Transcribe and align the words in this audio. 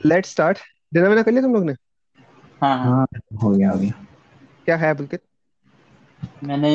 Let's 0.00 0.30
start 0.30 0.58
dinner 0.92 1.06
वगैरह 1.06 1.22
कर 1.22 1.30
लिया 1.32 1.42
तुम 1.42 1.54
लोग 1.54 1.64
ने? 1.64 1.74
हाँ 2.62 2.76
हाँ। 2.78 2.90
हाँ 2.90 3.06
हो 3.42 3.50
गया 3.50 3.70
हो 3.70 3.78
गया। 3.78 4.06
क्या 4.66 4.76
खाया 4.78 4.94
पुलकित? 4.94 5.22
मैंने 6.42 6.70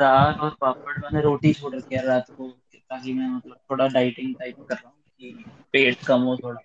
दाल 0.00 0.32
और 0.36 0.56
पापड़ 0.60 0.96
मैंने 0.98 1.20
रोटी 1.22 1.52
छोड़ 1.54 1.74
रखी 1.74 1.94
है 1.94 2.04
रात 2.06 2.30
को 2.30 2.48
ताकि 2.74 3.12
मैं 3.12 3.28
मतलब 3.28 3.56
थोड़ा 3.70 3.88
डाइटिंग 3.88 4.34
टाइप 4.36 4.56
कर 4.60 4.74
रहा 4.74 4.88
हूँ 4.88 5.02
कि 5.20 5.44
पेट 5.72 6.04
कम 6.06 6.22
हो 6.22 6.36
थोड़ा। 6.36 6.60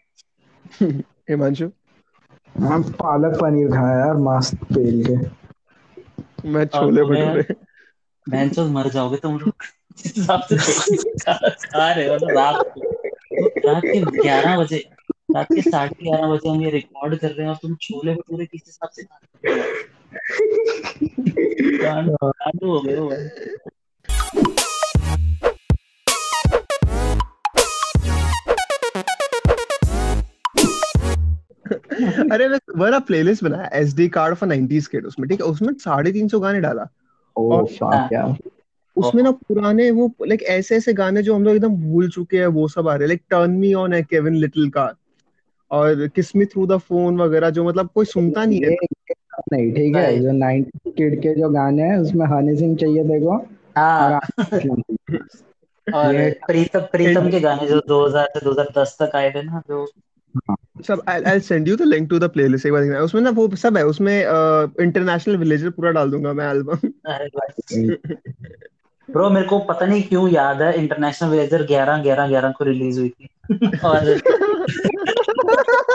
हिमांशु? 1.30 1.70
हाँ 2.56 2.80
पालक 3.00 3.38
पनीर 3.42 3.70
खाया 3.72 3.98
यार 4.00 4.18
मस्त 4.24 4.64
पेल 4.68 5.04
के। 5.06 5.16
मैं 6.48 6.66
और 6.74 6.88
छोले 6.88 7.04
भटूरे। 7.06 7.44
बहन 8.28 8.52
मर 8.70 8.88
जाओगे 8.90 9.18
तुम 9.18 9.38
लोग 9.40 9.64
हिसाब 10.00 10.42
से 10.50 10.58
खा 11.66 11.92
रहे 11.92 12.08
हो 12.08 12.16
रात 12.32 12.64
को। 12.66 12.82
तो 13.32 13.48
रात 13.66 13.88
के 13.88 14.02
ग्यारह 14.18 14.58
बजे 14.58 14.78
रात 15.38 15.48
के 15.54 15.62
साढ़े 15.62 16.04
ग्यारह 16.04 16.28
बजे 16.28 16.50
हम 16.50 16.62
ये 16.62 16.70
रिकॉर्ड 16.70 17.16
कर 17.16 17.28
रहे 17.28 17.42
हैं 17.42 17.50
और 17.50 17.56
तुम 17.56 17.76
छोले 17.76 18.14
भटूरे 18.14 18.46
किस 18.46 18.62
हिसाब 18.66 18.90
से 18.90 19.04
खा 19.04 19.20
रहे 21.96 22.02
हो। 22.02 22.74
हो। 22.74 22.80
गए 22.80 22.96
हो 22.96 23.10
अरे 32.32 32.48
मैं 32.48 32.60
बड़ा 32.78 33.00
प्लेलिस्ट 33.00 33.44
बनाया 33.44 33.70
SD 33.74 34.08
card 34.08 34.36
for 34.36 34.50
90s 34.50 34.88
kid 34.88 35.06
उसमें 35.06 35.30
ठीक 35.30 35.42
है? 35.42 35.48
उसमें 35.48 35.74
साढ़े 35.74 36.12
तीन 36.12 36.28
सौ 36.28 36.40
गाने 36.40 36.62
डाला। 36.62 36.88
ओ 37.38 37.52
और 37.52 37.66
फक 37.66 38.10
यार 38.14 38.36
उसमें 38.96 39.24
ना 39.24 39.32
पुराने 39.32 39.92
वो 39.92 40.16
लाइक 40.28 40.44
ऐसे 40.44 40.76
ऐसे 40.76 40.94
गाने 40.94 41.24
जो 41.24 41.36
हम 41.36 41.44
लोग 41.44 41.56
एकदम 41.56 41.76
भूल 41.76 42.10
चुके 42.10 42.38
हैं 42.38 42.48
वो 42.48 42.68
सब 42.68 42.88
आ 42.88 42.94
रहे 42.94 43.02
हैं। 43.02 43.08
लाइक 43.08 43.22
टर्न 43.30 43.52
मी 43.52 43.74
ऑन 43.74 43.94
है 43.94 44.04
केविन 44.04 44.36
लिटिल 44.36 44.70
का। 44.70 44.94
और 45.72 46.08
किस 46.08 46.36
मी 46.36 46.46
थ्रू 46.46 46.68
द 46.68 46.78
फ़ोन 46.78 47.18
वगैरह 47.18 47.50
जो 47.50 47.64
मतलब 47.64 47.90
कोई 47.96 48.06
सुनता 48.06 48.46
नहीं 48.46 48.62
है। 48.62 48.76
नहीं 49.54 49.72
ठीक 49.72 49.96
है 49.96 50.20
जो 50.20 50.32
90 50.32 50.92
किड 50.92 51.22
के 51.22 51.36
जो 51.40 51.50
गाने 51.50 51.84
हैं 51.84 51.98
उसमें 51.98 52.26
हनी 52.26 52.56
सिंह 52.56 52.78
चाहिए 52.78 53.04
देखो। 53.04 53.32
और 53.32 53.48
हाँ। 53.78 54.20
और 55.94 56.30
प्रीतम 56.48 56.80
प्रीतम 56.80 57.30
के 57.32 57.40
गाने 57.40 57.68
जो 57.68 57.82
2000 57.88 58.26
से 58.26 58.40
2010 58.46 58.98
तक 59.02 59.16
आए 59.16 59.32
थे 59.32 59.44
ना 59.44 59.62
जो 59.70 59.88
सब 60.88 61.02
I 61.10 61.22
I 61.22 61.40
send 61.40 61.68
you 61.68 61.76
the 61.76 61.82
link 61.82 62.10
to 62.10 62.20
the 62.20 62.24
playlist 62.24 62.66
एक 62.66 62.72
बार 62.72 62.82
देखना। 62.82 63.00
उसमें 63.00 63.22
ना 63.22 63.30
वो 63.30 63.56
सब 63.56 63.78
है 63.78 63.86
उसमें 63.86 64.22
इंटरनेशनल 64.82 65.38
विलेजर 65.38 65.70
पूरा 65.70 65.92
डाल 65.92 66.12
दूँगा 66.12 66.34
मैं 66.34 66.50
एल्बम 66.52 66.80
ब्रो 69.12 69.30
मेरे 69.30 69.48
को 69.48 69.60
पता 69.60 69.86
नहीं 69.86 70.04
क्यों 70.04 70.30
याद 70.30 70.62
है 70.62 70.74
इंटरनेशनल 70.74 71.30
विलेजर 71.30 71.64
11 71.64 72.04
11 72.04 72.28
11 72.28 72.54
को 72.54 72.66
रिलीज़ 72.66 73.00
हुई 73.00 73.10
थी। 73.10 73.30
और 73.86 74.22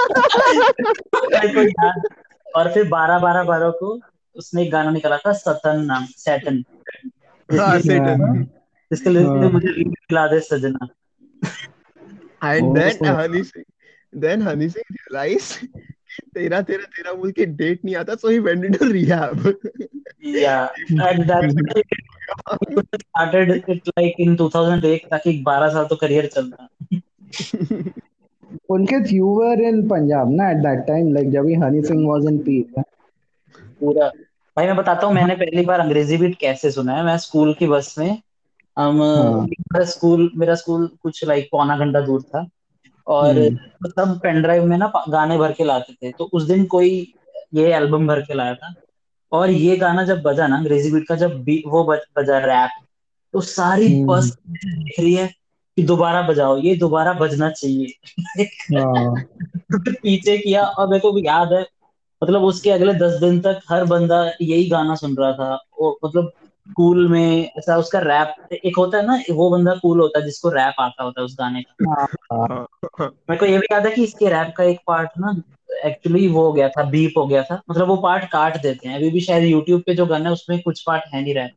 और 2.57 2.75
फिर 2.75 2.89
12 2.89 3.19
12 3.19 3.45
12 3.45 3.73
को 3.81 4.01
उसने 4.37 4.63
एक 4.63 4.71
गाना 4.71 4.91
निकाला 4.91 5.17
था 5.17 5.33
सतन 5.33 5.85
नाम 5.85 6.05
सैटन। 6.05 6.65
हाँ 7.59 7.81
सेटन। 7.81 8.47
जिसके 8.93 9.11
लिए 9.11 9.25
हाँ। 9.25 9.35
मुझे 9.35 9.85
दे 10.13 10.41
सजना। 10.41 10.89
And 12.45 12.79
then 12.79 13.07
Honey 13.07 13.45
Singh 13.45 13.65
then 14.15 14.43
Honey 14.43 14.69
Singh 14.69 14.85
realize 14.93 15.67
तेरा 16.35 16.63
तेरा 16.63 16.85
तेरा 16.85 17.13
बोल 17.13 17.31
के 17.31 17.47
डेट 17.47 17.81
नहीं 17.85 17.97
आता 17.97 18.15
so 18.15 18.29
he 18.29 18.39
went 18.39 18.65
into 18.65 18.85
rehab 18.85 19.61
या 20.25 20.75
and 20.93 21.25
that's 21.25 21.83
started 22.73 23.51
it 23.51 23.71
like 23.71 24.15
in 24.19 24.37
2008 24.37 25.11
ताकि 25.11 25.45
12 25.49 25.69
साल 25.69 25.85
तो 25.85 25.97
करियर 25.97 26.27
चलता। 26.27 26.69
Pulkit, 28.69 29.11
you 29.11 29.27
were 29.29 29.61
in 29.69 29.89
Punjab 29.89 30.29
ना 30.31 30.51
at 30.51 30.63
that 30.65 30.87
time 30.89 31.09
like 31.15 31.31
जब 31.33 31.45
भी 31.45 31.55
Honey 31.63 31.83
Singh 31.83 32.05
was 32.09 32.29
in 32.31 32.39
peak 32.45 32.83
पूरा। 33.81 34.09
भाई 34.57 34.67
मैं 34.67 34.77
बताता 34.77 35.07
हूँ 35.07 35.15
मैंने 35.15 35.35
पहली 35.37 35.65
बार 35.65 35.81
अंग्रेज़ी 35.81 36.17
बीट 36.19 36.37
कैसे 36.39 36.71
सुना 36.71 36.97
है। 36.97 37.05
मैं 37.05 37.17
स्कूल 37.19 37.53
की 37.59 37.67
बस 37.67 37.95
में 37.99 38.19
हम 38.77 39.03
हाँ। 39.03 39.43
मेरा 39.43 39.85
स्कूल 39.85 40.31
मेरा 40.37 40.55
स्कूल 40.55 40.87
कुछ 41.03 41.25
लाइक 41.25 41.49
पौना 41.53 41.77
घंटा 41.79 42.01
दूर 42.01 42.23
था। 42.23 42.47
और 43.07 43.35
सब 43.89 44.19
पेन 44.23 44.41
ड्राइव 44.43 44.65
में 44.65 44.77
ना 44.79 44.93
गाने 45.09 45.39
भर 45.39 45.53
के 45.53 45.65
लाते 45.65 45.93
थे। 45.93 46.13
तो 46.19 46.29
उस 46.33 46.43
दिन 46.43 46.65
कोई 46.65 46.91
ये 47.55 47.73
एल्बम 47.75 48.07
भर 48.07 48.21
के 48.21 48.35
लाया 48.35 48.55
था। 48.55 48.75
और 49.33 49.51
ये 49.51 49.77
गाना 49.77 50.05
जब 50.05 50.23
बजा 50.23 50.47
ना 50.47 50.57
अंग्रेज़ी 50.57 50.91
बीट 50.93 51.07
का 51.09 51.17
जब 51.17 51.43
बी, 51.45 51.63
वो 51.67 51.85
बज, 51.85 52.01
बजा 52.19 52.39
रैप 52.39 52.71
तो 53.35 53.41
सारी 53.41 53.95
हम्म। 53.95 54.07
बस 54.09 54.37
देख 54.49 55.01
रही 55.01 55.15
है 55.15 55.27
कि 55.77 55.83
दोबारा 55.83 56.23
बजाओ 56.23 56.59
ये 56.59 56.77
दोबारा 56.77 57.13
बजना 57.13 57.51
चाहिए। 57.51 57.87
हाँ। 58.79 59.15
पीछे 59.89 60.39
किया 60.39 60.63
और 60.63 60.89
मेरे 60.89 61.01
को 61.01 61.13
भी 61.13 61.27
याद 61.27 61.53
है 61.53 61.67
मतलब 62.25 62.43
उसके 62.43 62.71
अगले 62.71 62.95
दस 62.95 63.13
दिन 63.13 63.41
तक 63.41 63.61
हर 63.71 63.85
बंदा 63.85 64.25
यही 64.43 64.69
गाना 64.69 64.95
सुन 64.95 65.17
रहा 65.17 65.33
था। 65.33 65.55
वो 65.81 65.99
मतलब 66.05 66.33
कूल 66.77 67.09
में 67.09 67.51
ऐसा 67.59 67.77
उसका 67.77 67.99
रैप 67.99 68.53
एक 68.53 68.77
होता 68.77 68.99
है 68.99 69.07
ना 69.07 69.23
वो 69.31 69.51
बंदा 69.51 69.75
कूल 69.75 70.01
होता 70.01 70.19
है 70.19 70.25
जिसको 70.25 70.49
रैप 70.49 70.75
आता 70.81 71.05
होता 71.05 71.21
है 71.21 71.25
उस 71.25 71.37
गाने 71.41 71.63
का। 71.63 72.07
हाँ। 72.33 72.69
मेरे 73.03 73.37
को 73.37 73.47
ये 73.47 73.59
भी 73.59 73.67
याद 73.73 73.87
है 73.87 73.93
कि 73.93 74.05
इसके 74.05 74.29
रैप 74.29 74.55
का 74.57 74.65
एक 74.65 74.81
पार्ट 74.87 75.11
ना 75.19 75.43
एक्चुअली 75.85 76.29
वो 76.29 76.43
हो 76.43 76.53
गया 76.53 76.69
था 76.69 76.83
बीप 76.83 77.15
हो 77.17 77.27
गया 77.27 77.43
था। 77.43 77.63
मतलब 77.71 77.89
वो 77.89 77.97
पार्ट 77.97 78.25
काट 78.25 78.63
देते 78.63 78.89
हैं। 78.89 78.97
अभी 78.97 79.11
भी 79.11 79.21
शायद 79.21 79.45
यूट्यूब 79.45 79.83
पे 79.87 79.95
जो 79.95 80.07
गाना 80.07 80.25
है 80.25 80.33
उसमें 80.33 80.63
कुछ 80.63 80.85
पार्ट 80.87 81.05
है 81.15 81.23
नहीं 81.23 81.35
रैप। 81.35 81.51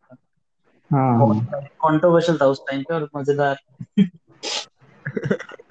कंट्रोवर्शियल 0.94 2.38
था 2.38 2.46
उस 2.46 2.62
टाइम 2.68 2.82
पे 2.82 2.94
और 2.94 3.10
मज़ेदार। 3.18 3.56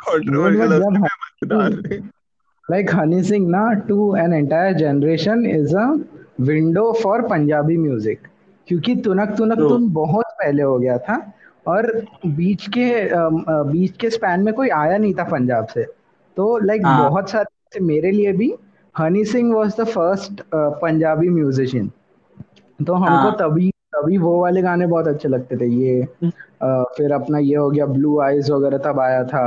कंट्रोवर्शियल 0.08 0.82
मज़ेदार 0.88 2.02
like 2.70 2.88
Honey 2.90 3.22
Singh 3.22 3.50
na 3.50 3.74
to 3.88 4.14
an 4.14 4.32
entire 4.32 4.74
generation 4.74 5.44
is 5.44 5.74
a 5.74 6.00
window 6.38 6.94
for 6.94 7.22
Punjabi 7.22 7.76
music. 7.76 8.18
क्योंकि 8.68 8.94
तुनक 8.96 9.28
तुनक. 9.36 9.58
तुन 9.58 9.88
बहुत 9.90 10.24
पहले 10.26 10.62
हो 10.62 10.78
गया 10.78 10.98
था 10.98 11.32
और 11.66 12.06
बीच 12.26 12.68
के 12.68 13.08
बीच 13.70 13.96
के 13.96 14.10
स्पैन 14.10 14.40
में 14.40 14.54
कोई 14.54 14.68
आया 14.68 14.98
नहीं 14.98 15.14
था 15.14 15.24
पंजाब 15.24 15.66
से। 15.66 15.84
तो 16.36 16.58
लाइक 16.58 16.86
हाँ। 16.86 17.10
बहुत 17.10 17.30
सारे 17.30 17.80
मेरे 17.80 18.10
लिए 18.10 18.32
भी 18.32 18.54
Honey 18.98 19.24
Singh 19.24 19.54
was 19.54 19.80
the 19.80 19.84
first 19.84 20.42
Punjabi 20.54 21.28
musician 21.28 21.90
तो 22.86 22.94
हमको 22.94 23.28
हाँ। 23.28 23.36
तभी 23.40 23.73
तभी 23.94 24.18
वो 24.20 24.40
वाले 24.40 24.62
गाने 24.62 24.86
बहुत 24.88 25.08
अच्छे 25.08 25.28
लगते 25.28 25.56
थे 25.58 25.68
ये 25.76 26.00
अ, 26.02 26.66
फिर 26.96 27.12
अपना 27.14 27.38
ये 27.40 27.56
हो 27.56 27.70
गया 27.70 27.86
ब्लू 27.88 28.20
आइज़ 28.22 28.52
वगैरह 28.52 28.78
तब 28.84 29.00
आया 29.00 29.22
था। 29.26 29.44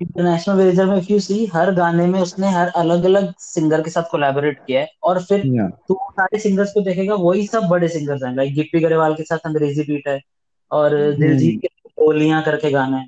इंटरनेशनल 0.00 0.56
विलेजर 0.56 0.86
में 0.86 0.96
इफ़ 0.96 1.06
यू 1.06 1.18
सी 1.20 1.44
हर 1.46 1.70
गाने 1.74 2.06
में 2.06 2.18
उसने 2.20 2.48
हर 2.50 2.68
अलग 2.76 3.04
अलग 3.04 3.32
सिंगर 3.40 3.82
के 3.82 3.90
साथ 3.90 4.10
कोलैबोरेट 4.10 4.58
किया 4.58 4.80
है 4.80 4.88
और 5.04 5.22
फिर 5.24 5.46
या 5.46 5.68
तू 5.88 5.94
सारे 6.12 6.38
सिंगर्स 6.40 6.72
को 6.72 6.80
देखेगा 6.82 7.14
वही 7.20 7.46
सब 7.46 7.68
बड़े 7.70 7.88
सिंगर्स 7.90 8.22
हैं 8.24 8.34
लाइक 8.36 8.54
गिप्पी 8.54 8.80
गरेवाल 8.80 9.14
के 9.14 9.24
साथ 9.24 9.46
अंग्रेज़ी 9.46 9.82
बीट 9.84 10.08
है 10.08 10.20
और 10.70 10.96
दिलजीत 11.16 11.54
हम्म 11.54 11.60
के 11.62 11.68
बोलियाँ 11.98 12.42
करके 12.42 12.70
गाना 12.70 12.96
है 12.96 13.06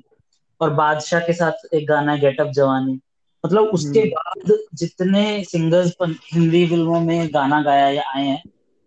और 0.61 0.73
बादशाह 0.73 1.19
के 1.21 1.33
साथ 1.33 1.65
एक 1.73 1.87
गाना 1.87 2.11
है 2.11 2.19
गेट 2.19 2.39
अप 2.41 2.47
जवानी 2.51 2.99
मतलब 3.43 3.69
उसके 3.73 4.03
हम्म 4.03 4.09
बाद 4.09 4.53
जितने 4.75 5.23
सिंगर्स 5.43 5.95
हिंदी 6.33 6.65
फ़िल्मों 6.67 6.99
में 7.01 7.27
गाना 7.33 7.61
गाया 7.61 7.87
या 7.89 8.03
आए 8.15 8.25
हैं 8.25 8.41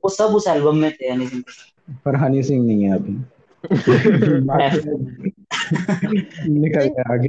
वो 0.05 0.11
सब 0.11 0.35
उस 0.35 0.47
एल्बम 0.49 0.77
में 0.77 0.91
थे 0.93 1.17
के। 1.19 1.41
साथ 1.43 1.76
पर 1.89 2.43
सिंह 2.43 2.67
नहीं 2.67 2.83
है 2.85 2.95
अभी। 2.95 3.17
निकल 6.51 6.85
गया 6.85 7.13
आगे। 7.13 7.29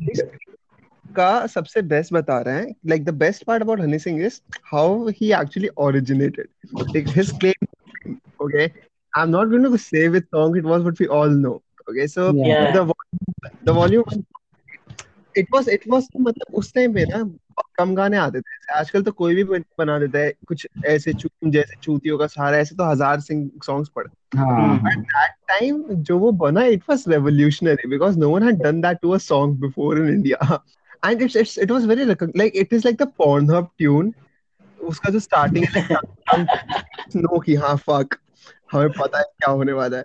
का 1.15 1.47
सबसे 1.47 1.81
बेस्ट 1.81 2.13
बता 2.13 2.39
रहे 2.41 2.55
हैं 2.55 2.75
like 2.87 3.05
the 3.05 3.09
best 3.09 3.43
part 3.43 3.63
about 3.63 3.79
Honey 3.81 3.99
Singh 3.99 4.25
is 4.25 4.41
how 4.65 5.07
he 5.07 5.31
actually 5.33 5.69
originated 5.77 6.47
like 6.79 7.07
his 7.07 7.31
claim 7.31 8.15
okay 8.41 8.63
I 8.63 9.23
am 9.23 9.29
not 9.29 9.47
going 9.47 9.65
to 9.65 9.77
say 9.77 10.07
with 10.07 10.23
song 10.23 10.57
it 10.57 10.63
was 10.63 10.81
what 10.81 11.01
we 11.01 11.05
all 11.05 11.29
know 11.29 11.51
okay 11.89 12.07
so 12.07 12.31
the 13.65 13.69
volume 13.69 14.21
it 15.37 15.47
was 15.53 15.69
it 15.69 15.81
was 15.87 16.07
मतलब 16.19 16.53
उस 16.53 16.73
time 16.73 16.93
पे 16.93 17.05
ना 17.05 17.37
कम 17.75 17.95
गाने 17.95 18.17
आते 18.17 18.41
थे। 18.41 18.73
आजकल 18.73 19.03
तो 19.03 19.11
कोई 19.11 19.35
भी 19.35 19.43
बना 19.43 19.99
देता 19.99 20.19
है 20.19 20.33
कुछ 20.47 20.67
ऐसे 20.85 21.13
जैसे 21.45 21.75
चूतियों 21.83 22.17
का 22.17 22.27
सारा 22.27 22.57
ऐसे 22.57 22.75
तो 22.75 22.83
हज़ार 22.83 23.19
सॉन्ग्स 23.19 23.89
पड़ 23.89 24.07
हाँ। 24.35 24.79
hmm, 24.81 25.05
हाँ, 25.15 25.27
क्या 39.23 39.51
होने 39.51 39.71
वाला 39.71 39.97
है। 39.97 40.03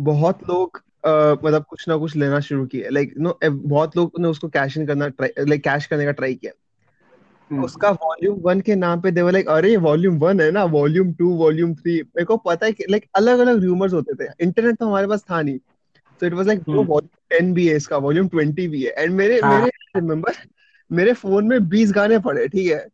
बहुत 0.00 0.42
लोग 0.48 0.82
अ, 1.04 1.36
मतलब 1.44 1.64
कुछ 1.64 1.88
ना 1.88 1.96
कुछ 1.96 2.16
लेना 2.16 2.40
शुरू 2.40 2.66
किया। 2.66 2.90
लाइक 2.90 3.14
नो 3.18 3.38
बहुत 3.50 3.96
लोग 3.96 4.12
ने 4.18 4.28
उसको 4.28 4.48
कैश 4.48 4.78
इन 4.78 4.86
करना 4.86 5.06
लाइक 5.20 5.64
कैश 5.64 5.86
करने 5.86 6.04
का 6.04 6.10
ट्राई 6.10 6.34
किया। 6.34 6.52
हम्म। 7.50 7.64
उसका 7.64 7.90
वॉल्यूम 7.90 8.38
वन 8.40 8.60
के 8.60 8.74
नाम 8.74 9.00
पे 9.00 9.10
देवर 9.10 9.32
लाइक 9.32 9.48
अरे 9.48 9.76
वॉल्यूम 9.76 10.18
वन 10.18 10.40
है 10.40 10.50
ना 10.50 10.64
वॉल्यूम 10.64 11.12
टू 11.12 11.34
वॉल्यूम 11.34 11.74
थ्री 11.74 11.94
मेरे 11.94 12.24
को 12.24 12.36
पता 12.36 12.66
है 12.66 12.72
कि 12.72 12.84
लाइक 12.90 13.06
अलग 13.14 13.38
अलग 13.38 13.64
रूमर्स 13.64 13.92
होते 13.92 14.24
थे। 14.24 14.28
इंटरनेट 14.40 14.76
तो 14.76 14.86
हमारे 14.86 15.06
पास 15.06 15.24
था 15.30 15.42
नहीं। 15.42 15.58
So 16.20 16.24
it 16.24 16.32
was 16.32 16.46
like 16.46 16.60
hmm. 16.68 16.84
volume 16.84 17.08
10 17.32 17.54
भी 17.54 17.68
है 17.68 17.76
इसका 17.76 17.96
वॉल्यूम 17.96 18.28
20 18.28 18.68
भी 18.68 18.82
है। 18.82 18.90
एंड 18.90 19.12
मेरे 19.12 19.40
हाँ। 19.40 19.58
मेरे 19.58 20.00
रिमेम्बर 20.00 20.32
मेरे 20.92 21.12
फ़ोन 21.12 21.46
में 21.46 21.68
20 21.68 21.92
गाने 21.92 22.18
पड़े 22.18 22.48
ठीक 22.48 22.72
है? 22.72 22.88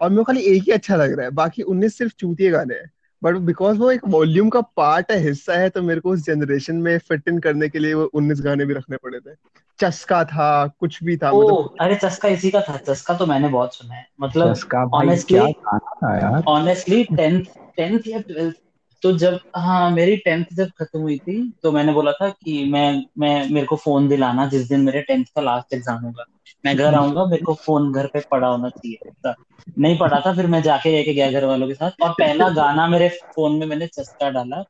और 0.00 0.10
मेरे 0.10 0.18
को 0.18 0.24
खाली 0.24 0.40
एक 0.40 0.62
ही 0.62 0.72
अच्छा 0.72 0.96
लग 0.96 1.12
रहा 1.12 1.24
है। 1.24 1.30
बाकी 1.30 1.62
19 1.62 1.98
सिर्फ़ 1.98 2.12
चूतिए 2.18 2.50
गाने 2.50 2.74
हैं। 2.74 2.90
बट 3.22 3.34
बिकॉज़ 3.34 3.78
वो 3.78 3.90
एक 3.90 4.00
वॉल्यूम 4.08 4.48
का 4.48 4.60
पार्ट 4.60 5.12
है 5.12 5.18
हिस्सा 5.18 5.54
है 5.54 5.68
तो 5.70 5.82
मेरे 5.82 6.00
को 6.00 6.10
उस 6.10 6.24
जनरेशन 6.24 6.76
में 6.76 6.98
फिट 6.98 7.28
इन 7.28 7.38
करने 7.38 7.68
के 7.68 7.78
लिए 7.78 7.94
वो 7.94 8.10
19 8.14 8.40
गाने 8.40 8.64
भी 8.64 8.74
रखने 8.74 8.96
पड़े 8.96 9.18
थे। 9.18 9.34
चस्का 9.80 10.24
था 10.24 10.66
कुछ 10.80 11.04
भी 11.04 11.16
था 11.16 11.30
ओ 11.30 11.42
मतलब 11.42 11.76
अरे 11.80 11.94
चस्का 11.94 12.28
इसी 12.28 12.50
का 12.50 12.60
था 12.60 12.76
चस्का 12.76 13.14
तो 13.14 13.26
मैंने 13.26 13.48
बहुत 13.48 13.74
सुना 13.74 13.94
है। 13.94 14.06
मतलब 14.20 14.54
चस्का 14.54 14.84
भाई 14.84 15.16
क्या 15.16 15.44
गाना 15.44 15.78
था 15.78 16.16
यार। 16.18 16.42
ऑनेस्टली 16.48 17.04
टेंथ 17.04 17.44
टेंथ 17.76 18.00
या 18.06 18.20
ट्वेल्थ 18.20 18.56
तो 19.02 19.12
जब 19.18 19.38
हाँ 19.56 19.90
मेरी 19.90 20.16
टेंथ 20.16 20.44
जब 20.52 20.70
खत्म 20.78 21.00
हुई 21.00 21.18
थी 21.18 21.36
तो 21.62 21.72
मैंने 21.72 21.92
बोला 21.92 22.12
था 22.12 22.28
कि 22.30 22.64
मैं 22.72 23.04
मैं 23.18 23.48
मेरे 23.50 23.66
को 23.66 23.76
फ़ोन 23.76 24.08
दिलाना 24.08 24.46
जिस 24.46 24.68
दिन 24.68 24.80
मेरे 24.80 25.02
टेंथ 25.02 25.24
का 25.34 25.42
लास्ट 25.42 25.74
एग्ज़ाम 25.74 26.04
होगा। 26.04 26.24
मैं 26.64 26.76
घर 26.76 26.94
आऊँगा 26.94 27.24
मेरे 27.24 27.42
को 27.42 27.54
फ़ोन 27.54 27.92
घर 27.92 28.06
पे 28.06 28.20
पड़ा 28.30 28.48
होना 28.48 28.68
चाहिए। 28.68 29.32
नहीं 29.78 29.98
पड़ा 29.98 30.20
था 30.20 30.32
फिर 30.34 30.46
मैं 30.46 30.62
जाके 30.62 30.90
लेके 30.90 31.14
गया 31.14 31.30
घर 31.30 31.44
वालों 31.44 31.68
के 31.68 31.74
साथ। 31.74 31.90
और 32.02 32.10
पहला 32.10 32.48
गाना 32.48 32.86
मेरे 32.86 33.08
फ़ोन 33.08 33.58
में 33.58 33.66
मैंने 33.66 33.86
चस्का 33.86 34.30
डाला। 34.30 34.64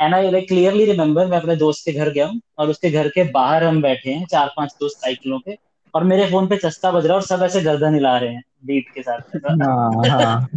And 0.00 0.14
I 0.14 0.30
like 0.30 0.48
clearly 0.48 0.84
remember 0.84 1.26
मैं 1.26 1.38
अपने 1.38 1.56
दोस्त 1.56 1.84
के 1.84 1.92
घर 1.92 2.10
गया 2.10 2.26
हूँ 2.26 2.40
और 2.58 2.70
उसके 2.70 2.90
घर 2.90 3.08
के 3.08 3.24
बाहर 3.32 3.64
हम 3.64 3.80
बैठे 3.82 4.10
हैं 4.10 4.26
चार 4.26 4.52
पाँच 4.56 4.76
दोस्त 4.80 5.00
साइकिलों 5.00 5.38
पे। 5.40 5.56
और 5.96 6.04
मेरे 6.04 6.26
फ़ोन 6.26 6.46
पे 6.46 6.56
चस्का 6.56 6.90
बज 6.92 7.06
रहा 7.06 7.12
है 7.12 7.20
और 7.20 7.22
सब 7.22 7.42
ऐसे 7.42 7.60
गर्दन 7.60 7.94
हिला 7.94 8.16
रहे 8.18 8.30
हैं 8.30 8.42
बीट 8.66 8.88
के 8.94 9.02
साथ 9.02 9.36
हाँ 9.62 10.08
हाँ। 10.08 10.48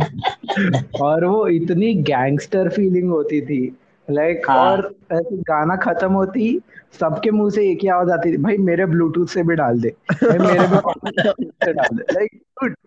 और 1.01 1.25
वो 1.25 1.47
इतनी 1.47 1.93
गैंगस्टर 1.93 2.69
फीलिंग 2.69 3.09
होती 3.09 3.41
थी। 3.41 3.77
लाइक 4.11 4.49
हाँ। 4.49 4.57
और 4.57 4.93
ऐसे 5.11 5.37
गाना 5.37 5.75
खत्म 5.75 6.11
होती 6.13 6.59
सबके 6.99 7.31
मुँह 7.31 7.49
से 7.49 7.69
एक 7.71 7.79
ही 7.81 7.87
आवाज़ 7.87 8.09
आती 8.11 8.31
थी 8.33 8.37
भाई 8.37 8.57
मेरे 8.57 8.85
ब्लूटूथ 8.85 9.27
से 9.27 9.43
भी 9.43 9.55
डाल 9.55 9.81
दे। 9.81 9.95
मेरे 10.23 10.67
भी 10.67 11.49
से 11.49 11.73
डाल 11.73 11.97
दे। 11.97 12.13
लाइक 12.13 12.41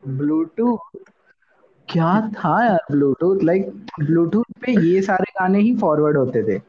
ब्लूटूथ 0.08 0.98
क्या 1.88 2.30
था 2.34 2.64
यार 2.66 2.80
ब्लूटूथ 2.90 3.44
लाइक 3.44 3.70
ब्लूटूथ 4.00 4.44
पे 4.60 4.72
ये 4.80 5.02
सारे 5.02 5.32
गाने 5.40 5.60
ही 5.60 5.76
फॉरवर्ड 5.76 6.16
होते 6.16 6.42
थे। 6.42 6.60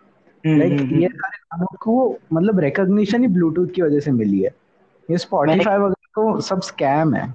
हम्म, 0.46 0.60
लाइक 0.60 0.82
हम्म, 0.82 1.02
ये 1.02 1.08
सारे 1.08 1.38
गानों 1.38 1.78
को 1.82 2.20
मतलब 2.34 2.60
रिकॉग्निशन 2.60 3.22
ही 3.22 3.28
ब्लूटूथ 3.28 3.68
की 3.68 3.82
वजह 3.82 4.00
से 4.00 4.12
मिली 4.12 4.42
है। 4.42 4.63
ये 5.10 5.18
स्पॉटिफाई 5.18 5.78
वगैरह 5.78 6.12
तो 6.16 6.40
सब 6.42 6.62
स्कैम 6.62 7.14
है। 7.16 7.28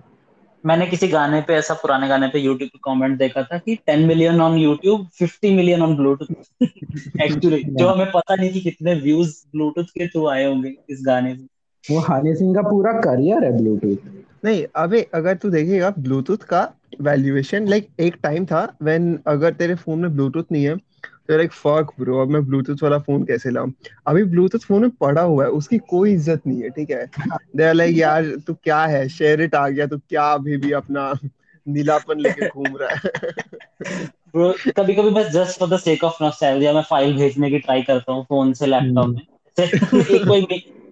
मैंने 0.65 0.87
किसी 0.87 1.09
गाने 1.09 1.41
पे 1.41 1.55
ऐसा 1.55 1.75
पुराने 1.75 2.09
गाने 2.09 2.29
पे 2.29 2.38
यूट्यूब 2.38 2.70
पे 2.70 2.79
कमेंट 2.85 3.17
देखा 3.19 3.43
था 3.43 3.59
कि 3.59 3.75
10 3.91 4.06
million 4.06 4.41
on 4.41 4.56
YouTube 4.59 5.06
50 5.23 5.50
million 5.56 5.82
on 5.82 5.97
Bluetooth 5.97 6.65
actually 7.23 7.62
जो 7.73 7.88
हमें 7.88 8.11
पता 8.12 8.35
नहीं 8.35 8.50
कि 8.53 8.61
कितने 8.61 8.94
व्यूज़ 8.94 9.35
ब्लूटूथ 9.53 9.85
के 9.94 10.06
थ्रू 10.09 10.26
आए 10.29 10.44
होंगे 10.44 10.75
इस 10.91 11.03
गाने 11.06 11.35
से। 11.37 11.47
वो 11.85 11.99
हनी 12.00 12.35
सिंह 12.35 12.55
का 12.55 12.62
पूरा 12.62 12.93
करियर 13.00 13.44
है 13.44 13.56
ब्लूटूथ 13.59 14.44
नहीं 14.44 14.65
अबे 14.76 15.00
अगर 15.15 15.37
तू 15.37 15.50
देखेगा 15.50 15.91
ब्लूटूथ 15.99 16.44
का 16.49 16.62
वैल्यूएशन 17.00 17.67
लाइक 17.69 17.88
एक 18.00 18.17
टाइम 18.23 18.47
था 18.47 18.62
व्हेन 18.82 19.19
अगर 19.26 19.53
तेरे 19.55 19.75
फ़ोन 19.75 19.99
में 19.99 20.15
ब्लूटूथ 20.15 20.53
नहीं 20.53 20.65
है 20.65 20.75
लाइक 21.36 21.52
फक 21.52 21.86
ब्रो 22.00 22.22
अब 22.22 22.28
मैं 22.28 22.44
ब्लूटूथ 22.46 22.76
वाला 22.82 22.98
फ़ोन 22.98 23.25
कैसे 23.25 23.50
लाऊं? 23.50 23.72
अभी 24.06 24.25
ब्लूटूथ 24.25 24.58
फ़ोन 24.58 24.80
में 24.80 24.90
पड़ा 24.90 25.22
हुआ 25.22 25.44
है 25.44 25.50
उसकी 25.50 25.78
कोई 25.78 26.12
इज़्ज़त 26.12 26.42
नहीं 26.46 26.62
है 26.62 26.70
ठीक 26.70 26.90
है? 26.90 27.10
दे 27.56 27.64
आर 27.64 27.75
लाइक 27.75 27.96
यार 27.96 28.25
तू 28.46 28.54
क्या 28.54 28.84
है? 28.84 29.08
शेयर 29.08 29.40
इट 29.40 29.54
आ 29.54 29.69
गया 29.69 29.86
तू 29.86 29.98
क्या 29.98 30.32
अभी 30.32 30.56
भी 30.56 30.72
अपना 30.72 31.12
नीलापन 31.69 32.20
लेके 32.20 32.48
घूम 32.48 32.76
रहा 32.76 32.90
है? 32.90 33.32
ब्रो 34.28 34.52
कभी 34.76 34.94
कभी 34.94 35.10
बस 35.10 35.26
just 35.26 35.58
for 35.58 35.69
the 35.69 35.78
sake 35.78 36.04
of 36.04 36.22
nostalgia 36.22 36.72
मैं 36.72 36.82
फ़ाइल 36.82 37.16
भेजने 37.16 37.50
की 37.50 37.58
ट्राई 37.58 37.82
करता 37.82 38.12
हूँ 38.12 38.24
फ़ोन 38.24 38.52
से 38.52 38.66
लैपटॉप 38.66 39.08
में। 39.08 39.22
जैसे 39.58 40.24
कोई 40.24 40.42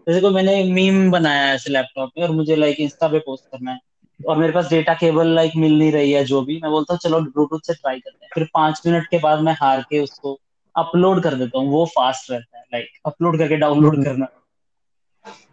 जैसे 0.09 0.21
कोई 0.21 0.35
मैंने 0.35 0.73
मीम 0.73 1.11
बनाया 1.11 1.43
है 1.43 1.55
ऐसे 1.55 1.71
लैपटॉप 1.71 2.11
में 2.19 2.25
और 2.25 2.31
मुझे 2.31 2.57
लाइक 2.57 2.81
इंस्टा 2.81 3.09
पे 3.09 3.19
पोस्ट 3.19 3.45
करना 3.45 3.71
है। 3.71 3.79
और 4.21 4.39
मेरे 4.39 4.53
पास 4.53 4.71
डेटा 4.71 4.95
केबल 4.95 5.29
लाइक 5.29 5.53
मिल 5.57 5.79
नहीं 5.79 5.93
रही 5.93 6.13
है 6.13 6.25
जो 6.25 6.43
भी। 6.43 6.61
मैं 6.63 6.71
बोलता 6.71 6.95
हूँ 6.95 6.99
चलो 6.99 7.21
ब्लूटूथ 7.21 7.61
से 7.67 7.75
ट्राई 7.75 8.01
करते 8.01 8.25
हैं। 8.25 8.31
फिर 8.35 8.49
पाँच 8.55 8.83
मिनट 8.87 9.07
के 9.07 9.19
बाद 9.19 9.41
मैं 9.41 9.53
हार 9.53 9.81
के 9.81 10.01
उसको 10.01 10.41
अपलोड 10.75 11.23
कर 11.23 11.35
देता 11.35 11.59
हूँ। 11.59 11.71
वो 11.71 11.87
फास्ट 11.87 12.31
रहता 12.31 12.59
है 12.59 12.65
लाइक 12.75 12.87
अपलोड 13.07 13.39
करके 13.39 13.57
डाउनलोड 13.57 14.05
करना। 14.05 14.27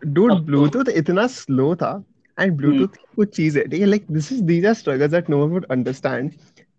डूड 0.05 0.31
अब 0.31 0.37
तो- 0.37 0.45
ब्लूटूथ 0.45 0.89
इतना 0.89 1.27
स्लो 1.27 1.75
था 1.75 2.03
एंड 2.39 2.57
ब्लूटूथ 2.57 2.87
की 2.87 3.05
कुछ 3.15 3.35
चीज़ 3.35 3.59
है 3.59 3.67
ठीक 3.67 3.79
है 3.79 3.85
like 3.85 4.05
this 4.11 4.31
is 4.31 4.41
these 4.43 4.65
are 4.65 4.73
struggles 4.73 5.11
that 5.11 5.29
no 5.29 5.37
one 5.37 5.51
would 5.51 5.65
understand 5.65 6.31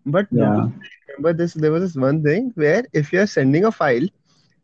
but 0.09 0.27
remember 0.35 1.33
this. 1.41 1.55
There 1.55 1.73
was 1.73 1.83
this 1.83 1.97
one 2.05 2.23
thing 2.23 2.53
where 2.55 2.85
if 2.93 3.13
you 3.13 3.21
are 3.21 3.27
sending 3.27 3.65
a 3.65 3.73
file 3.73 4.09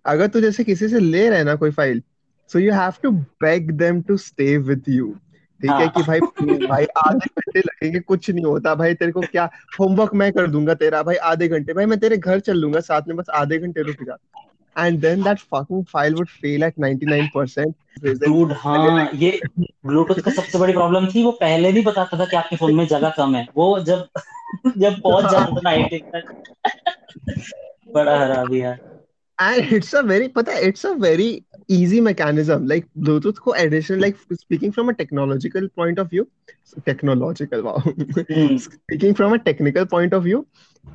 अगर 0.04 0.26
तू 0.26 0.40
जैसे 0.40 0.64
किसी 0.64 0.88
से 0.88 0.98
ले 0.98 1.28
रहा 1.28 1.38
है 1.38 1.44
ना 1.44 1.54
कोई 1.54 1.70
file 1.70 2.02
so 2.50 2.58
you 2.58 2.72
have 2.72 2.92
to 3.02 3.10
beg 3.44 3.70
them 3.70 4.02
to 4.02 4.16
stay 4.16 4.56
with 4.56 4.84
you 4.88 5.14
ठीक 5.62 5.70
है 5.70 5.76
हाँ। 5.76 5.88
कि 5.88 6.02
भाई 6.02 6.20
भाई 6.66 6.84
आधे 6.84 7.26
घंटे 7.26 7.60
लगेंगे 7.60 8.00
कुछ 8.00 8.30
नहीं 8.30 8.44
होता। 8.44 8.74
भाई 8.74 8.94
तेरे 8.94 9.12
को 9.12 9.20
क्या 9.20 9.48
होमवर्क 9.80 10.14
मैं 10.14 10.32
कर 10.32 10.46
दूँगा 10.46 10.74
तेरा? 10.74 11.02
भाई 11.02 11.16
आधे 11.16 11.48
घंटे 11.48 11.72
भाई 11.72 11.86
मैं 11.86 11.98
तेरे 11.98 12.16
घर 12.16 12.40
चल 12.40 12.56
लूँगा 12.56 12.80
साथ 12.80 13.02
में 13.08 13.16
बस 13.16 13.26
आधे 13.34 13.58
घंटे 13.58 13.82
रुक 13.82 13.96
जा। 14.02 14.16
And 14.86 15.00
then 15.00 15.22
that 15.22 15.38
fucking 15.38 15.84
file 15.84 16.14
would 16.14 16.26
fail 16.26 16.62
at 16.62 16.74
99% 16.80 17.74
dude 18.04 18.52
हाँ 18.52 19.10
ये 19.14 19.40
ब्लूटूथ 19.58 20.20
का 20.20 20.30
सबसे 20.30 20.58
बड़ी 20.58 20.72
प्रॉब्लम 20.72 21.06
थी 21.06 21.22
वो 21.24 21.32
पहले 21.32 21.72
नहीं 21.72 21.84
बताता 21.84 22.18
था 22.18 22.24
कि 22.24 22.36
आपके 22.36 22.56
फ़ोन 22.56 22.74
में 22.74 22.86
जगह 22.86 23.10
कम 23.10 23.34
है। 23.34 23.46
वो 23.56 23.80
जब 23.80 24.06
जब 24.78 25.00
पहुँच 25.00 25.30
जाता 25.30 25.44
था 25.44 25.60
नाइट 25.64 26.04
तक। 26.16 26.34
बड़ा 27.94 28.18
हरामी 28.20 28.58
है 28.58 28.89
and 29.40 29.72
it's 29.72 29.92
a 29.94 30.02
very 30.02 30.28
pata 30.28 30.52
hai, 30.52 30.58
it's 30.58 30.84
a 30.84 30.94
very 30.94 31.44
easy 31.68 32.00
mechanism 32.00 32.66
like 32.66 32.86
bluetooth 32.98 33.38
को 33.38 33.98
like 33.98 34.16
speaking 34.34 34.72
from 34.72 34.88
a 34.90 34.94
technological 34.94 35.68
point 35.68 35.98
of 35.98 36.10
view 36.10 36.26
technological 36.86 37.62
wow 37.62 37.78
hmm, 37.78 38.58
speaking 38.60 39.14
from 39.14 39.32
a 39.32 39.38
technical 39.38 39.86
point 39.86 40.12
of 40.12 40.24
view 40.24 40.46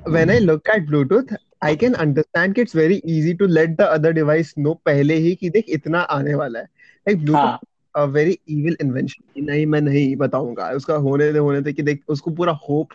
when 0.07 0.29
i 0.29 0.37
look 0.39 0.69
at 0.69 0.85
bluetooth 0.85 1.35
i 1.61 1.75
can 1.75 1.95
understand 1.95 2.55
कि 2.55 2.61
it's 2.61 2.73
very 2.73 3.01
easy 3.05 3.33
to 3.33 3.47
let 3.47 3.77
the 3.77 3.89
other 3.91 4.13
device 4.13 4.53
know 4.57 4.75
पहले 4.85 5.15
ही 5.15 5.35
कि 5.35 5.49
देख 5.49 5.65
इतना 5.69 6.01
आने 6.17 6.35
वाला 6.35 6.59
है 6.59 6.67
like 7.09 7.25
bluetooth 7.25 7.35
हाँ 7.35 7.59
a 7.95 8.07
very 8.07 8.37
evil 8.47 8.75
invention 8.81 9.23
कि 9.33 9.41
नहीं 9.41 9.65
मैं 9.65 9.81
नहीं 9.81 10.15
बताऊँगा 10.15 10.69
उसका 10.69 10.95
होने 11.07 11.31
दे 11.33 11.39
होने 11.39 11.61
दे 11.61 11.73
कि 11.73 11.83
देख 11.83 12.03
उसको 12.09 12.31
पूरा 12.31 12.53
होप 12.69 12.89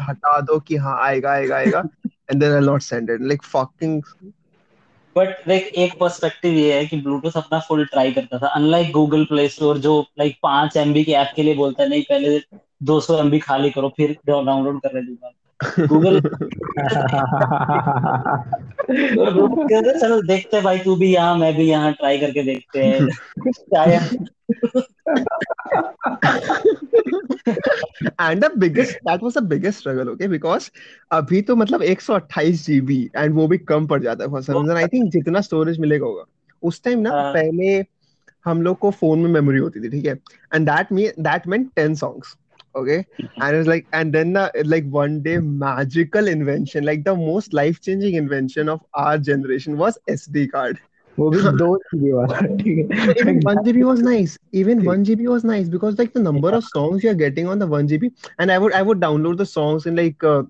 हटा 0.00 0.40
दो 0.40 0.58
कि 0.60 0.76
हाँ 0.76 0.98
आएगा 1.02 1.30
आएगा 1.30 1.56
आएगा 1.56 1.88
and 2.32 2.40
then 2.40 2.52
I'll 2.52 2.68
not 2.72 2.82
send 2.82 3.10
it 3.10 3.20
like 3.20 3.42
fucking 3.42 4.02
but 5.16 5.46
देख 5.48 5.66
एक 5.76 5.98
पर्सपेक्टिव 6.00 6.54
ये 6.54 6.72
है 6.74 6.86
कि 6.86 6.96
ब्लूटूथ 6.96 7.36
अपना 7.36 7.58
फुल 7.60 7.84
ट्राई 7.84 8.12
करता 8.12 8.38
था। 8.38 8.48
अनलाइक 8.48 8.90
गूगल 8.92 9.24
प्ले 9.24 9.48
स्टोर 9.48 9.78
जो 9.78 10.00
लाइक 10.18 10.36
पाँच 10.42 10.76
एमबी 10.76 11.04
के 11.04 11.12
ऐप 11.12 11.32
के 11.36 11.42
लिए 11.42 11.54
बोलता 11.54 11.82
है, 11.82 11.88
नहीं, 11.88 12.02
पहले 12.02 12.40
200 12.82 13.18
एमबी 13.18 13.38
खाली 13.38 13.70
करो, 13.70 13.88
फिर 13.96 14.16
डाउनलोड 14.26 14.80
करने 14.82 15.02
दूँगा 15.02 15.30
गूगल 15.62 16.14
है, 19.74 19.98
चलो 20.00 20.20
देखते 20.22 20.56
हैं 20.56 20.64
भाई 20.64 20.78
तू 20.78 20.94
भी 20.96 21.12
यहाँ 21.14 21.36
मैं 21.38 21.54
भी 21.56 21.64
यहाँ 21.70 21.92
ट्राई 21.92 22.18
करके 22.18 22.42
देखते 22.42 22.82
हैं। 22.84 23.08
and 28.20 28.42
the 28.42 28.50
biggest 28.58 28.98
that 29.06 29.20
was 29.22 29.34
the 29.34 29.42
biggest 29.42 29.78
struggle 29.78 30.08
okay? 30.08 30.28
Because 30.28 30.70
अभी 31.12 31.42
तो 31.42 31.56
मतलब 31.56 31.82
128 31.82 32.64
जीबी 32.66 33.10
एंड 33.16 33.34
वो 33.34 33.46
भी 33.48 33.58
कम 33.58 33.86
पड़ 33.86 34.02
जाता 34.02 34.24
है 34.24 34.30
for 34.30 34.42
some 34.42 34.60
reason 34.62 34.76
I 34.76 34.86
think 34.86 35.10
जितना 35.12 35.40
स्टोरेज 35.40 35.78
मिलेगा 35.80 36.06
होगा। 36.06 36.24
उस 36.62 36.82
टाइम 36.84 36.98
ना 36.98 37.10
हाँ। 37.10 37.32
पहले 37.34 37.84
हम 38.44 38.62
लोग 38.62 38.78
को 38.78 38.90
फ़ोन 38.90 39.18
में 39.18 39.30
मेमोरी 39.30 39.58
होती 39.58 39.80
थी 39.80 39.88
ठीक 39.88 40.06
है? 40.06 40.12
And 40.54 40.70
that 40.70 40.92
me 40.92 41.08
that 41.20 41.42
meant 41.48 41.66
10 41.78 41.94
songs. 42.04 42.26
Okay 42.76 43.04
and 43.40 43.56
it's 43.56 43.68
like 43.68 43.86
and 43.92 44.12
then 44.12 44.36
uh, 44.36 44.50
like 44.64 44.84
one 44.88 45.20
day 45.22 45.38
magical 45.38 46.28
invention 46.28 46.84
like 46.84 47.04
the 47.04 47.14
most 47.14 47.52
life 47.52 47.80
changing 47.80 48.14
invention 48.14 48.68
of 48.68 48.80
our 48.94 49.18
generation 49.18 49.76
was 49.76 49.98
SD 50.08 50.50
card 50.50 50.78
वो 51.18 51.30
भी 51.30 51.38
दो 51.58 51.76
GB 51.76 52.10
वाला 52.12 52.40
ठीक 52.56 52.78
है 52.78 53.06
even 53.14 53.40
1 53.46 53.58
GB 53.64 53.82
was 53.86 54.00
nice. 54.04 54.38
Even 54.60 54.84
1 54.84 55.04
GB 55.04 55.26
was 55.30 55.44
nice 55.44 55.68
because 55.68 55.98
like 55.98 56.12
the 56.12 56.22
number 56.22 56.52
of 56.58 56.64
songs 56.64 57.04
you're 57.04 57.14
getting 57.14 57.48
on 57.48 57.58
the 57.58 57.66
1 57.66 57.88
GB, 57.88 58.10
and 58.38 58.52
I 58.52 58.58
would 58.58 58.72
I 58.72 58.82
would 58.82 59.00
download 59.00 59.36
the 59.36 59.46
songs 59.46 59.86
in 59.86 59.96
like 59.96 60.24
uh, 60.24 60.42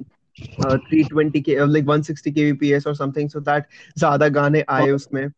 uh, 0.67 0.79
320 0.91 1.43
k 1.43 1.57
or 1.57 1.67
like 1.67 1.87
160 1.87 2.33
kbps 2.33 2.87
or 2.87 2.95
something 2.95 3.29
so 3.29 3.41
that 3.41 3.65
ज़्यादा 3.99 4.29
गाने 4.29 4.65
आए 4.69 4.91
उसमें. 4.91 5.31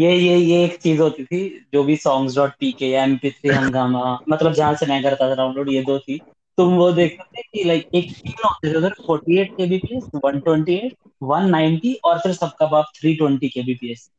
ये 0.00 0.14
ये 0.16 0.36
ये 0.36 0.64
एक 0.64 0.76
चीज़ 0.80 1.00
होती 1.00 1.24
थी 1.24 1.40
जो 1.72 1.82
भी 1.84 1.96
सॉन्ग्स 1.96 2.36
डॉट 2.36 2.50
पी 2.60 2.70
के 2.72 2.86
या 2.86 3.02
एमपी 3.04 3.30
थ्री 3.30 3.50
हंगामा 3.50 4.18
मतलब 4.28 4.52
जहाँ 4.52 4.74
से 4.74 4.86
मैं 4.86 5.02
करता 5.02 5.30
था 5.30 5.34
डाउनलोड 5.34 5.68
ये 5.68 5.82
दो 5.82 5.98
थी। 5.98 6.18
तुम 6.58 6.74
वो 6.74 6.90
देखते 6.92 7.24
थे 7.24 7.42
कि 7.42 7.64
लाइक 7.64 7.88
एक 7.94 8.10
तीन 8.12 8.34
होते 8.44 8.72
थे 8.72 8.76
उधर 8.76 8.94
48 9.10 9.48
केबीपीएस 9.56 10.04
128 10.16 10.92
190 11.24 11.94
और 12.04 12.18
फिर 12.18 12.32
सबका 12.32 12.66
बाप 12.66 12.90
320 12.96 13.48
केबीपीएस 13.48 14.10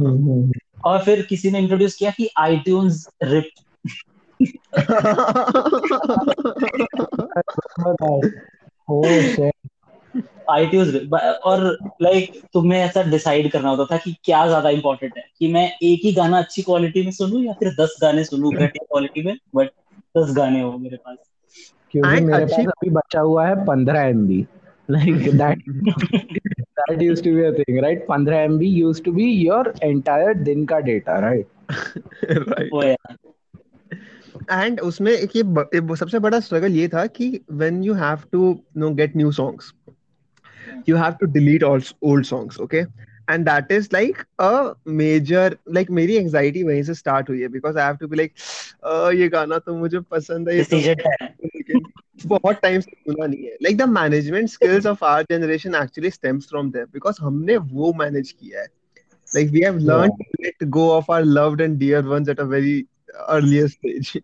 हम्म, 0.00 0.50
और 0.84 1.02
फिर 1.04 1.22
किसी 1.22 1.50
ने 1.50 1.58
इंट्रोड्यूस 1.58 1.94
किया 1.94 2.10
कि 2.10 2.28
आईट्यून्स 2.38 3.06
रिप 3.22 3.50
बताओ 7.80 8.20
ओ 8.88 9.20
शिट 9.22 9.54
आईट्यूज 10.50 11.10
और 11.44 11.78
लाइक 12.02 12.40
तुम्हें 12.52 12.80
ऐसा 12.80 13.02
डिसाइड 13.02 13.50
करना 13.52 13.70
होता 13.70 13.84
था 13.84 13.96
कि 13.96 14.14
क्या 14.24 14.46
ज़्यादा 14.46 14.70
इंपॉर्टेंट 14.70 15.12
है? 15.16 15.24
कि 15.38 15.52
मैं 15.52 15.66
एक 15.82 16.00
ही 16.04 16.12
गाना 16.12 16.38
अच्छी 16.38 16.62
क्वालिटी 16.62 17.02
में 17.02 17.10
सुनूं 17.12 17.42
या 17.42 17.52
फिर 17.52 17.68
दस 17.80 17.96
गाने 18.02 18.24
सुनूं 18.24 18.52
घटिया 18.54 18.84
क्वालिटी 18.84 19.22
में 19.22 19.36
बट 19.54 19.66
दस 20.18 20.34
गाने 20.36 20.60
हो 20.60 20.78
मेरे 20.78 20.96
पास। 20.96 21.16
क्योंकि 21.92 22.20
मेरे 22.20 22.46
पास 22.46 22.66
अभी 22.66 22.90
बचा 22.90 23.20
हुआ 23.20 23.46
है 23.46 23.64
पंद्रह 23.64 24.00
M 24.00 24.26
B 24.26 24.46
like 24.88 25.24
that 25.40 25.58
that 26.76 27.02
used 27.02 27.24
to 27.24 27.34
be 27.34 27.44
a 27.44 27.52
thing 27.52 27.80
right? 27.82 28.06
15 28.06 28.50
mb 28.50 28.62
used 28.62 29.04
to 29.04 29.12
be 29.12 29.24
your 29.24 29.64
entire 29.82 30.34
दिन 30.34 30.66
का 30.66 30.78
data 30.80 31.20
right? 31.22 31.46
Right. 32.46 32.70
Oh, 32.72 32.96
and 34.52 34.80
उसमें 34.80 35.12
एक 35.12 35.36
ये 35.36 35.96
सबसे 35.96 36.18
बड़ा 36.18 36.40
स्ट्रगल 36.40 36.72
ये 36.72 36.88
था 36.88 37.06
कि 37.06 37.40
when 37.52 37.82
you 37.84 37.94
have 37.94 38.18
to 38.32 38.58
know 38.76 38.90
get 38.90 39.16
new 39.16 39.32
songs 39.32 39.72
you 40.85 40.95
have 40.95 41.17
to 41.19 41.27
delete 41.27 41.63
all 41.63 41.79
old 42.01 42.25
songs 42.25 42.59
okay 42.59 42.85
and 43.27 43.45
that 43.45 43.71
is 43.71 43.91
like 43.91 44.25
a 44.39 44.75
major 44.85 45.57
like 45.77 45.89
मेरी 45.99 46.17
anxiety 46.17 46.63
वहीं 46.63 46.83
से 46.83 46.95
start 46.95 47.29
हुई 47.29 47.41
है 47.41 47.49
because 47.49 47.75
I 47.75 47.85
have 47.87 47.99
to 47.99 48.07
be 48.07 48.17
like 48.17 48.33
uh, 48.83 49.11
ये 49.13 49.29
गाना 49.29 49.59
तो 49.65 49.75
मुझे 49.77 49.99
पसंद 50.15 50.49
है 50.49 50.57
ये 50.57 50.63
तो 50.63 52.27
बहुत 52.27 52.59
टाइम 52.61 52.79
से 52.81 52.91
सुना 52.91 53.25
नहीं 53.25 53.43
है 53.43 53.57
like 53.65 53.77
the 53.77 53.87
management 53.87 54.51
skills 54.55 54.85
of 54.85 55.03
our 55.11 55.23
generation 55.31 55.75
actually 55.81 56.11
stems 56.17 56.49
from 56.53 56.71
there 56.75 56.87
because 56.97 57.21
हमने 57.21 57.57
वो 57.75 57.93
manage 58.03 58.31
किया 58.31 58.61
है 58.61 58.67
like 59.35 59.51
we 59.51 59.63
have 59.67 59.77
learned 59.91 60.13
yeah. 60.19 60.31
to 60.31 60.43
let 60.47 60.69
go 60.77 60.85
of 60.97 61.09
our 61.09 61.25
loved 61.25 61.61
and 61.61 61.79
dear 61.79 62.01
ones 62.13 62.29
at 62.35 62.39
a 62.39 62.45
very 62.45 62.75
earlier 63.29 63.67
stage 63.67 64.17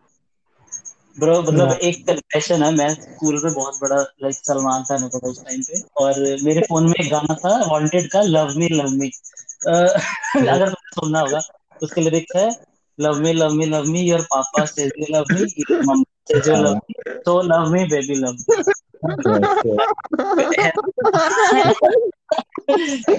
Bro 1.16 1.40
मतलब 1.42 1.78
एक 1.83 1.97
confession 2.07 2.62
है 2.62 2.71
मैं 2.75 2.88
school 2.95 3.40
में 3.45 3.52
बहुत 3.54 3.78
बड़ा 3.81 3.97
लाइक 3.97 4.35
सलमान 4.37 4.83
खान 4.83 5.02
होता 5.02 5.19
था 5.19 5.28
उस 5.31 5.42
टाइम 5.45 5.61
पे। 5.62 5.81
और 6.02 6.21
मेरे 6.45 6.61
फ़ोन 6.69 6.87
में 6.88 6.95
एक 7.00 7.11
गाना 7.11 7.35
था 7.35 7.50
वांटेड 7.71 8.11
का 8.12 8.23
लव 8.23 8.52
मी 8.59 8.69
लव 8.69 8.88
मी 8.92 9.11
अगर 9.69 10.69
सुनना 10.69 11.21
होगा 11.21 11.40
उसके 11.83 12.00
लिरिक्स 12.00 12.37
है 12.37 12.49
love 12.99 13.21
me 13.21 13.33
love 13.33 13.52
me 13.54 13.66
love 13.66 13.85
me 13.90 14.00
your 14.00 14.23
papa 14.33 14.64
says 14.64 14.92
you 14.99 15.07
love 15.11 15.25
me 15.33 15.40
your 15.61 15.83
mamma 15.83 16.04
says 16.31 16.49
you 16.49 16.54
love 16.62 16.75
me 16.75 16.95
so 17.26 17.40
love 17.42 17.71
me 17.73 17.85
baby 17.92 18.14
love 18.14 18.35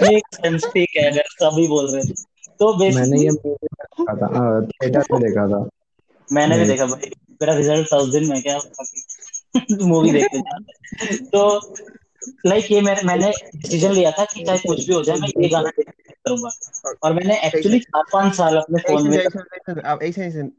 ये 0.03 0.19
सेंस 0.33 0.65
ठीक 0.65 0.97
है 0.97 1.09
अगर 1.11 1.23
सभी 1.31 1.67
बोल 1.67 1.89
रहे 1.91 2.01
हैं। 2.01 2.13
तो 2.59 2.73
मैंने 2.77 3.21
ये 3.21 3.31
देखा 3.31 4.13
था 4.15 4.27
थिएटर 4.61 5.03
में 5.11 5.21
देखा 5.21 5.47
था। 5.47 5.59
मैंने 6.29 6.57
भी 6.59 6.65
देखा 6.65 6.85
भाई। 6.85 7.11
मेरा 7.43 7.53
रिज़ल्ट 7.53 7.87
था 7.93 7.97
उस 7.97 8.09
दिन 8.09 8.29
में 8.29 8.41
क्या? 8.41 8.59
मूवी 9.85 10.11
देखने 10.17 10.41
तो 11.17 11.75
लाइक 12.47 12.71
ये 12.71 12.81
मैं, 12.81 13.03
मैंने 13.03 13.31
डिसीज़न 13.55 13.91
लिया 13.91 14.11
था 14.11 14.25
कि 14.25 14.45
चाहे 14.45 14.57
कुछ 14.57 14.87
भी 14.87 14.93
हो 14.93 15.03
जाए 15.03 15.17
मैं 15.17 15.27
ये 15.27 15.49
गाना 15.49 15.69
करूँगा। 15.69 16.49
और 17.03 17.13
मैंने 17.13 17.39
एक्चुअली 17.39 17.79
चार 17.79 18.03
पाँच 18.13 18.35
साल 18.35 18.57
अपने 18.57 18.79
फ़ोन 18.79 19.07
में 19.07 19.19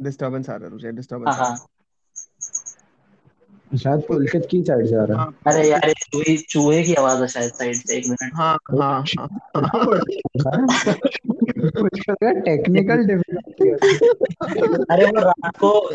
डिस्टरबेंस 0.02 0.50
आ 0.50 0.56
रहा 0.56 0.86
है 0.86 0.92
डिस्टरबेंस 0.92 1.36
हाँ। 1.36 1.66
शायद 3.76 4.00
पुलकित 4.08 4.46
की 4.50 4.62
साइड 4.62 4.86
से 4.86 4.94
आ 4.94 5.04
रहा 5.04 5.12
है। 5.12 5.14
हाँ। 5.14 5.38
अरे 5.46 5.70
यार 5.70 5.92
चूहे 5.92 6.36
चूहे 6.36 6.82
की 6.82 6.94
आवाज़ 6.94 7.20
है 7.20 7.28
शायद 7.28 7.50
साइड 7.52 7.74
से 7.74 7.96
एक 7.96 8.06
मिनट 8.06 8.30
हाँ 8.34 8.58
हाँ 8.80 9.04
टेक्निकल 12.42 12.96
डिफिकल्टी। 12.96 13.70
अरे 14.94 15.04
वो 15.04 15.20
रात 15.20 15.56
को 15.56 15.90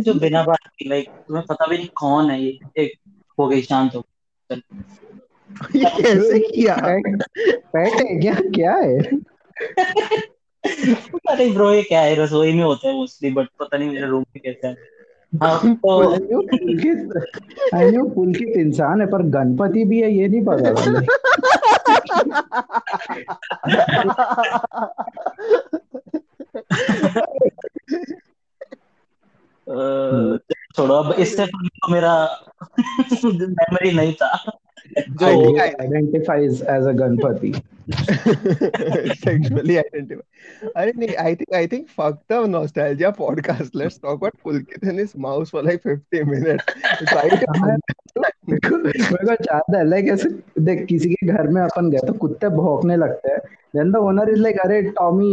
जो 0.00 0.14
बिना 0.14 0.42
बात 0.42 0.58
की 0.78 0.88
लाइक 0.88 1.08
तुम्हें 1.08 1.46
पता 1.46 1.66
भी 1.66 1.78
नहीं 1.78 1.88
कौन 1.96 2.30
है 2.30 2.42
ये। 2.42 2.58
एक 2.76 2.92
हो 3.38 3.48
गई 3.48 3.62
शांत 3.62 3.94
हो 3.94 4.06
ये 5.76 5.84
कैसे 6.02 6.38
किया? 6.38 6.76
पेट 7.46 7.92
है 7.92 8.20
क्या? 8.20 8.34
क्या 8.34 8.74
है? 8.74 8.98
अरे 11.28 11.50
ब्रो 11.50 11.72
ये 11.72 11.82
क्या 11.82 12.00
है? 12.00 12.14
रसोई 12.14 12.52
में 12.52 12.64
होता 12.64 12.88
है 12.88 12.94
मोस्टली 12.94 13.30
बट 13.30 13.46
पता 13.60 13.78
नहीं 13.78 13.88
मेरे 13.90 14.06
रूम 14.06 14.24
में 14.36 14.42
कैसा 14.44 14.68
है। 14.68 14.91
हाँ, 15.36 15.76
तो 15.86 16.02
पुलकित 18.10 18.48
इंसान 18.48 19.00
है 19.00 19.06
पर 19.06 19.22
गणपति 19.22 19.84
भी 19.84 20.00
है 20.00 20.12
ये 20.12 20.28
नहीं 20.28 20.44
पता 20.44 20.72
छोड़ो 30.76 30.94
अब 30.94 31.12
इससे 31.12 31.46
तो 31.46 31.92
मेरा 31.92 32.40
मेमोरी 33.24 33.92
नहीं 33.92 34.14
था। 34.14 34.58
जो. 34.98 35.52
Sexually 39.16 39.78
identify. 39.78 40.22
I 40.76 40.92
think 40.92 41.18
I 41.18 41.34
think 41.34 41.52
I 41.52 41.66
think 41.66 41.88
fuck 41.88 42.20
the 42.28 42.46
nostalgia 42.46 43.12
podcast. 43.12 43.70
Let's 43.74 43.98
talk 43.98 44.14
about 44.14 44.34
Pulkit 44.44 44.82
and 44.82 44.98
his 44.98 45.16
mouse 45.16 45.50
for 45.50 45.62
like 45.62 45.82
50 45.82 46.24
minutes. 46.24 46.64
Try 47.08 47.28
to 47.28 47.46
मेरे 48.48 48.68
को 48.68 49.34
चाहता 49.44 49.78
है 49.78 49.84
लाइक 49.88 50.08
ऐसे 50.12 50.28
देख 50.62 50.84
किसी 50.86 51.08
के 51.10 51.26
घर 51.26 51.48
में 51.48 51.60
अपन 51.62 51.90
गए 51.90 51.98
तो 52.06 52.12
कुत्ते 52.12 52.48
भौंकने 52.48 52.96
लगते 52.96 53.30
हैं 53.30 53.38
then 53.76 53.92
the 53.92 53.96
owner 53.96 54.30
is 54.30 54.40
like 54.40 54.58
अरे 54.64 54.82
टॉमी 54.98 55.30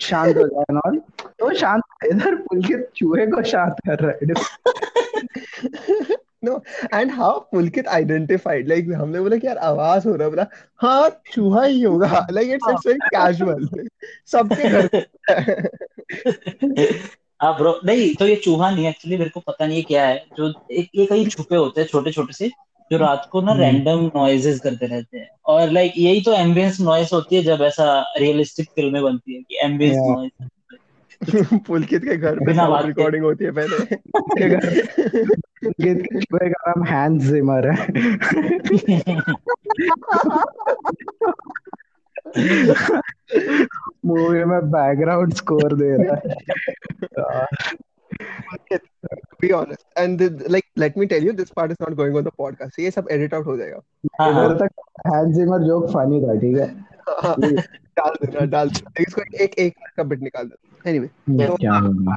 शांत 0.00 0.36
हो 0.36 0.46
जाए 0.48 0.74
नॉल 0.74 0.98
तो 1.38 1.52
शांत 1.54 1.82
इधर 2.10 2.34
पुलकित 2.48 2.88
चूहे 2.96 3.26
को 3.26 3.42
शांत 3.50 3.76
कर 3.88 3.98
रहा 4.04 4.10
है 4.10 4.18
and 6.94 7.10
how 7.10 7.38
Pulkit 7.52 7.88
identified 7.88 8.68
like 8.68 8.88
हमने 8.94 9.20
बोला 9.20 9.36
कि 9.36 9.46
यार 9.46 9.58
आवाज़ 9.58 10.08
हो 10.08 10.14
रहा 10.16 10.28
बोला 10.28 10.46
हाँ 10.80 11.08
चूहा 11.32 11.64
ही 11.64 11.80
होगा। 11.82 12.26
Like 12.30 12.50
it's 12.50 12.68
it's 12.68 12.86
very 12.86 12.98
casual 13.14 13.68
सबके 14.26 14.68
घर 14.68 14.88
हाँ 17.42 17.56
ब्रो 17.58 17.80
नहीं 17.84 18.14
तो 18.14 18.26
ये 18.26 18.36
चूहा 18.36 18.70
नहीं 18.70 18.86
एक्चुअली 18.88 19.16
मेरे 19.16 19.30
को 19.30 19.40
पता 19.40 19.66
नहीं 19.66 19.76
है 19.76 19.82
क्या 19.82 20.06
है। 20.06 20.24
जो 20.36 20.52
एक 20.70 20.88
ये 20.94 21.06
कहीं 21.06 21.26
छुपे 21.26 21.56
होते 21.56 21.80
हैं 21.80 21.88
छोटे 21.88 22.12
छोटे 22.12 22.32
से 22.32 22.48
जो 22.90 22.96
रात 22.96 23.28
को 23.32 23.40
ना 23.40 23.52
रैंडम 23.52 23.90
हम्म। 23.90 24.10
नॉइजेस 24.16 24.60
करते 24.60 24.86
रहते 24.86 25.18
हैं। 25.18 25.28
और 25.46 25.70
लाइक 25.70 25.92
यही 25.96 26.20
तो 26.20 26.32
एम्बियंस 26.32 26.80
नॉइस 26.80 27.12
होती 27.12 27.36
है 27.36 27.42
जब 27.42 27.62
ऐसा 27.62 27.86
रियलिस्टिक 28.18 28.68
फ़िल्में 28.70 29.02
बनती 29.02 29.34
है 29.36 29.42
कि 29.42 29.58
एम्बियंस 29.64 29.96
नॉइस 29.96 30.30
पुलकित 31.66 32.04
के 32.04 32.16
घर 32.16 32.34
पे 32.34 32.54
साउंड 32.54 32.86
रिकॉर्डिंग 32.86 33.24
होती 33.24 33.44
है 33.44 33.50
पहले। 33.50 33.96
पुलकित 35.64 36.06
का 36.32 36.46
नाम 36.46 36.84
हैंस 36.84 37.22
जिमर 37.22 37.70
है। 37.70 37.86
मूवी 44.06 44.44
में 44.44 44.60
बैकग्राउंड 44.70 45.34
स्कोर 45.34 45.76
दे 45.76 46.04
रहा 46.04 46.16
है। 46.16 47.60
be 49.42 49.52
honest. 49.52 49.84
And 49.96 50.18
the, 50.18 50.28
like 50.48 50.66
let 50.76 50.96
me 50.96 51.06
tell 51.06 51.22
you 51.22 51.32
this 51.32 51.50
part 51.58 51.70
is 51.70 51.78
not 51.80 51.96
going 51.96 52.16
on 52.16 52.24
the 52.24 52.32
podcast. 52.40 52.78
ये 52.80 52.90
सब 52.90 53.08
edit 53.08 53.34
out 53.34 53.46
हो 53.46 53.56
जाएगा। 53.56 53.76
इधर 54.04 54.54
तक 54.54 54.82
हैंस 55.06 55.36
जिमर 55.36 55.58
जोक 55.58 55.86
फनी 55.86 56.20
था 56.20 56.34
ठीक 56.40 56.56
है? 56.56 56.90
डाल 57.98 58.26
देना 58.26 58.46
डाल 58.46 58.68
देना। 58.68 58.92
इसको 59.00 59.22
एक 59.40 59.54
एक 59.54 59.74
का 59.96 60.02
बिट 60.02 60.20
निकाल 60.20 60.44
दे 60.44 60.69
एनीवे 60.86 61.06
तो 61.46 61.56
क्या 61.56 61.72
होगा 61.72 62.16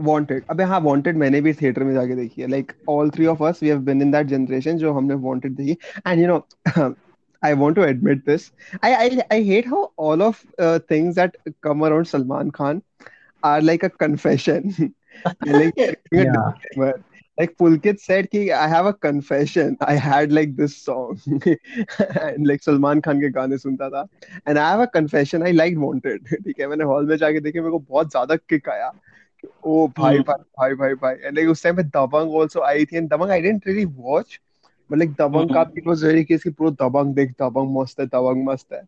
वांटेड 0.00 0.44
अबे 0.50 0.64
हाँ 0.64 0.80
वांटेड 0.80 1.16
मैंने 1.16 1.40
भी 1.40 1.52
थिएटर 1.52 1.84
में 1.84 1.92
जाके 1.94 2.14
देखी 2.16 2.42
है 2.42 2.48
like 2.48 2.72
all 2.88 3.10
three 3.10 3.26
of 3.26 3.42
us 3.44 3.62
we 3.62 3.68
have 3.68 3.80
been 3.84 4.02
in 4.02 4.10
that 4.10 4.26
generation 4.26 4.76
जो 4.78 4.92
हमने 4.92 5.14
वांटेड 5.28 5.54
देखी 5.56 5.76
and 6.06 6.20
you 6.20 6.26
know 6.28 6.94
I 7.42 7.54
want 7.54 7.74
to 7.76 7.82
admit 7.82 8.24
this. 8.24 8.52
I 8.82 8.94
I, 8.94 9.22
I 9.36 9.42
hate 9.42 9.64
how 9.66 9.92
all 9.96 10.22
of 10.22 10.42
uh, 10.58 10.78
things 10.90 11.16
that 11.16 11.36
come 11.60 11.82
around 11.82 12.06
Salman 12.06 12.52
Khan 12.52 12.82
are 13.42 13.60
like 13.60 13.82
a 13.82 13.90
confession. 13.90 14.94
like, 15.44 15.74
yeah. 16.12 16.92
Like 17.38 17.56
Pulkit 17.56 18.00
said 18.00 18.30
ki 18.30 18.52
I 18.52 18.66
have 18.68 18.86
a 18.86 18.92
confession. 18.92 19.76
I 19.80 19.94
had 19.94 20.32
like 20.32 20.56
this 20.56 20.76
song 20.76 21.20
and 22.20 22.46
like 22.46 22.62
Salman 22.62 23.00
Khan 23.02 23.20
के 23.20 23.30
गाने 23.32 23.58
सुनता 23.58 23.90
था 23.90 24.08
and 24.46 24.58
I 24.58 24.70
have 24.70 24.80
a 24.80 24.86
confession. 24.86 25.42
I 25.42 25.50
liked 25.52 25.78
Wanted. 25.78 26.26
ठीक 26.44 26.60
है 26.60 26.66
मैंने 26.68 26.84
hall 26.84 27.06
में 27.06 27.16
जाके 27.16 27.40
देखे 27.40 27.60
मेरे 27.60 27.70
को 27.70 27.78
बहुत 27.78 28.10
ज़्यादा 28.10 28.36
किक 28.36 28.68
आया 28.68 28.92
Oh, 29.66 29.88
bhai, 29.88 30.18
bhai, 30.22 30.36
bhai, 30.56 30.74
bhai, 30.74 30.94
भाई 30.94 31.14
And 31.26 31.36
like 31.36 31.48
उस 31.48 31.62
time 31.62 31.76
पे 31.76 31.82
दबंग 31.82 32.34
also 32.40 32.62
आई 32.64 32.84
थी 32.86 32.98
and 32.98 33.10
Dabangg 33.10 33.30
I 33.30 33.40
didn't 33.40 33.66
really 33.66 33.86
watch. 33.86 34.40
But 34.92 35.00
like 35.00 35.16
दबंग 35.16 35.50
का 35.50 35.64
it 35.76 35.86
was 35.86 36.02
very 36.02 36.24
case 36.24 36.42
कि 36.42 36.50
पूरा 36.50 36.70
दबंग 36.70 37.14
देख 37.14 37.30
दबंग 37.30 37.80
मस्त 37.80 38.00
है 38.00 38.06
दबंग 38.06 38.44
मस्त 38.44 38.66
है. 38.72 38.82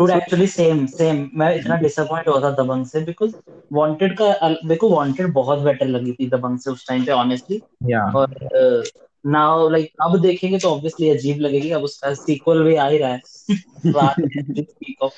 Dude, 0.00 0.12
actually 0.16 0.46
same 0.46 0.86
same. 0.86 1.28
मैं 1.34 1.54
इतना 1.56 1.80
disappoint 1.80 2.28
हुआ 2.28 2.40
था 2.40 2.50
दबंग 2.50 2.86
से 2.86 3.04
because 3.06 3.32
wanted 3.72 4.16
का 4.18 4.48
मेरे 4.64 4.76
को 4.76 4.88
wanted 4.88 5.30
बहुत 5.30 5.58
better 5.58 5.86
लगी 5.86 6.12
थी 6.12 6.28
दबंग 6.28 6.58
से 6.58 6.70
उस 6.70 6.88
टाइम 6.88 7.04
पे 7.04 7.12
honestly. 7.12 7.60
Yeah. 7.92 8.14
और 8.16 8.84
नाउ 9.26 9.68
लाइक 9.68 9.92
अब 10.02 10.20
देखेंगे 10.20 10.58
तो 10.58 10.68
ऑब्वियसली 10.68 11.10
अजीब 11.10 11.38
लगेगी 11.38 11.70
अब 11.70 11.82
उसका 11.82 12.14
सीक्वल 12.14 12.62
भी 12.64 12.74
आ 12.76 12.88
ही 12.88 12.98
रहा 12.98 13.10
है 13.10 13.20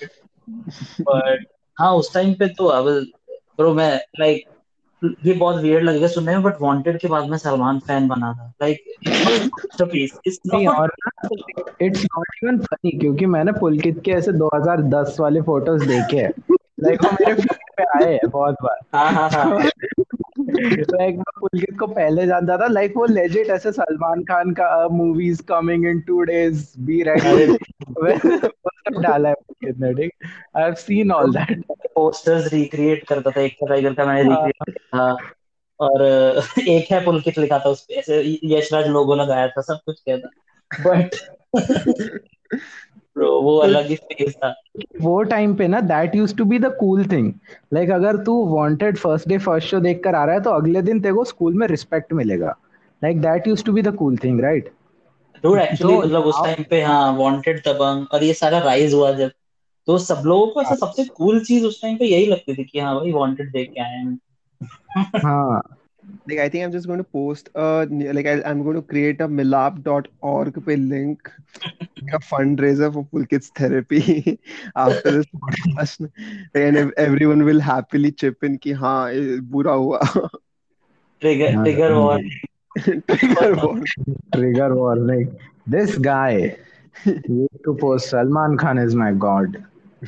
बट 1.00 1.44
हाँ 1.78 1.94
उस 1.94 2.14
टाइम 2.14 2.34
पे 2.34 2.48
तो 2.48 2.66
अब 2.66 2.88
ब्रो 3.56 3.74
मैं 3.74 4.00
लाइक 4.20 4.44
ये 5.04 5.32
बहुत 5.32 5.62
वियर्ड 5.62 5.84
लगेगा 5.84 6.06
सुनने 6.06 6.32
में 6.32 6.42
बट 6.42 6.54
वांटेड 6.60 6.98
के 6.98 7.08
बाद 7.08 7.28
में 7.28 7.38
सलमान 7.38 7.78
फ़ैन 7.78 8.08
बना 8.08 8.32
था। 8.32 8.52
Like 8.62 8.78
not 10.54 10.90
it's 11.82 12.04
not 12.04 12.26
even 12.44 12.58
funny 12.58 12.90
क्योंकि 12.90 13.26
मैंने 13.26 13.52
पुलकित 13.52 14.02
के 14.04 14.10
ऐसे 14.10 14.32
2010 14.32 15.16
वाले 15.20 15.40
फ़ोटोज़ 15.42 15.88
देखे 15.88 16.16
हैं। 16.16 16.32
लाइक 16.80 17.04
वो 17.04 17.10
मेरे 17.10 17.34
फ़ीड 17.34 17.52
पे 17.52 17.82
आए 17.82 18.12
हैं 18.12 18.30
बहुत 18.30 18.56
बार। 18.62 18.78
हाँ 18.94 19.12
हाँ 19.12 19.30
हाँ। 19.30 19.68
लाइक 20.58 21.16
मैं 21.16 21.40
पुलकित 21.40 21.78
को 21.78 21.86
पहले 21.86 22.26
जानता 22.26 22.56
था 22.56 22.66
लाइक 22.66 22.92
वो 22.96 23.06
लेजिट 23.06 23.46
ऐसे 23.46 23.72
सलमान 23.72 24.22
खान 24.22 24.50
का 24.50 24.88
movies 24.88 25.42
coming 25.42 25.86
in 25.86 26.00
two 26.00 26.22
days 26.22 26.74
be 26.78 27.02
ready 27.02 27.52
वो 27.90 28.18
सब 28.18 29.02
डाला 29.02 29.28
है 29.28 29.34
पुलकित 29.34 29.80
ने 29.80 29.94
ठीक? 29.94 30.12
I 30.56 30.62
have 30.62 30.74
seen 30.74 31.12
all 31.12 31.32
that 31.32 31.64
posters 31.70 32.52
recreate 32.52 33.06
करता 33.08 33.30
था 33.30 33.40
एक 33.40 33.56
टाइगर 33.68 33.94
का 33.94 34.04
मैंने 34.04 34.34
हाँ। 34.34 34.46
रिक्रिएट 34.46 34.78
था। 34.78 35.16
और 35.80 36.02
एक 36.68 36.92
है 36.92 37.04
पुलकित 37.04 37.38
लिखा 37.38 37.58
था 37.58 37.68
उस 37.68 37.84
पे 37.84 37.94
ऐसे 37.94 38.38
यशराज 38.44 38.86
लोगो 38.86 39.14
लगाया 39.14 39.48
था 39.48 39.60
सब 39.60 39.78
कुछ 39.86 40.00
किया 40.00 40.18
था। 40.18 40.30
बट 40.94 41.10
ब्रो 43.20 43.40
वो 43.42 43.56
अलग 43.58 43.88
ही 43.88 43.96
फ़ेज़ 43.96 44.32
था। 44.34 44.54
वो 45.00 45.22
टाइम 45.22 45.54
पे 45.56 45.66
ना 45.68 45.80
that 45.80 46.14
use 46.14 46.34
to 46.36 46.44
be 46.44 46.58
the 46.58 46.70
cool 46.80 47.04
thing 47.06 47.32
like 47.74 47.90
अगर 47.90 48.16
तू 48.24 48.34
wanted 48.46 48.98
first 48.98 49.28
day 49.28 49.38
first 49.38 49.68
show 49.68 49.80
देख 49.80 50.02
कर 50.04 50.14
आ 50.14 50.24
रहा 50.24 50.34
है 50.34 50.40
तो 50.42 50.50
अगले 50.50 50.82
दिन 50.82 51.00
तेरे 51.00 51.14
को 51.14 51.24
स्कूल 51.24 51.54
में 51.54 51.66
रिस्पेक्ट 51.66 52.12
मिलेगा। 52.12 52.56
Like 53.02 53.20
that 53.20 53.46
use 53.48 53.64
to 53.64 53.72
be 53.72 53.82
the 53.82 53.94
cool 53.96 54.16
thing 54.16 54.40
right 54.40 54.72
dude 55.44 55.58
actually 55.58 55.92
तो 55.92 56.02
मतलब 56.02 56.24
उस 56.24 56.42
टाइम 56.44 56.64
पे 56.70 56.82
हाँ 56.82 57.12
वांटेड 57.12 57.58
दबंग 57.68 58.06
और 58.12 58.24
ये 58.24 58.34
सारा 58.34 58.58
राइज 58.58 58.94
हुआ 58.94 59.12
जब। 59.12 59.30
तो 59.88 59.98
सब 59.98 60.22
लोगों 60.26 60.46
को 60.46 60.62
ऐसा 60.62 60.74
सबसे 60.74 61.04
कूल 61.04 61.44
चीज़ 61.44 61.64
उस 61.66 61.82
टाइम 61.82 61.96
पे 61.98 62.06
यही 62.06 62.26
लगती 62.26 62.54
थी 62.54 62.64
कि 62.64 62.78
हाँ 62.78 62.94
भाई 62.96 63.12
वांटेड 63.12 63.52
देख 63.52 63.70
के 63.74 63.80
आए 63.80 63.96
हैं। 63.96 64.18
हाँ। 65.24 65.79
Like 66.29 66.39
I 66.39 66.49
think 66.49 66.63
I'm 66.65 66.71
just 66.71 66.87
going 66.87 66.97
to 66.99 67.03
post 67.03 67.49
uh 67.55 67.85
like 67.89 68.25
I, 68.27 68.41
I'm 68.43 68.63
going 68.63 68.75
to 68.75 68.81
create 68.81 69.21
a 69.21 69.27
milap.org 69.27 70.65
पे 70.65 70.75
link 70.89 71.31
like 72.01 72.13
a 72.13 72.19
fundraiser 72.19 72.91
for 72.93 73.03
Pulkit's 73.05 73.49
therapy 73.49 74.39
after 74.75 75.11
this 75.11 75.25
podcast 75.43 76.09
and 76.55 76.77
ev- 76.77 76.93
everyone 76.97 77.43
will 77.45 77.59
happily 77.59 78.11
chip 78.11 78.43
in 78.43 78.57
कि 78.65 78.71
हाँ 78.83 79.11
ये 79.13 79.39
बुरा 79.55 79.73
हुआ 79.73 79.99
trigger 81.21 81.55
हाँ, 81.55 81.63
trigger 81.63 81.91
हाँ। 81.91 81.99
War 82.01 82.21
trigger 83.09 83.55
warning 83.55 84.17
trigger 84.35 84.75
warning 84.75 85.27
this 85.75 85.97
guy 86.09 86.55
used 87.07 87.63
to 87.65 87.73
post 87.83 88.09
Salman 88.09 88.57
Khan 88.57 88.77
is 88.77 88.95
my 88.95 89.11
god 89.27 89.57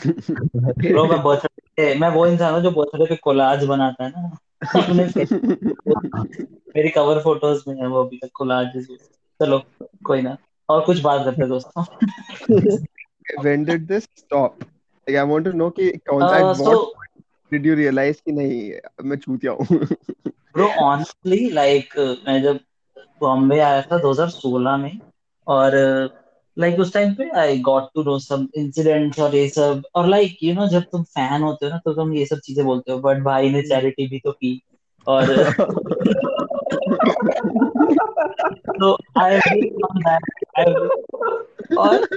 bro 0.08 1.06
मैं 1.08 1.22
birthday 1.24 1.94
मैं 2.00 2.10
वो 2.10 2.25
इंसान 2.27 2.54
हूँ 2.54 2.62
जो 2.63 2.72
बर्थडे 2.72 3.06
पे 3.10 3.16
कोलाज 3.24 3.66
बनाता 3.66 4.04
है 4.04 4.10
ना 4.10 4.20
अपने 4.27 4.36
face- 4.36 4.41
मेरी 6.76 6.88
कवर 6.88 7.21
फ़ोटोज़ 7.21 7.62
में 7.69 7.76
है 7.76 7.87
वो 7.87 8.04
अभी 8.04 8.16
तक 8.16 8.28
कोलाज 8.35 8.87
चलो 9.42 9.62
कोई 10.04 10.23
ना। 10.23 10.37
और 10.69 10.81
कुछ 10.81 11.00
बात 11.00 11.25
करते 11.25 11.42
हैं 11.42 11.49
दोस्तों। 11.49 11.85
When 13.42 13.71
did 13.71 13.87
this? 13.88 14.04
Stop. 14.04 14.50
Like 15.09 15.26
I 15.26 15.31
want 15.31 15.45
to 15.45 15.52
know 15.52 15.71
कि 15.71 15.90
कौन 15.90 16.23
सा 16.23 16.54
Uh, 16.54 16.66
so 16.66 16.75
did 17.54 17.66
you 17.71 17.76
realize 17.76 18.21
कि 18.21 18.33
नहीं 18.33 18.73
मैं 19.04 19.16
चूतिया 19.16 19.52
हूँ। 19.52 19.66
ब्रो 20.28 20.69
ऑनेस्टली 20.69 21.50
लाइक 21.50 21.95
मैं 22.28 22.42
जब 22.42 22.61
बॉम्बे 23.21 23.59
आया 23.59 23.83
था 23.83 24.02
2016 24.02 24.76
में 24.76 24.99
और 25.49 25.71
लाइक 26.59 26.80
उस 26.80 26.92
टाइम 26.94 27.14
पे 27.14 27.28
I 27.30 27.59
got 27.59 27.82
to 27.94 28.02
know 28.02 28.18
some 28.18 28.49
incidents 28.56 29.21
और 29.21 29.35
ये 29.35 29.49
सब, 29.49 29.82
और 29.94 30.06
लाइक 30.06 30.38
यू 30.42 30.54
नो 30.54 30.66
जब 30.68 30.82
तुम 30.82 31.02
फ़ैन 31.02 31.42
होते 31.42 31.66
हो 31.66 31.73
ना 31.73 31.78
तो 31.78 31.92
तुम 31.94 32.12
ये 32.14 32.26
सब 32.26 32.38
चीज़ें 32.38 32.64
बोलते 32.66 32.92
हो, 32.92 32.99
बट 32.99 33.23
भाई 33.23 33.50
ने 33.50 33.62
चैरिटी 33.62 34.09
भी 34.09 34.18
तो 34.18 34.32
की। 34.32 34.62
और 35.06 35.25
तो 38.80 38.94
आई 39.18 39.38
और 41.78 42.09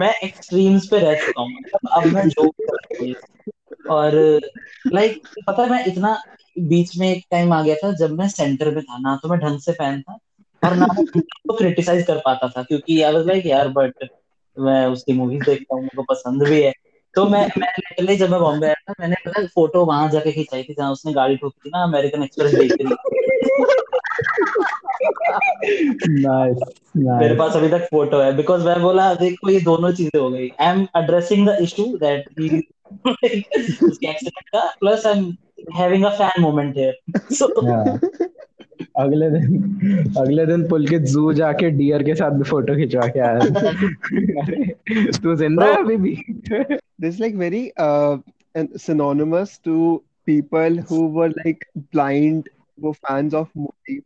मैं 0.00 0.14
एक्सट्रीम्स 0.24 0.86
पे 0.86 0.98
रह 0.98 1.14
चुका 1.14 1.40
हूँ 1.40 1.50
मतलब 1.50 1.90
अब 1.92 2.04
मैं 2.06 2.28
जो 2.28 2.52
और 3.90 4.40
लाइक 4.92 5.22
पता 5.46 5.62
है, 5.62 5.70
मैं 5.70 5.84
इतना, 5.86 6.22
बीच 6.58 6.98
में 6.98 7.08
एक 7.12 7.24
टाइम 7.30 7.52
आ 7.52 7.62
गया 7.62 7.74
था, 7.74 7.92
जब 7.92 8.10
मैं 8.10 8.28
सेंटर 8.28 8.74
में 8.74 8.82
था, 8.82 8.98
ना 8.98 9.18
तो 9.22 9.28
मैं 9.28 9.38
ढंग 9.38 9.60
से 9.60 9.72
फ़ैन 9.72 10.00
था 10.02 10.18
और 10.62 10.74
ना 10.76 10.86
मैं 10.86 11.04
तो 11.20 11.56
क्रिटिसाइज 11.58 12.06
कर 12.06 12.18
पाता 12.24 12.48
था 12.48 12.62
क्योंकि 12.62 13.00
आई 13.02 13.14
वाज 13.14 13.26
लाइक 13.26 13.46
यार 13.46 13.68
बट 13.78 14.08
मैं 14.56 14.86
उसकी 14.86 15.12
मूवीज़ 15.12 15.44
देखता 15.44 15.74
हूँ 15.74 15.82
मुझे 15.84 16.04
पसंद 16.10 16.42
भी 16.42 16.62
है। 16.62 16.72
तो 17.14 17.24
मैं 17.28 17.40
मैं 17.58 17.68
लिटरली 17.78 18.16
जब 18.16 18.30
मैं 18.30 18.40
बॉम्बे 18.40 18.66
आया 18.66 18.74
था 18.88 18.94
मैंने 19.00 19.16
पता 19.26 19.40
है 19.40 19.46
फ़ोटो 19.46 19.84
वहाँ 19.84 20.08
जाके 20.10 20.32
खिंचाई 20.32 20.62
थी 20.62 20.74
जहाँ 20.74 20.90
उसने 20.92 21.12
गाड़ी 21.12 21.36
ठोकी 21.36 21.68
थी 21.68 21.70
ना 21.70 21.82
अमेरिकन 21.82 22.22
एक्सप्रेस 22.22 22.54
बेकरी 22.54 22.94
nice 26.22 26.62
मेरे 27.20 27.34
पास 27.34 27.56
अभी 27.56 27.68
तक 27.68 27.86
फ़ोटो 27.90 28.20
है 28.20 28.32
बिकॉज़ 28.36 28.64
मैं 28.66 28.80
बोला 28.82 29.12
देखो 29.14 29.50
ये 29.50 29.60
दोनों 29.60 29.92
चीज़ें 29.92 30.20
हो 30.20 30.30
गई। 30.30 30.48
I 30.60 30.70
am 30.70 30.86
addressing 30.96 31.46
the 31.48 31.56
issue 31.62 31.84
that 31.98 32.28
उसके 32.28 34.08
एक्सीडेंट 34.10 34.48
का 34.48 34.64
plus 34.80 35.06
I 35.06 35.18
am 35.18 35.24
having 35.76 36.04
a 36.04 36.10
fan 36.18 36.42
moment 36.42 36.76
here 36.76 36.94
so. 37.32 37.46
अगले 39.00 39.30
दिन 39.30 40.14
अगले 40.18 40.46
दिन 40.46 40.68
पुलकित 40.68 41.02
जू 41.12 41.32
जाके 41.32 41.70
डियर 41.70 42.02
के 42.02 42.14
साथ 42.14 42.30
भी 42.38 42.44
फ़ोटो 42.50 42.76
खिंचवा 42.76 43.06
के 43.16 43.20
आया 43.20 43.38
तू 45.22 45.34
ज़िंदा 45.36 45.66
है 45.66 45.76
अभी 45.82 45.96
भी 45.96 46.14
very 47.42 47.72
uh 47.78 48.18
and 48.54 48.80
synonymous 48.80 49.58
to 49.58 50.02
people 50.26 50.76
who 50.88 51.06
were 51.18 51.30
like 51.44 51.68
blind 51.92 52.48
वो 52.82 52.92
fans 53.06 53.34
of 53.34 53.48
movie 53.56 54.00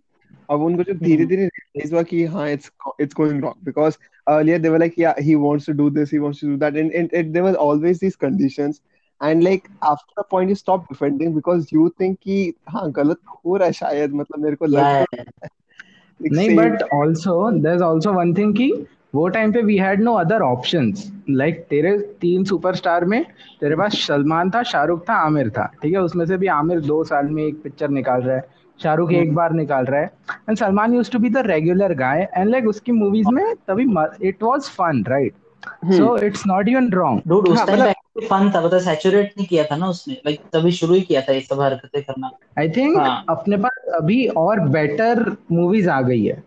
अब 0.51 0.62
उनको 0.62 0.83
जब 0.83 0.99
धीरे 0.99 1.27
धीरे 1.27 1.49
realize 1.49 1.93
हुआ 1.93 2.03
कि 2.11 2.25
हाँ 2.35 2.49
it's 2.49 2.71
it's 3.05 3.15
going 3.21 3.41
wrong 3.45 3.57
because 3.65 3.99
earlier 4.29 4.59
they 4.59 4.71
were 4.71 4.79
like 4.79 4.97
yeah 4.97 5.21
he 5.29 5.37
wants 5.37 5.67
to 5.67 5.75
do 5.75 5.91
this 5.91 6.11
he 6.11 6.19
wants 6.19 6.41
to 6.41 6.47
do 6.47 6.57
that 6.57 6.77
and, 6.77 6.93
and, 6.93 7.12
and 7.12 7.35
there 7.35 7.43
was 7.43 7.57
always 7.57 7.99
these 7.99 8.17
like 9.20 9.68
after 9.83 10.20
a 10.20 10.24
point 10.24 10.48
you 10.48 10.55
stop 10.55 10.88
defending 10.88 11.35
because 11.35 11.72
you 11.72 11.90
think 12.00 12.16
कि 12.22 12.55
हाँ 12.68 12.90
गलत 12.92 13.18
हो 13.46 13.57
रहा 13.57 13.66
है 13.66 13.72
शायद 13.72 14.14
मतलब 14.14 14.42
मेरे 14.44 14.57
को 14.57 14.66
लग 14.66 14.79
या 14.79 15.05
like 15.05 16.33
नहीं 16.33 16.57
but 16.57 16.83
also 16.94 17.50
there 17.50 17.74
is 17.74 17.83
also 17.83 18.12
one 18.12 18.35
thing 18.35 18.55
कि 18.57 18.87
वो 19.14 19.29
टाइम 19.29 19.52
पे 19.52 19.62
we 19.62 19.76
had 19.79 20.02
no 20.02 20.14
other 20.14 20.42
options 20.42 21.12
like 21.31 21.66
तेरे 21.70 21.98
तीन 22.20 22.44
सुपरस्टार 22.44 23.05
में 23.05 23.24
तेरे 23.61 23.76
पास 23.76 23.94
सलमान 24.07 24.50
था 24.50 24.62
शाहरुख 24.62 25.09
था 25.09 25.14
आमिर 25.14 25.50
था. 25.50 25.70
ठीक 25.83 25.94
है? 25.94 26.00
उसमें 26.00 26.26
से 26.26 26.37
भी 26.37 26.46
आमिर 26.46 26.81
दो 26.81 27.05
साल 27.05 27.26
में 27.26 27.42
एक 27.44 27.62
पिक्चर 27.62 27.88
निकाल 27.88 28.22
रहा 28.22 28.37
है. 28.37 28.44
शाहरुख 28.83 29.12
एक 29.12 29.35
बार 29.35 29.52
निकाल 29.52 29.85
रहा 29.85 30.00
है. 30.00 30.11
And 30.48 30.59
Salman 30.59 30.94
use 30.94 31.11
to 31.11 31.18
be 31.18 31.31
the 31.31 31.37
regular 31.37 31.94
guy 31.94 32.29
and 32.37 32.50
like 32.50 32.68
उसकी 32.68 32.92
मूवीज़ 32.92 33.29
में 33.29 33.55
तभी 33.68 33.87
it 34.29 34.42
was 34.42 34.61
fun 34.61 35.05
right 35.09 35.35
so 35.85 36.19
it's 36.19 36.42
not 36.47 36.69
even 36.69 36.90
wrong 36.90 37.23
dude 37.29 37.49
उस 37.49 37.66
टाइम 37.66 37.81
मतलब- 37.81 38.21
पे 38.21 38.27
फन 38.27 38.53
था 38.55 38.61
पता 38.61 38.79
सैचुरेट 38.79 39.33
नहीं 39.37 39.47
किया 39.47 39.64
था 39.64 39.77
ना 39.77 39.87
उसने 39.87 40.14
लाइक 40.14 40.40
तभी 40.53 40.73
शुरू 40.73 40.95
ही 40.95 41.01
किया 41.01 41.21
था 41.21 41.33
ये 41.33 41.40
सब 41.40 41.61
हरकतें 41.61 42.03
करना। 42.03 42.31
आई 42.59 42.69
थिंक 42.69 42.99
हाँ। 42.99 43.25
अपने 43.29 43.57
पास 43.57 43.92
अभी 43.95 44.27
और 44.27 44.61
बेटर 44.61 45.37
मूवीज़ 45.53 45.90
आ 45.90 46.01
गई 46.01 46.25
है 46.25 46.42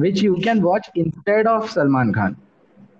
which 0.00 0.22
you 0.22 0.34
can 0.34 0.60
watch 0.60 0.90
instead 0.96 1.46
of 1.46 1.72
Salman 1.72 2.12
Khan 2.12 2.36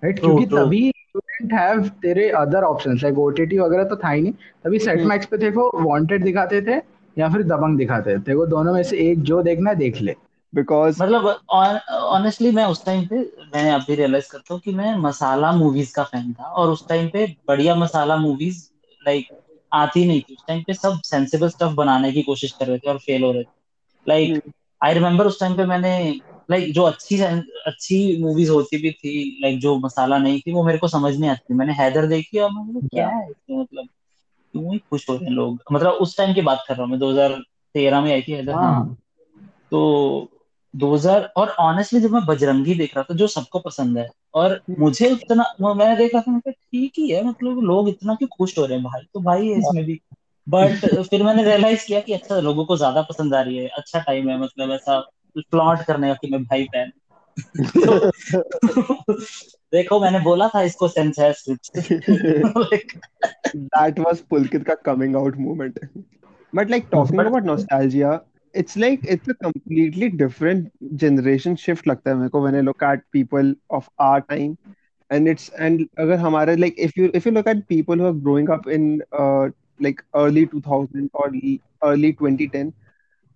right 0.03 0.19
क्योंकि. 0.19 0.45
तभी 0.45 0.93
डिडंट 1.17 1.53
हैव 1.53 1.87
तेरे 1.87 2.29
अदर 2.29 2.63
ऑप्शंस 2.63 3.03
लाइक 3.03 3.19
ओटीटी 3.19 3.59
वगैरह 3.59 3.83
तो 3.83 3.95
था 3.95 4.09
ही 4.09 4.21
नहीं। 4.21 4.33
तभी 4.33 4.79
सेट। 4.79 5.01
मैक्स 5.01 5.25
पे 5.25 5.37
तेरे 5.37 5.51
को 5.51 5.89
वांटेड 5.89 6.23
दिखाते 6.23 6.61
थे 6.61 6.81
या 7.17 7.29
फिर 7.29 7.43
दबंग 7.43 7.77
दिखाते 7.77 8.19
थे। 8.19 8.35
को 8.35 8.45
दोनों 8.45 8.73
में 8.73 8.83
से 8.83 8.97
एक 8.97 9.21
जो 9.21 9.43
देखना 9.43 9.69
है 9.69 9.75
देख 9.75 10.01
ले। 10.01 10.15
Because 10.57 11.01
मतलब 11.01 11.39
ऑनेस्टली 11.49 12.51
मैं 12.51 12.65
उस 12.65 12.85
टाइम 12.85 13.07
पे 13.07 13.15
मैंने 13.55 13.69
अभी 13.69 13.95
रियलाइज़ 13.95 14.29
करता 14.31 14.53
हूँ 14.53 14.61
कि 14.61 14.71
मैं 14.71 14.95
मसाला 14.95 15.51
मूवीज़ 15.51 15.93
का 15.93 16.03
फ़ैन 16.03 16.33
था 16.33 16.43
और 16.43 16.69
उस 16.69 16.87
टाइम 16.87 17.09
पे 17.09 17.35
बढ़िया 17.47 17.75
मसाला 17.75 18.17
मूवीज़ 18.17 18.69
लाइक 19.07 19.27
आती 19.73 20.05
नहीं 20.05 20.21
थी। 20.21 20.33
उस 20.33 20.43
टाइम 20.47 20.63
पे 20.67 20.73
सब 20.73 21.01
सेंसिबल 21.05 21.49
स्टफ़ 21.49 21.73
बनाने 21.73 22.11
की 22.11 22.21
कोशिश 22.21 22.51
कर 22.51 22.67
रहे 22.67 22.77
थे 22.77 22.89
और 22.89 22.97
फेल 22.97 23.23
हो 23.23 23.31
रहे 23.31 23.43
थे। 23.43 23.63
लाइक 24.07 24.51
आई 24.83 24.93
रिमेम्बर 24.93 25.27
उस 25.27 25.39
टाइम 25.39 25.57
पे 25.57 25.65
मैंने 25.65 26.15
लाइक 26.51 26.63
like, 26.63 26.75
जो 26.75 26.83
अच्छी 26.83 27.21
अच्छी 27.67 28.23
मूवीज़ 28.23 28.51
होती 28.51 28.77
भी 28.77 28.91
थी 28.91 29.39
लाइक 29.41 29.51
like, 29.51 29.63
जो 29.63 29.79
मसाला 29.79 30.17
नहीं 30.17 30.39
थी 30.39 30.53
वो 30.53 30.63
मेरे 30.63 30.77
को 30.77 30.87
समझ 30.87 31.17
नहीं 31.17 31.29
आती 31.29 31.53
मैंने 31.53 31.73
हैदर 31.73 32.05
देखी 32.07 32.39
और 32.39 32.51
मैं 32.51 32.67
बोला, 32.67 32.87
क्या 32.87 33.07
है 33.07 33.29
इसमें? 33.29 33.57
मतलब 33.57 33.85
क्यों 34.51 34.73
ही 34.73 34.79
खुश 34.79 35.09
हो 35.09 35.15
रहे 35.15 35.25
हैं 35.25 35.31
लोग? 35.31 35.63
मतलब 35.71 35.91
उस 35.91 36.17
टाइम 36.17 36.33
की 36.33 36.41
बात 36.41 36.65
कर 36.67 36.73
रहा 36.73 36.83
हूँ 36.83 36.91
मैं 36.91 36.99
2013 36.99 38.01
में 38.01 38.11
आई 38.13 38.21
थी 38.21 38.31
हैदर। 38.31 38.53
हाँ। 38.53 38.97
तो 39.71 40.29
2000 40.75 41.33
और 41.37 41.49
ऑनेस्टली 41.49 41.99
जब 41.99 42.11
मैं 42.11 42.25
बजरंगी 42.25 42.75
देख 42.75 42.95
रहा 42.95 43.03
था 43.03 43.13
जो 43.13 43.27
सबको 43.27 43.59
पसंद 43.59 43.97
है 43.97 44.09
और 44.33 44.61
मुझे 44.79 45.11
उतना 45.11 45.73
मैं 45.73 45.97
देख 45.97 46.13
रहा 46.13 46.21
था 46.21 46.31
मैं 46.31 46.51
ठीक 46.51 46.93
ही 46.97 47.09
है 47.09 47.23
मतलब 47.23 47.59
लोग 47.59 47.89
इतना 47.89 48.15
क्यों 48.15 48.29
खुश 48.37 48.57
हो 48.57 48.65
रहे 48.65 48.73
हैं 48.73 48.83
भाई? 48.83 49.01
तो 49.13 49.19
भाई 49.19 49.47
है। 49.47 49.59
इसमें 49.59 49.85
भी 49.85 50.01
बट 50.49 51.01
फिर 51.09 51.23
मैंने 51.23 51.43
रियलाइज़ 51.43 51.87
किया 51.87 51.99
कि 51.99 52.13
अच्छा 52.13 52.39
लोगों 52.39 52.65
को 52.65 52.77
ज़्यादा 52.77 53.01
पसंद 53.01 53.35
आ 53.35 53.41
रही 53.41 53.57
है 53.57 53.67
अच्छा 53.67 53.99
टाइम 53.99 54.29
है 54.29 54.39
मतलब 54.39 54.71
ऐसा 54.71 55.01
फ्लॉन्ट 55.37 55.81
करने 55.81 56.07
का 56.07 56.13
कि 56.13 56.27
मैं 56.31 56.43
भाई 56.43 56.63
फ़ैन 56.63 56.91
देखो 59.73 59.99
मैंने 59.99 60.19
बोला 60.19 60.47
था 60.47 60.61
इसको 60.61 60.87
सेंस 60.87 61.19
है 61.19 61.33
was 63.97 64.21
Pulkit 64.33 64.65
ka 64.65 64.75
coming 64.87 65.15
out 65.15 65.35
moment. 65.37 65.77
But 66.53 66.67
like 66.67 66.89
talking 66.89 67.15
But- 67.15 67.27
about 67.27 67.43
nostalgia, 67.43 68.19
it's 68.54 68.76
like 68.76 69.04
it's 69.04 69.28
a 69.28 69.34
completely 69.34 70.08
different 70.08 70.70
generation 70.96 71.56
shift 71.56 71.86
लगता 71.86 72.10
है 72.10 72.16
मेरे 72.16 72.28
को 72.28 72.42
when 72.44 72.54
I 72.54 72.60
look 72.60 72.82
at 72.82 73.04
people 73.12 73.54
of 73.70 73.88
our 73.98 74.20
time. 74.22 74.56
And 75.10 75.28
it's 75.28 75.48
and 75.66 75.86
अगर 75.98 76.18
हमारे 76.18 76.56
like 76.56 76.78
if 76.86 76.96
you 76.98 77.10
if 77.14 77.26
you 77.26 77.32
look 77.32 77.46
at 77.46 77.66
people 77.68 77.96
who 77.96 78.06
are 78.06 78.18
growing 78.26 78.50
up 78.50 78.66
in 78.76 79.02
uh, 79.20 79.48
like 79.80 80.02
early 80.14 80.46
2000 80.46 81.10
or 81.14 81.30
early 81.90 82.12
2010 82.12 82.72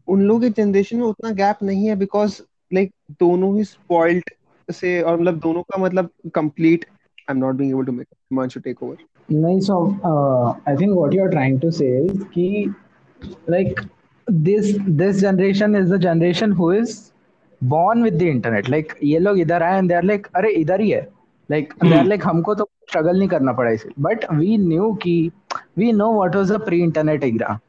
उन 0.08 0.22
लोगों 0.22 0.40
के 0.40 0.48
generation 0.62 0.96
में 0.96 1.04
उतना 1.06 1.30
गैप 1.30 1.62
नहीं 1.62 1.86
है 1.88 1.96
because 1.96 2.40
like 2.74 2.92
दोनों 3.20 3.56
ही 3.56 3.64
स्पॉइल्ड 3.64 4.30
से 4.68 5.00
और 5.02 5.20
मतलब 5.20 5.38
दोनों 5.40 5.62
का 5.62 5.82
मतलब 5.82 6.10
complete 6.34 6.84
I 7.30 7.34
am 7.34 7.38
not 7.38 7.54
being 7.54 7.72
able 7.72 7.84
to 7.84 7.92
make 7.92 8.06
Himanshu 8.10 8.60
take 8.60 8.82
over 8.82 8.96
नहीं 9.32 9.60
so 9.66 9.74
uh, 10.08 10.48
I 10.70 10.76
think 10.78 10.96
what 11.00 11.14
you're 11.16 11.30
trying 11.34 11.58
to 11.64 11.72
say 11.72 11.90
is 12.06 12.22
कि 12.36 12.74
like 13.54 13.82
this 14.27 14.77
this 14.87 15.21
generation 15.21 15.75
is 15.75 15.89
the 15.89 15.97
generation 15.99 16.51
who 16.51 16.71
is 16.71 17.11
born 17.61 18.01
with 18.01 18.19
the 18.19 18.29
internet 18.29 18.67
like 18.69 18.97
ये 19.03 19.19
लोग 19.19 19.39
इधर 19.39 19.63
आए 19.63 19.79
and 19.79 19.89
they're 19.91 20.03
like 20.03 20.27
अरे 20.35 20.51
इधर 20.53 20.81
ही 20.81 20.89
है 20.89 21.07
like 21.49 21.73
Hmm. 21.83 22.07
like 22.07 22.23
हमको 22.25 22.55
तो 22.55 22.69
struggle 22.89 23.17
नहीं 23.17 23.27
करना 23.29 23.53
पड़ा 23.53 23.71
इसे 23.71 23.89
but 24.01 24.25
we 24.39 24.57
knew 24.57 24.95
कि 25.03 25.31
we 25.77 25.91
know 25.91 26.09
what 26.11 26.35
was 26.35 26.49
the 26.49 26.59
pre-internet 26.59 27.23
era 27.23 27.59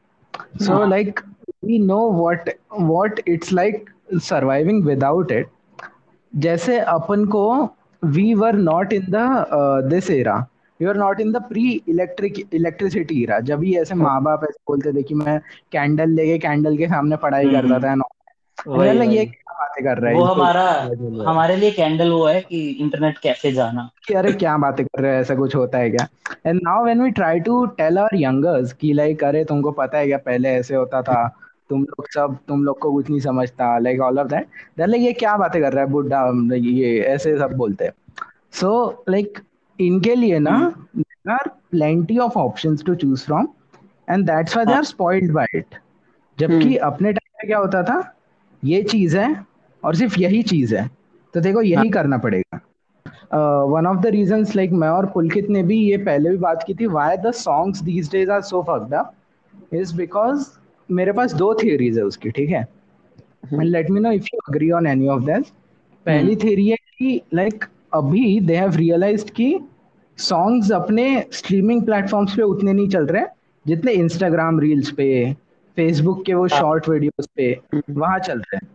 so 0.61 0.73
हाँ. 0.73 0.89
like 0.89 1.21
we 1.65 1.79
know 1.79 2.03
what 2.21 2.49
what 2.91 3.21
it's 3.25 3.51
like 3.51 3.89
surviving 4.27 4.83
without 4.85 5.31
it 5.31 5.47
जैसे 6.33 6.79
अपन 6.79 7.25
को 7.25 7.69
we 8.05 8.33
were 8.33 8.53
not 8.53 8.93
in 8.93 9.05
the 9.09 9.85
this 9.89 10.09
era 10.09 10.35
we 10.79 10.85
are 10.85 10.97
not 10.97 11.19
in 11.19 11.31
the 11.31 11.41
pre 11.43 11.69
electric 11.89 12.39
electricity 12.53 13.21
era 13.23 13.39
जब 13.43 13.63
ही 13.63 13.75
ऐसे 13.77 13.95
माँ 13.97 14.21
बाप 14.23 14.43
ऐसे 14.43 14.59
बोलते 14.67 14.93
थे 14.93 15.03
कि 15.03 15.15
मैं 15.15 15.39
कैंडल 15.71 16.09
लेके 16.11 16.37
कैंडल 16.39 16.77
के 16.77 16.87
सामने 16.87 17.17
पढ़ाई 17.19 17.49
हम्म, 17.49 17.49
करता 17.49 17.79
था 17.79 17.95
वही, 18.67 18.91
मतलब 18.91 19.03
ये 19.05 19.25
क्या 19.25 19.53
बातें 19.55 19.83
कर 19.85 19.99
रहा 19.99 20.11
है 20.11 20.17
वो 20.17 20.23
हमारा 20.23 20.63
रहा 20.63 20.87
हमारे 21.25 21.55
लिए 21.57 21.71
कैंडल 21.73 22.11
वो 22.11 22.25
है 22.27 22.41
कि 22.43 22.67
इंटरनेट 22.71 23.17
कैफ़े 23.19 23.51
जाना। 23.53 23.89
कि 24.03 24.13
अरे 24.13 24.31
क्या 24.33 24.55
बातें 24.57 24.85
कर 24.85 25.01
रहे 25.01 25.13
हैं 25.13 25.21
ऐसा 25.21 25.35
कुछ 25.35 25.55
होता 25.55 25.77
है 25.77 25.89
क्या? 25.89 26.07
And 26.45 26.59
now 26.63 26.83
when 26.83 27.01
we 27.01 27.11
try 27.11 27.39
to 27.41 27.65
tell 27.77 27.97
our 27.99 28.15
youngers 28.15 28.73
कि 28.73 28.91
लाइक 28.93 29.23
अरे 29.23 29.43
तुमको 29.45 29.71
पता 29.73 29.97
है 29.97 30.05
क्या 30.07 30.17
पहले 30.25 30.49
ऐसे 30.55 30.75
होता 30.75 31.01
था 31.03 31.27
तुम 31.69 31.81
लोग 31.83 32.07
सब 32.11 32.37
तुम 32.47 32.63
लोग 32.63 32.79
को 32.79 32.91
कुछ 32.91 33.09
नहीं 33.09 33.19
समझता 33.21 33.77
like 33.79 34.01
all 34.01 34.19
of 34.19 34.27
that 34.27 34.47
that 34.77 34.89
like 34.89 35.01
ये 35.01 35.13
क्या 35.15 35.35
बातें 35.37 35.61
कर 35.61 35.73
रहा 35.73 35.83
है 35.83 35.89
बुड्ढा 35.91 36.23
ये 36.55 36.97
ऐसे 37.07 37.37
सब 37.39 37.53
बोलते 37.57 37.85
हैं। 37.85 37.91
सो 38.53 38.69
लाइक 39.09 39.39
इनके 39.79 40.15
लिए 40.15 40.39
ना 40.39 40.57
there 40.97 41.31
are 41.31 41.49
plenty 41.71 42.17
of 42.17 42.37
options 42.37 42.83
to 42.85 42.95
choose 42.95 43.25
from 43.25 43.47
and 44.07 44.25
that's 44.25 44.55
why 44.55 44.65
they 44.65 44.73
are 44.73 44.83
spoiled 44.83 45.31
by 45.31 45.57
it 45.57 45.75
जबकि 46.37 46.65
हम्म। 46.65 46.87
अपने 46.87 47.13
टाइम 47.13 47.41
पे 47.41 47.47
क्या 47.47 47.57
होता 47.57 47.83
था 47.83 48.01
ये 48.63 48.81
चीज़ 48.83 49.17
है 49.17 49.35
और 49.83 49.95
सिर्फ़ 49.95 50.19
यही 50.19 50.41
चीज़ 50.43 50.75
है 50.75 50.89
तो 51.33 51.41
देखो 51.41 51.61
यही 51.61 51.89
करना 51.89 52.17
पड़ेगा। 52.17 52.59
One 53.65 53.87
of 53.87 53.97
the 53.97 54.07
reasons 54.07 54.55
like 54.55 54.71
मैं 54.73 54.87
और 54.89 55.05
पुलकित 55.05 55.49
ने 55.49 55.63
भी 55.63 55.77
ये 55.81 55.97
पहले 55.97 56.29
भी 56.29 56.37
बात 56.37 56.63
की 56.67 56.73
थी 56.73 56.85
why 56.87 57.17
the 57.17 57.31
songs 57.31 57.81
these 57.81 58.11
days 58.11 58.31
are 58.31 58.41
so 58.41 58.61
fucked 58.63 58.93
up 58.93 59.13
is 59.73 59.95
because 59.97 60.45
मेरे 60.89 61.11
पास 61.11 61.33
दो 61.33 61.53
थियोरीज 61.53 61.97
है 61.97 62.03
उसकी 62.03 62.31
ठीक 62.31 62.49
है? 62.49 62.67
Let 63.53 63.89
me 63.89 63.99
know 63.99 64.11
if 64.11 64.27
you 64.33 64.39
agree 64.49 64.71
on 64.71 64.87
any 64.87 65.07
of 65.07 65.23
that 65.23 65.45
पहली 66.05 66.35
थियरी 66.35 66.67
है 66.67 66.75
कि 66.75 67.21
लाइक 67.33 67.65
अभी 67.93 68.39
दे 68.39 68.55
हैव 68.55 68.75
रियलाइज्ड 68.75 69.29
कि 69.35 69.59
सॉन्ग्स 70.17 70.71
अपने 70.71 71.05
स्ट्रीमिंग 71.33 71.81
प्लेटफॉर्म्स 71.85 72.35
पे 72.35 72.41
उतने 72.41 72.73
नहीं 72.73 72.87
चल 72.89 73.05
रहे 73.05 73.23
जितने 73.65 73.91
इंस्टाग्राम 73.93 74.59
रील्स 74.59 74.91
पे 74.91 75.07
फेसबुक 75.77 76.23
के 76.25 76.33
वो 76.33 76.47
शॉर्ट 76.47 76.89
वीडियोस 76.89 77.27
पे 77.35 77.51
वहाँ 77.89 78.19
चल 78.19 78.39
रहे 78.39 78.57
हैं। 78.57 78.67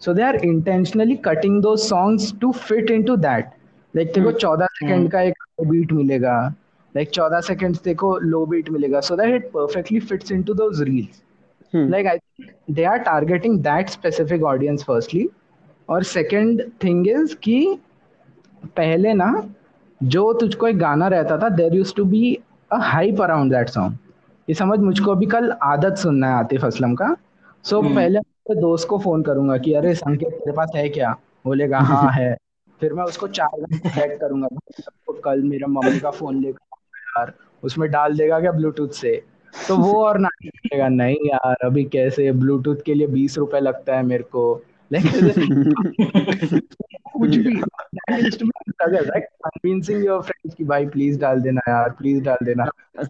So 0.00 0.14
they 0.14 0.22
are 0.22 0.36
intentionally 0.36 1.16
cutting 1.24 1.60
दो 1.62 1.76
songs 1.76 2.32
to 2.40 2.52
fit 2.52 2.90
into 2.90 3.16
that 3.16 3.50
like 3.94 4.12
देखो 4.14 4.32
चौदह 4.32 4.66
सेकंड 4.72 5.10
का 5.10 5.20
एक 5.22 5.34
बीट 5.68 5.92
मिलेगा। 5.92 6.36
लाइक 6.94 7.10
चौदह 7.10 7.40
सेकंड्स 7.40 7.82
देखो 7.82 8.16
लो 8.18 8.44
बीट 8.46 8.70
मिलेगा। 8.70 9.00
So 9.00 9.16
that 9.16 9.34
it 9.34 9.50
perfectly 9.50 10.00
fits 10.00 10.32
into 10.32 10.54
those 10.54 10.82
reels 10.82 11.22
like 11.74 12.06
i 12.06 12.12
think 12.16 12.48
they 12.76 12.84
are 12.88 12.98
targeting 13.04 13.54
that 13.66 13.92
specific 13.92 14.42
audience 14.48 14.82
firstly 14.88 15.22
और 15.88 16.02
सेकंड 16.04 16.62
थिंग 16.84 17.08
इज़ 17.08 17.34
कि 17.44 17.56
पहले 18.66 19.14
ना 19.14 19.54
जो 20.02 20.32
तुझको 20.32 20.68
एक 20.68 20.78
गाना 20.78 21.08
रहता 21.08 21.38
था 21.38 21.48
there 21.48 21.74
use 21.74 21.94
to 21.94 22.04
be 22.04 22.38
a 22.72 22.76
hype 22.76 23.20
around 23.20 23.52
that 23.52 23.68
song 23.68 23.96
ये 24.48 24.54
समझ 24.54 24.78
मुझको 24.78 25.10
अभी 25.10 25.26
कल 25.26 25.50
आदत 25.62 25.94
सुनना 25.94 26.28
है 26.28 26.34
आतिफ 26.34 26.64
असलम 26.64 26.94
का। 26.94 27.16
सो 27.64 27.78
so, 27.78 27.84
हम्म। 27.84 27.96
पहले 27.96 28.18
अपने 28.18 28.60
दोस्त 28.60 28.88
को 28.88 28.98
फ़ोन 28.98 29.22
करूँगा 29.22 29.56
कि 29.56 29.74
अरे 29.74 29.94
संकेत 29.94 30.28
तेरे 30.28 30.52
पास 30.52 30.72
है 30.76 30.88
क्या? 30.88 31.16
बोलेगा 31.44 31.78
हाँ 31.78 32.12
है। 32.12 32.36
फिर 32.80 32.92
मैं 32.92 33.04
उसको 33.04 33.28
चार 33.28 33.60
घंटे 33.60 33.88
सेट 33.88 34.20
करूँगा 34.20 34.48
तो 34.80 35.12
कल 35.12 35.42
मेरा 35.42 35.66
मम्मी 35.66 36.00
का 36.00 36.10
फ़ोन 36.10 36.42
लेकर 36.42 36.76
यार। 37.18 37.32
उसमें 37.62 37.90
डाल 37.90 38.16
देगा 38.16 38.40
क्या 38.40 38.52
ब्लूटूथ 38.52 38.88
से? 38.88 39.22
तो 39.68 39.76
वो 39.76 40.04
और 40.04 40.18
ना 40.18 40.28
करेगा 40.28 40.88
नहीं 40.88 41.16
यार 41.24 41.56
अभी 41.64 41.84
कैसे? 41.84 42.32
ब्लूटूथ 42.32 42.76
के 42.86 42.94
लिए 42.94 43.06
बीस 43.06 43.38
रुपए 43.38 43.60
लगता 43.60 43.96
है 43.96 44.02
मेरे 44.02 44.22
को। 44.22 44.62
लाइक 44.92 45.06
कुछ 47.18 47.36
भी। 47.36 47.62
A 48.10 48.30
struggle, 48.30 49.06
right? 49.06 49.24
Convincing 49.46 50.02
your 50.04 50.20
friends 50.22 50.54
कि 50.54 50.64
भाई 50.64 50.86
प्लीज़ 50.86 51.20
डाल 51.20 51.40
देना 51.40 51.60
यार 51.68 51.90
प्लीज़ 51.90 52.24
डाल 52.24 52.44
देना। 52.44 52.64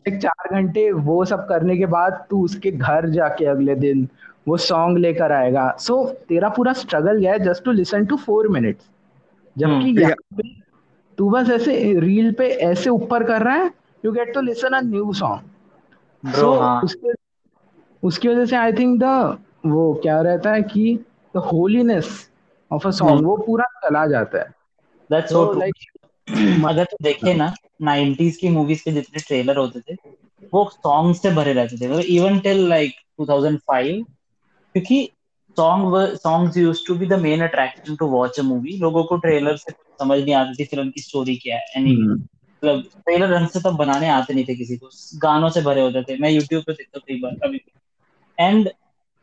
एक 0.08 0.20
चार 0.22 0.54
घंटे 0.54 0.92
वो 0.92 1.24
सब 1.24 1.48
करने 1.48 1.76
के 1.76 1.86
बाद 1.86 2.26
तू 2.30 2.44
उसके 2.44 2.70
घर 2.70 3.08
जाके 3.08 3.44
अगले 3.44 3.74
दिन 3.74 4.08
वो 4.48 4.56
सॉन्ग 4.56 4.98
लेकर 4.98 5.32
आएगा। 5.32 5.76
सो 5.78 6.04
so, 6.04 6.10
तेरा 6.28 6.48
पूरा 6.48 6.72
स्ट्रगल 6.72 7.18
गया 7.18 7.36
just 7.38 7.64
to 7.64 7.72
listen 7.72 8.06
to 8.06 8.16
four 8.16 8.48
minutes 8.48 8.84
जबकि 9.58 10.02
हम्म, 10.02 10.42
तू 11.18 11.30
बस 11.30 11.50
ऐसे 11.50 12.00
रील 12.00 12.32
पे 12.32 12.48
ऐसे 12.48 12.90
ऊपर 12.90 13.24
कर 13.24 13.42
रहा 13.42 13.54
है 13.54 13.70
you 14.04 14.12
get 14.12 14.34
to 14.34 14.40
listen 14.40 14.68
a 14.68 14.80
new 14.80 15.12
song 15.12 15.40
Bro, 16.26 16.34
so 16.34 16.80
उसके 16.84 17.12
उसकी 18.02 18.28
वजह 18.28 18.46
से 18.46 18.56
आई 18.56 18.72
थिंक 18.72 19.00
द 19.02 19.38
वो 19.66 19.94
क्या 20.02 20.20
रहता 20.20 20.52
है 20.52 20.62
कि 20.62 21.04
the 21.34 21.38
holiness 21.38 22.30
of 22.72 22.88
a 22.88 22.90
song 22.90 23.12
hmm. 23.12 23.26
वो 23.26 23.37
पूरा 23.37 23.64
चला 23.64 24.06
जाता 24.06 24.38
है। 24.38 24.54
दैट्स 25.11 25.32
तो 25.32 25.52
सो 25.52 25.58
लाइक 25.58 25.74
अगर 26.68 26.85
तू 26.85 26.96
देखे 27.02 27.35
ना 27.35 27.54
90s 27.82 28.37
की 28.37 28.48
मूवीज़ 28.48 28.85
के 28.85 28.90
जितने 28.90 29.22
ट्रेलर 29.22 29.56
होते 29.56 29.80
थे 29.80 29.96
वो 30.52 30.70
सॉन्ग 30.74 31.16
से 31.16 31.30
भरे 31.30 31.52
रहते 31.52 31.76
थे। 31.76 32.02
इवन 32.16 32.38
टिल 32.38 32.68
लाइक 32.68 32.94
2005 33.20 34.04
क्योंकि 34.74 35.08
song 35.56 36.16
songs 36.16 36.56
used 36.56 36.87
to 36.87 36.94
be 36.94 37.06
the 37.06 37.12
main 37.12 37.42
attraction 37.42 37.96
to 37.96 38.06
watch 38.06 38.40
a 38.40 38.42
movie 38.42 38.76
लोगों 38.78 39.04
को 39.04 39.16
ट्रेलर 39.16 39.56
से 39.56 39.72
समझ 39.72 40.18
नहीं 40.24 40.35
आती 40.35 40.54
थी 40.54 40.64
फ़िल्म 40.64 40.90
की 40.90 41.00
स्टोरी 41.00 41.37
क्या 41.37 41.56
है 41.56 41.64
एनी 41.76 41.96
मतलब 42.62 42.82
ट्रेलर 42.96 43.38
ढंग 43.38 43.48
से 43.48 43.61
तब 43.61 43.76
बनाने 43.76 44.08
आते 44.08 44.35
नहीं 44.35 44.44
थे 44.44 44.54
किसी 44.54 44.76
को। 44.76 44.88
गानों 45.18 45.48
से 45.48 45.62
भरे 45.62 45.80
होते 45.80 46.02
थे। 46.02 46.18
मैं 46.18 46.30
यूट्यूब 46.30 46.62
पे 46.62 46.72
देखता 46.72 46.98
कई 46.98 47.20
बार। 47.20 47.37
अभी 47.44 47.61
and 48.38 48.70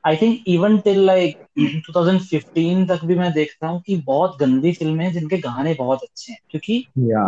I 0.08 0.16
think 0.16 0.44
even 0.48 0.78
till 0.78 1.00
like 1.06 1.38
2015 1.60 2.88
तक 2.88 3.06
भी 3.06 3.16
मैं 3.16 3.34
देखता 3.34 3.68
हूँ 3.68 3.82
कि 3.82 3.96
बहुत 3.98 4.38
गंदी 4.40 4.74
फ़िल्में 4.74 5.06
हैं 5.06 5.14
जिनके 5.14 5.38
गाने 5.38 5.74
बहुत 5.74 6.04
अच्छे 6.04 6.34
हैं 6.34 6.40
क्योंकि 6.50 6.86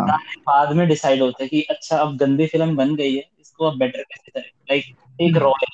गाने 0.09 0.41
बाद 0.41 0.71
में 0.75 0.87
डिसाइड 0.87 1.21
होता 1.21 1.43
है 1.43 1.49
कि 1.49 1.61
अच्छा 1.61 1.97
अब 1.97 2.17
गंदी 2.17 2.47
फ़िल्म 2.47 2.75
बन 2.75 2.95
गई 2.95 3.15
है 3.15 3.23
इसको 3.41 3.65
अब 3.65 3.79
बेटर 3.79 4.01
कैसे 4.01 4.31
करें? 4.31 4.51
लाइक 4.71 4.85
एक 5.21 5.37
रॉय 5.37 5.65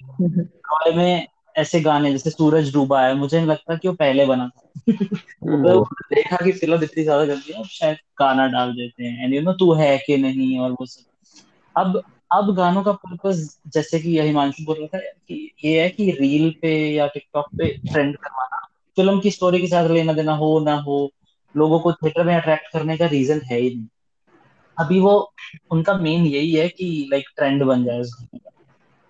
रॉय 0.47 0.95
में 0.95 1.27
ऐसे 1.57 1.81
गाने 1.81 2.11
जैसे 2.11 2.29
सूरज 2.29 2.73
डूबा 2.73 3.01
है 3.01 3.13
मुझे 3.15 3.37
नहीं 3.37 3.47
लगता 3.47 3.75
कि 3.75 3.87
वो 3.87 3.93
पहले 3.93 4.25
बना 4.25 4.47
था। 4.47 4.69
मतलब 4.89 5.85
देखा 6.13 6.45
कि 6.45 6.51
फ़िल्म 6.51 6.83
इतनी 6.83 7.03
ज़्यादा 7.03 7.25
गंदी 7.25 7.53
है 7.53 7.59
अब 7.59 7.65
शायद 7.65 7.97
गाना 8.19 8.47
डाल 8.47 8.71
देते 8.71 9.03
हैं 9.03 9.23
एंड 9.23 9.33
यू 9.33 9.41
नो 9.41 9.53
तू 9.53 9.73
है 9.73 9.97
कि 9.97 10.17
नहीं 10.17 10.59
और 10.59 10.71
वो 10.71 10.85
सब। 10.85 11.03
अब 11.77 12.03
अब 12.31 12.55
गानों 12.55 12.83
का 12.83 12.91
पर्पस 12.91 13.61
जैसे 13.67 13.99
कि 13.99 14.17
यही 14.17 14.27
हिमांशु 14.27 14.65
बोल 14.65 14.75
रहा 14.79 14.87
था 14.87 14.99
कि 14.99 15.51
ये 15.65 15.81
है 15.81 15.89
कि 15.89 16.11
रील 16.11 16.55
पे 16.61 16.91
या 16.91 17.07
टिकटॉक 17.07 17.45
पे 17.57 17.67
ट्रेंड 17.77 18.17
करवाना। 18.17 18.67
फ़िल्म 18.95 19.19
की 19.19 19.31
स्टोरी 19.31 19.59
के 19.59 19.67
साथ 19.67 19.89
लेना 19.89 20.13
देना 20.13 20.33
हो 20.33 20.59
ना 20.59 20.73
हो 20.73 21.11
लोगों 21.57 21.79
को 21.79 21.93
थिएटर 21.93 22.23
में 22.23 22.35
अट्रैक्ट 22.35 22.73
करने 22.73 22.97
का 22.97 23.05
रीजन 23.05 23.41
है 23.45 23.59
ही 23.59 23.75
नहीं। 23.75 23.87
अभी 24.79 24.99
वो 24.99 25.33
उनका 25.71 25.93
मेन 25.93 26.25
यही 26.25 26.53
है 26.53 26.69
कि 26.69 27.09
लाइक 27.11 27.25
ट्रेंड 27.35 27.63
बन 27.63 27.83
जाए 27.83 27.99
उस 27.99 28.17
गाने 28.21 28.39
का। 28.39 28.51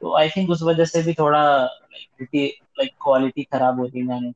तो 0.01 0.15
आई 0.17 0.29
थिंक 0.29 0.49
उस 0.49 0.63
वजह 0.63 0.85
से 0.85 1.03
भी 1.03 1.13
थोड़ा 1.13 1.65
लाइक 2.21 2.91
क्वालिटी 3.03 3.43
खराब 3.43 3.79
होती 3.79 3.99
है 3.99 4.05
गाने। 4.07 4.33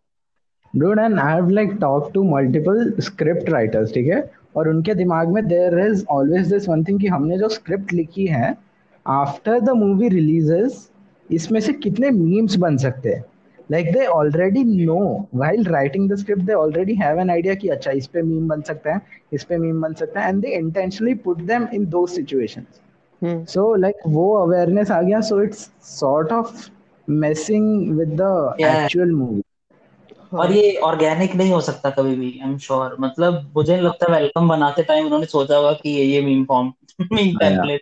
Dude, 0.80 1.00
and 1.00 1.20
I 1.20 1.30
have 1.30 1.50
like 1.50 1.72
talked 1.80 2.14
to 2.14 2.22
multiple 2.24 2.82
script 3.02 3.50
writers, 3.50 3.94
ठीक 3.94 4.08
है? 4.08 4.32
और 4.56 4.70
उनके 4.70 4.94
दिमाग 4.94 5.28
में 5.28 5.42
there 5.42 5.90
is 5.90 6.04
always 6.06 6.54
this 6.54 6.70
one 6.70 6.86
thing 6.86 7.02
कि 7.02 7.08
हमने 7.08 7.38
जो 7.38 7.50
स्क्रिप्ट 7.50 7.94
लिखी 7.94 8.28
है 8.28 8.71
आफ्टर 9.06 9.60
द 9.60 9.70
मूवी 9.70 10.10
रिलीजेस 10.10 10.90
इसमें 11.30 11.60
से 11.60 11.74
कितने 11.74 12.10
मीम्स 12.10 12.56
बन 12.56 12.78
सकते 12.78 13.10
हैं? 13.10 13.24
Like 13.72 13.92
they 13.94 14.06
already 14.06 14.64
know 14.86 15.28
while 15.36 15.64
writing 15.66 16.10
the 16.12 16.16
script 16.16 16.42
they 16.42 16.54
already 16.54 16.96
have 16.96 17.20
an 17.20 17.30
idea 17.30 17.54
कि 17.54 17.68
अच्छा 17.68 17.92
इस 17.92 18.08
पे 18.08 18.22
मीम 18.22 18.48
बन 18.48 18.62
सकता 18.62 18.94
है 18.94 19.02
इस 19.34 19.44
पे 19.44 19.58
मीम 19.58 19.82
बन 19.82 19.94
सकता 19.94 20.22
है 20.22 20.30
and 20.30 20.42
they 20.42 20.56
intentionally 20.56 21.14
put 21.14 21.42
them 21.42 21.68
in 21.74 21.86
two 21.86 22.06
situation 22.08 22.66
so 23.46 23.74
like 23.76 23.96
वो 24.08 24.34
अवेयरनेस 24.36 24.92
आ 24.92 25.02
गया 25.02 25.22
so 25.22 25.42
it's 25.44 25.70
sort 25.90 26.32
of 26.32 26.70
messing 27.08 27.98
with 27.98 28.16
the 28.22 28.56
actual 28.62 29.12
movie 29.12 29.42
और 30.34 30.52
ये 30.52 30.76
ऑर्गेनिक 30.84 31.36
नहीं 31.36 31.52
हो 31.52 31.62
सकता 31.62 31.90
कभी 31.90 32.16
भी 32.16 32.28
आई 32.44 32.50
एम 32.50 32.58
श्योर 32.58 32.96
मतलब 33.00 33.52
मुझे 33.56 33.78
लगता 33.78 34.12
है 34.12 34.20
वेलकम 34.20 34.48
बनाते 34.50 34.84
टाइम 34.84 35.06
उन्होंने 35.06 35.26
सोचा 35.26 35.56
होगा 35.58 35.72
कि 35.74 35.90
ये 35.90 36.04
ये 36.04 36.22
मीम 36.22 36.44
फॉर्म 36.46 36.72
मीम 37.12 37.36
टेम्पलेट 37.38 37.82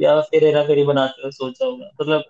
या 0.00 0.20
फिर 0.30 0.44
हेरा 0.44 0.62
फेरी 0.66 0.84
बनाते 0.92 1.22
हुए 1.22 1.30
सोचा 1.32 1.64
होगा 1.66 1.90
मतलब 2.00 2.24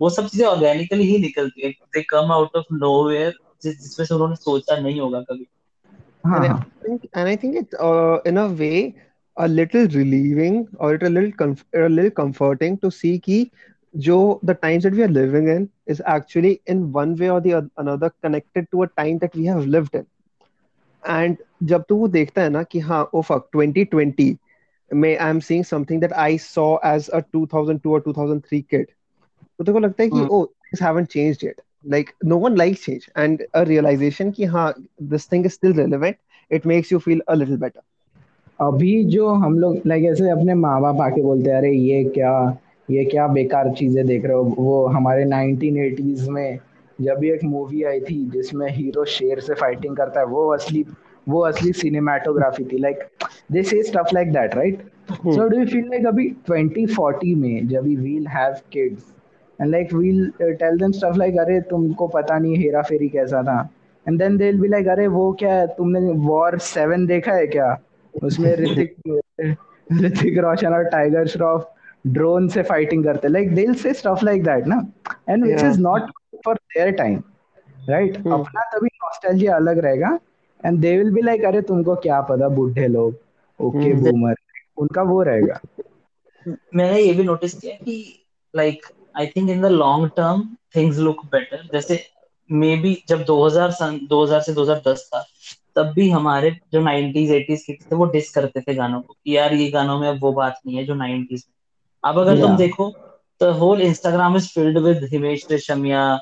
वो 0.00 0.08
सब 0.10 0.26
चीज़ें 0.28 0.46
ऑर्गेनिकली 0.46 1.04
ही 1.10 1.18
निकलती 1.18 1.66
है 1.66 1.70
they 1.96 2.02
come 2.10 2.32
out 2.32 2.56
of 2.56 2.74
nowhere 2.74 3.32
जिसमें 3.64 4.04
से 4.06 4.14
उन्होंने 4.14 4.36
सोचा 4.36 4.76
नहीं 4.80 5.00
होगा 5.00 5.20
कभी 5.30 5.46
हाँ 6.26 6.38
And 6.38 6.44
I 6.44 6.48
हाँ 6.48 6.62
think, 6.82 7.08
and 7.14 7.28
I 7.28 7.36
think 7.36 7.56
it's 7.56 7.74
uh, 7.74 8.18
in 8.24 8.36
a 8.38 8.48
way 8.48 8.94
a 9.36 9.48
little 9.48 9.86
relieving 9.88 10.68
or 10.78 10.94
it 10.94 11.02
a 11.02 11.08
little 11.10 11.32
comf 11.32 11.64
a 11.74 11.88
little 11.88 12.10
comforting 12.10 12.78
to 12.78 12.90
see 12.90 13.18
कि 13.18 13.38
जो 13.94 14.18
the 14.42 14.54
times 14.54 14.84
that 14.84 14.92
we 14.94 15.02
are 15.02 15.12
living 15.16 15.48
in 15.48 15.68
is 15.86 16.02
actually 16.06 16.60
in 16.66 16.90
one 16.92 17.16
way 17.16 17.30
or 17.30 17.40
the 17.40 17.68
another 17.78 18.10
connected 18.22 18.70
to 18.72 18.82
a 18.82 18.88
time 19.02 19.18
that 19.18 19.34
we 19.34 19.44
have 19.46 19.66
lived 19.66 19.94
in. 19.94 20.06
And 21.04 21.36
जब 21.70 21.84
तू 21.88 21.96
वो 21.96 22.08
देखता 22.08 22.42
है 22.42 22.48
ना 22.50 22.62
कि 22.62 22.80
हाँ 22.80 23.02
oh 23.14 23.22
fuck 23.22 23.50
2020 23.52 24.36
में 24.92 25.16
I 25.18 25.30
am 25.30 25.38
seeing 25.40 25.64
something 25.64 26.00
that 26.00 26.12
I 26.12 26.38
saw 26.38 26.66
as 26.86 27.08
a 27.08 27.20
2002 27.36 27.86
और 27.86 28.02
2003 28.02 28.62
किड 28.62 28.86
तो 29.58 29.64
देखो 29.64 29.78
लगता 29.78 30.02
है 30.02 30.08
कि 30.10 30.24
ओ 30.30 30.44
things 30.46 30.82
haven't 30.82 31.08
changed 31.08 31.44
it 31.44 31.60
like 31.84 32.10
no 32.24 32.38
one 32.38 32.56
likes 32.56 32.84
change 32.84 33.06
and 33.18 33.42
a 33.54 33.62
realization 33.62 34.30
कि 34.30 34.44
हाँ 34.46 34.72
this 35.02 35.32
thing 35.32 35.46
is 35.46 35.52
still 35.52 35.72
relevant 35.72 36.16
it 36.50 36.66
makes 36.66 36.92
you 36.92 36.98
feel 36.98 37.22
a 37.28 37.34
little 37.34 37.56
better 37.56 37.80
अभी 38.60 39.04
जो 39.04 39.28
हम 39.34 39.58
लोग 39.58 39.80
लाइक 39.86 40.04
ऐसे 40.04 40.30
अपने 40.30 40.54
माँ 40.54 40.80
बाप 40.82 41.00
आके 41.00 41.22
बोलते 41.22 41.50
हैं 41.50 41.56
अरे 41.56 41.72
ये 41.72 42.02
क्या 42.04 42.32
ये 42.88 43.04
क्या 43.04 43.26
बेकार 43.28 43.70
चीज़ें 43.70 44.06
देख 44.06 44.24
रहे 44.24 44.32
हो? 44.32 44.42
वो 44.58 44.86
हमारे 44.86 45.24
1980s 45.24 46.28
में 46.28 46.58
जब 46.98 47.24
एक 47.24 47.44
मूवी 47.44 47.82
आई 47.82 48.00
थी 48.00 48.24
जिसमें 48.30 48.68
हीरो 48.70 49.04
शेर 49.04 49.40
से 49.40 49.54
फाइटिंग 49.54 49.96
करता 49.96 50.20
है 50.20 50.26
वो 50.26 50.48
असली 50.54 50.84
वो 51.28 51.40
असली 51.46 51.72
सिनेमाटोग्राफी 51.72 52.64
थी. 52.64 52.78
Like 52.78 52.98
they 53.52 53.62
say 53.62 53.82
stuff 53.82 54.14
like 54.14 54.32
that 54.32 54.54
right 54.56 54.82
so 55.10 55.48
do 55.48 55.58
you 55.58 55.66
feel 55.66 55.88
like 55.90 56.06
अभी 56.06 56.28
2040 56.50 57.34
में 57.36 57.68
जब 57.68 57.84
we 57.84 57.96
will 57.96 58.26
have 58.28 58.54
kids 58.72 59.04
and 59.60 59.70
like 59.70 59.92
we'll 59.94 60.32
tell 60.40 60.78
them 60.78 60.92
stuff 60.92 61.16
like 61.18 61.38
अरे 61.40 61.60
तुमको 61.70 62.06
पता 62.08 62.38
नहीं 62.38 62.56
हेरा 62.56 62.82
फेरी 62.82 63.08
कैसा 63.08 63.42
था. 63.42 63.60
And 64.06 64.18
then 64.18 64.36
they 64.36 64.44
will 64.44 64.60
be 64.60 64.68
like 64.68 64.88
अरे 64.88 65.06
वो 65.06 65.32
क्या 65.40 65.54
है? 65.54 65.66
तुमने 65.76 66.00
वॉर 66.26 66.58
7 66.68 67.06
देखा 67.08 67.32
है 67.32 67.46
क्या? 67.46 67.76
उसमें 68.14 68.54
ऋतिक 68.58 68.94
ऋतिक 70.02 70.38
रोशन 70.38 70.72
और 70.74 70.84
टाइगर 70.90 71.26
श्रॉफ 71.26 71.68
ड्रोन 72.06 72.48
से 72.48 72.62
फाइटिंग 72.62 73.04
करते. 73.04 73.28
Like 73.28 73.54
they 73.54 73.66
will 73.66 73.74
say 73.74 73.92
stuff 73.94 74.24
like 74.24 74.42
that 74.44 74.66
ना 74.66 74.82
and 75.28 75.44
which 75.44 75.62
is 75.64 75.80
not 75.80 76.10
for 76.44 76.54
their 76.54 76.90
time 76.96 77.22
right. 77.88 78.16
अपना 78.16 78.68
तभी 78.74 78.88
नॉस्टैल्जिया 78.94 79.56
अलग 79.56 79.78
रहेगा. 79.84 80.18
And 80.66 80.78
they 80.78 80.98
will 80.98 81.10
be 81.10 81.22
like 81.22 81.44
अरे 81.44 81.60
तुमको 81.62 81.94
क्या 81.96 82.20
पता 82.20 82.48
बूढ़े 82.48 82.88
लोग 82.88 83.16
ओके. 83.60 83.92
बूमर 83.94 84.34
उनका 84.76 85.02
वो 85.02 85.22
रहेगा 85.22 85.60
मैंने 86.74 87.00
ये 87.00 87.12
भी 87.12 87.24
नोटिस 87.24 87.54
किया 87.54 87.74
कि 87.84 88.26
like 88.56 88.86
I 89.16 89.26
think 89.26 89.50
in 89.50 89.62
the 89.62 89.66
long 89.66 90.10
term 90.16 90.56
things 90.76 90.98
look 90.98 91.24
better 91.24 91.68
जैसे 91.72 92.04
मे 92.52 92.76
बी 92.76 93.04
जब 93.08 93.24
2000 93.26 93.70
सन 93.70 94.08
2000 94.12 94.40
से 94.40 94.54
2010 94.54 94.98
था 94.98 95.24
तब 95.76 95.92
भी 95.94 96.10
हमारे 96.10 96.50
जो 96.72 96.80
90s 96.80 97.30
80s 97.30 97.62
किड्स 97.62 97.92
थे 97.92 97.96
वो 97.96 98.06
डिस 98.06 98.30
करते 98.34 98.60
थे 98.60 98.74
गानों 98.74 99.00
को 99.00 99.16
कि 99.24 99.36
यार 99.36 99.54
ये 99.54 99.70
गानों 99.70 99.98
में 100.00 100.08
अब 100.08 100.18
वो 100.20 100.32
बात 100.32 100.60
नहीं 100.66 100.76
है 100.76 100.84
जो 100.84 100.94
90s 100.94 101.44
में 101.46 101.52
अब 102.04 102.18
अगर 102.18 102.36
yeah. 102.36 102.46
तुम 102.46 102.56
देखो 102.56 102.92
तो 103.40 103.52
whole 103.52 103.82
Instagram 103.82 104.36
is 104.36 104.48
filled 104.48 104.78
with 104.78 105.08
Himesh 105.12 105.46
Reshammiya 105.50 106.20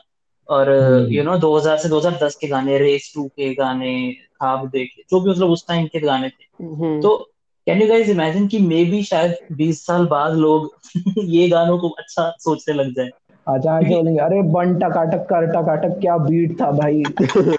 और. 0.51 0.71
यू 1.11 1.25
नो 1.25 1.39
2000 1.39 1.77
से 1.77 1.89
2010 1.89 2.35
के 2.35 2.49
गाने 2.49 2.79
रेस 2.79 3.13
टू 3.15 3.25
के 3.25 3.55
गाने 3.55 4.13
खाब 4.13 4.69
देखे 4.69 5.03
जो 5.11 5.21
भी 5.21 5.31
मतलब 5.31 5.51
उस 5.51 5.69
टाइम 5.69 5.87
के 5.87 6.01
गाने 6.01 6.29
थे। 6.29 6.65
Hmm. 6.65 7.03
तो 7.03 7.31
कैन 7.67 7.83
यू 7.83 7.89
गाइस 7.89 8.09
इमेजिन 8.09 8.47
कि 8.47 8.59
मे 8.59 8.85
बी 8.85 9.03
शायद 9.03 9.35
20 9.53 9.87
साल 9.87 10.07
बाद 10.07 10.35
लोग 10.35 10.77
ये 11.19 11.49
गानों 11.49 11.79
को 11.79 11.89
अच्छा 11.89 12.37
सोचने 12.39 12.75
लग 12.75 12.95
जाए। 12.95 13.11
अचानक 13.49 13.87
से 13.87 13.95
बोलेंगे 13.95 14.21
अरे 14.21 14.43
बन 14.43 14.75
टकाटक 14.75 15.19
कर 15.19 15.47
टकाटक 15.47 16.01
क्या 16.01 16.17
बीट 16.17 16.61
था 16.61 16.71
भाई। 16.71 17.03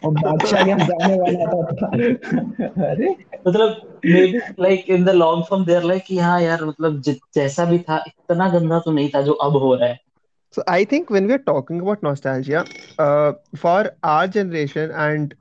और 0.06 0.12
बादशाह 0.12 0.64
क्या 0.64 0.78
गाने 0.78 1.20
वाला 1.20 1.64
था। 1.64 1.88
अरे। 2.92 3.16
मतलब 3.48 4.00
like 4.60 4.86
in 4.90 5.06
the 5.06 5.10
long 5.10 5.44
form 5.44 5.66
there 5.66 5.84
like 5.84 6.04
कि 6.08 6.18
हाँ 6.18 6.42
यार 6.42 6.66
मतलब 6.66 7.02
जैसा 7.36 7.66
भी 7.66 7.80
था 7.80 8.04
इतना 8.08 8.50
गंदा 8.50 8.80
तो 8.80 8.92
नहीं 8.92 9.10
था 9.10 9.22
जो 9.22 9.34
अब 9.34 9.52
हो 9.52 9.76
रहा 9.76 9.90
है। 9.90 10.00
So 10.54 10.64
I 10.68 10.84
think 10.84 11.10
when 11.10 11.28
we 11.28 11.34
are 11.34 11.40
talking 11.40 11.80
about 11.80 12.04
nostalgia, 12.04 12.66
uh, 13.00 13.34
for 13.56 13.92
our 14.04 14.28
generation, 14.28 14.92
and 14.92 15.34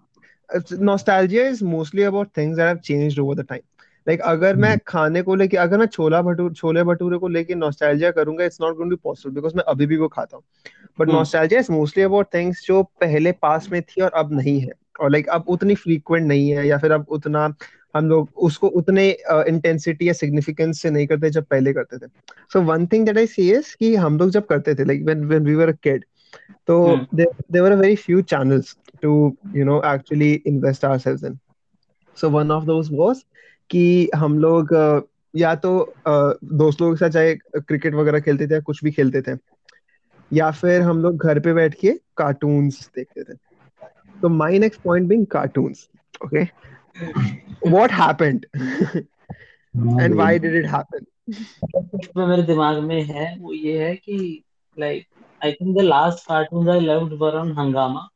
uh, 0.51 0.61
nostalgia 0.79 1.47
is 1.47 1.63
mostly 1.63 2.05
about 2.05 2.33
things 2.33 2.57
that 2.57 2.69
have 2.69 2.83
changed 2.83 3.19
over 3.19 3.35
the 3.35 3.45
time. 3.45 3.63
Like 4.07 4.21
अगर 4.25 4.57
मैं 4.57 4.79
खाने 4.87 5.23
को 5.23 5.35
लेके 5.35 5.57
अगर 5.57 5.79
मैं 5.79 5.87
छोला 5.87 6.21
भटूरे 6.23 6.55
छोले 6.55 6.83
भटूरे 6.85 7.19
को 7.19 7.29
लेके 7.29 7.55
nostalgia 7.55 8.13
करूँगा 8.13 8.45
it's 8.45 8.61
not 8.61 8.77
going 8.77 8.91
to 8.91 8.97
be 8.97 9.03
possible 9.09 9.35
because 9.35 9.57
मैं 9.57 9.65
अभी 9.69 9.87
भी 9.87 9.97
वो 9.97 10.09
खाता 10.09 10.37
हूँ 10.37 10.45
but 10.99 11.09
hmm. 11.09 11.19
nostalgia 11.19 11.59
is 11.59 11.71
mostly 11.71 12.07
about 12.07 12.31
things 12.37 12.65
जो 12.67 12.83
पहले 13.01 13.33
पास 13.43 13.69
में 13.73 13.81
थी 13.83 14.03
और 14.03 14.11
अब 14.23 14.33
नहीं 14.33 14.59
है 14.61 14.73
और 15.01 15.11
like 15.13 15.29
अब 15.29 15.49
उतनी 15.49 15.75
frequent 15.75 16.29
नहीं 16.29 16.51
है 16.51 16.67
या 16.67 16.79
फिर 16.79 16.93
अब 16.93 17.07
उतना 17.09 17.49
हम 17.95 18.09
लोग 18.09 18.29
उसको 18.39 18.69
उतने 18.81 19.09
इंटेंसिटी 19.49 20.09
या 20.09 20.13
सिग्निफिकेंस 20.13 20.81
से 20.83 20.91
नहीं 20.91 21.07
करते 21.07 21.31
जब 21.31 21.45
पहले 21.47 21.73
करते 21.73 21.99
थे। 21.99 22.07
So 22.53 22.63
one 22.63 22.87
thing 22.87 23.07
that 23.07 23.19
I 23.19 23.27
see 23.27 23.51
is 23.53 23.75
कि 23.79 23.95
हम 23.97 24.19
लोग 24.19 24.31
जब 24.31 24.47
करते 24.47 24.75
थे 24.75 24.85
like 24.85 25.05
when 25.05 25.25
when 25.25 25.45
we 25.45 25.55
were 25.55 25.69
a 25.69 25.77
kid 25.83 26.05
तो. 26.69 26.97
There 27.15 27.63
were 27.63 27.73
a 27.73 27.77
very 27.77 27.97
few 27.97 28.21
channels 28.25 28.77
to 29.03 29.13
you 29.57 29.65
know 29.65 29.81
actually 29.87 30.33
invest 30.47 30.85
ourselves 30.85 31.25
in 31.25 31.39
so 32.17 32.31
one 32.31 32.51
of 32.51 32.65
those 32.65 32.89
was 32.93 33.25
कि 33.71 34.11
हम 34.17 34.39
लोग 34.39 34.75
या 35.35 35.55
तो 35.55 35.73
दोस्त 36.45 36.81
लोगों 36.81 36.95
के 36.95 36.99
साथ 36.99 37.11
चाहे 37.11 37.35
क्रिकेट 37.61 37.95
वगैरह 37.95 38.21
खेलते 38.21 38.47
थे 38.47 38.55
या 38.55 38.61
कुछ 38.61 38.85
भी 38.85 38.91
खेलते 38.91 39.23
थे 39.23 39.37
या 40.31 40.51
फिर 40.51 40.83
हम 40.83 41.03
लोग 41.03 41.27
घर 41.27 41.41
पे 41.41 41.53
बैठ 41.55 41.75
के 41.75 41.93
कार्टून्स 42.17 42.91
देखते 42.97 43.23
थे। 43.23 43.35
तो 44.23 44.29
my 44.29 44.59
next 44.59 44.81
point 44.83 45.09
being 45.09 45.27
cartoons 45.27 45.89
okay 46.25 46.45
what 47.67 47.93
happened 47.93 48.47
and 50.01 50.15
why 50.15 50.39
did 50.39 50.55
it 50.55 50.67
happen 50.67 51.07
जो 51.31 52.27
मेरे 52.27 52.43
दिमाग 52.43 52.79
में 52.79 53.03
है 53.03 53.37
वो 53.39 53.53
ये 53.53 53.89
है 53.89 53.95
कि 53.97 54.45
like 54.79 55.07
I 55.45 55.53
think 55.53 55.77
the 55.77 55.81
last 55.81 56.27
cartoon 56.27 56.69
I 56.69 56.81
loved 56.81 57.13
were 57.13 57.37
on 57.37 57.53
Hungama 57.53 58.09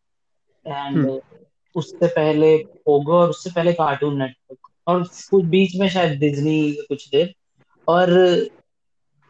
and 0.67 1.21
उससे 1.77 2.07
पहले 2.07 2.57
पोगो 2.59 3.13
और 3.13 3.29
उससे 3.29 3.51
पहले 3.51 3.73
कार्टून 3.73 4.19
नेटवर्क 4.19 4.69
और 4.87 5.03
कुछ 5.31 5.45
बीच 5.45 5.77
में 5.77 5.89
शायद 5.89 6.19
डिज्नी 6.19 6.73
कुछ 6.73 7.09
देर 7.09 7.35
और 7.89 8.11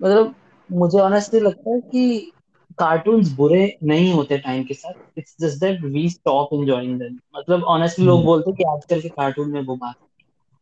मतलब 0.01 0.35
मुझे 0.73 0.99
ऑनेस्टली 0.99 1.41
लगता 1.41 1.71
है 1.71 1.81
कि 1.81 2.33
कार्टून्स 2.79 3.33
बुरे 3.33 3.79
नहीं 3.85 4.13
होते 4.13 4.39
टाइम 4.39 4.63
के 4.65 4.75
साथ 4.75 4.93
it's 5.19 5.37
just 5.41 5.61
that 5.61 5.85
we 5.85 6.09
stop 6.09 6.49
enjoying 6.53 6.99
them 6.99 7.19
मतलब 7.39 7.65
ऑनेस्टली 7.65 8.07
लोग 8.07 8.25
बोलते 8.25 8.51
हैं 8.51 8.57
कि 8.57 8.65
आजकल 8.65 9.01
के 9.01 9.09
कार्टून 9.09 9.51
में 9.51 9.61
वो 9.63 9.77
बात 9.77 9.95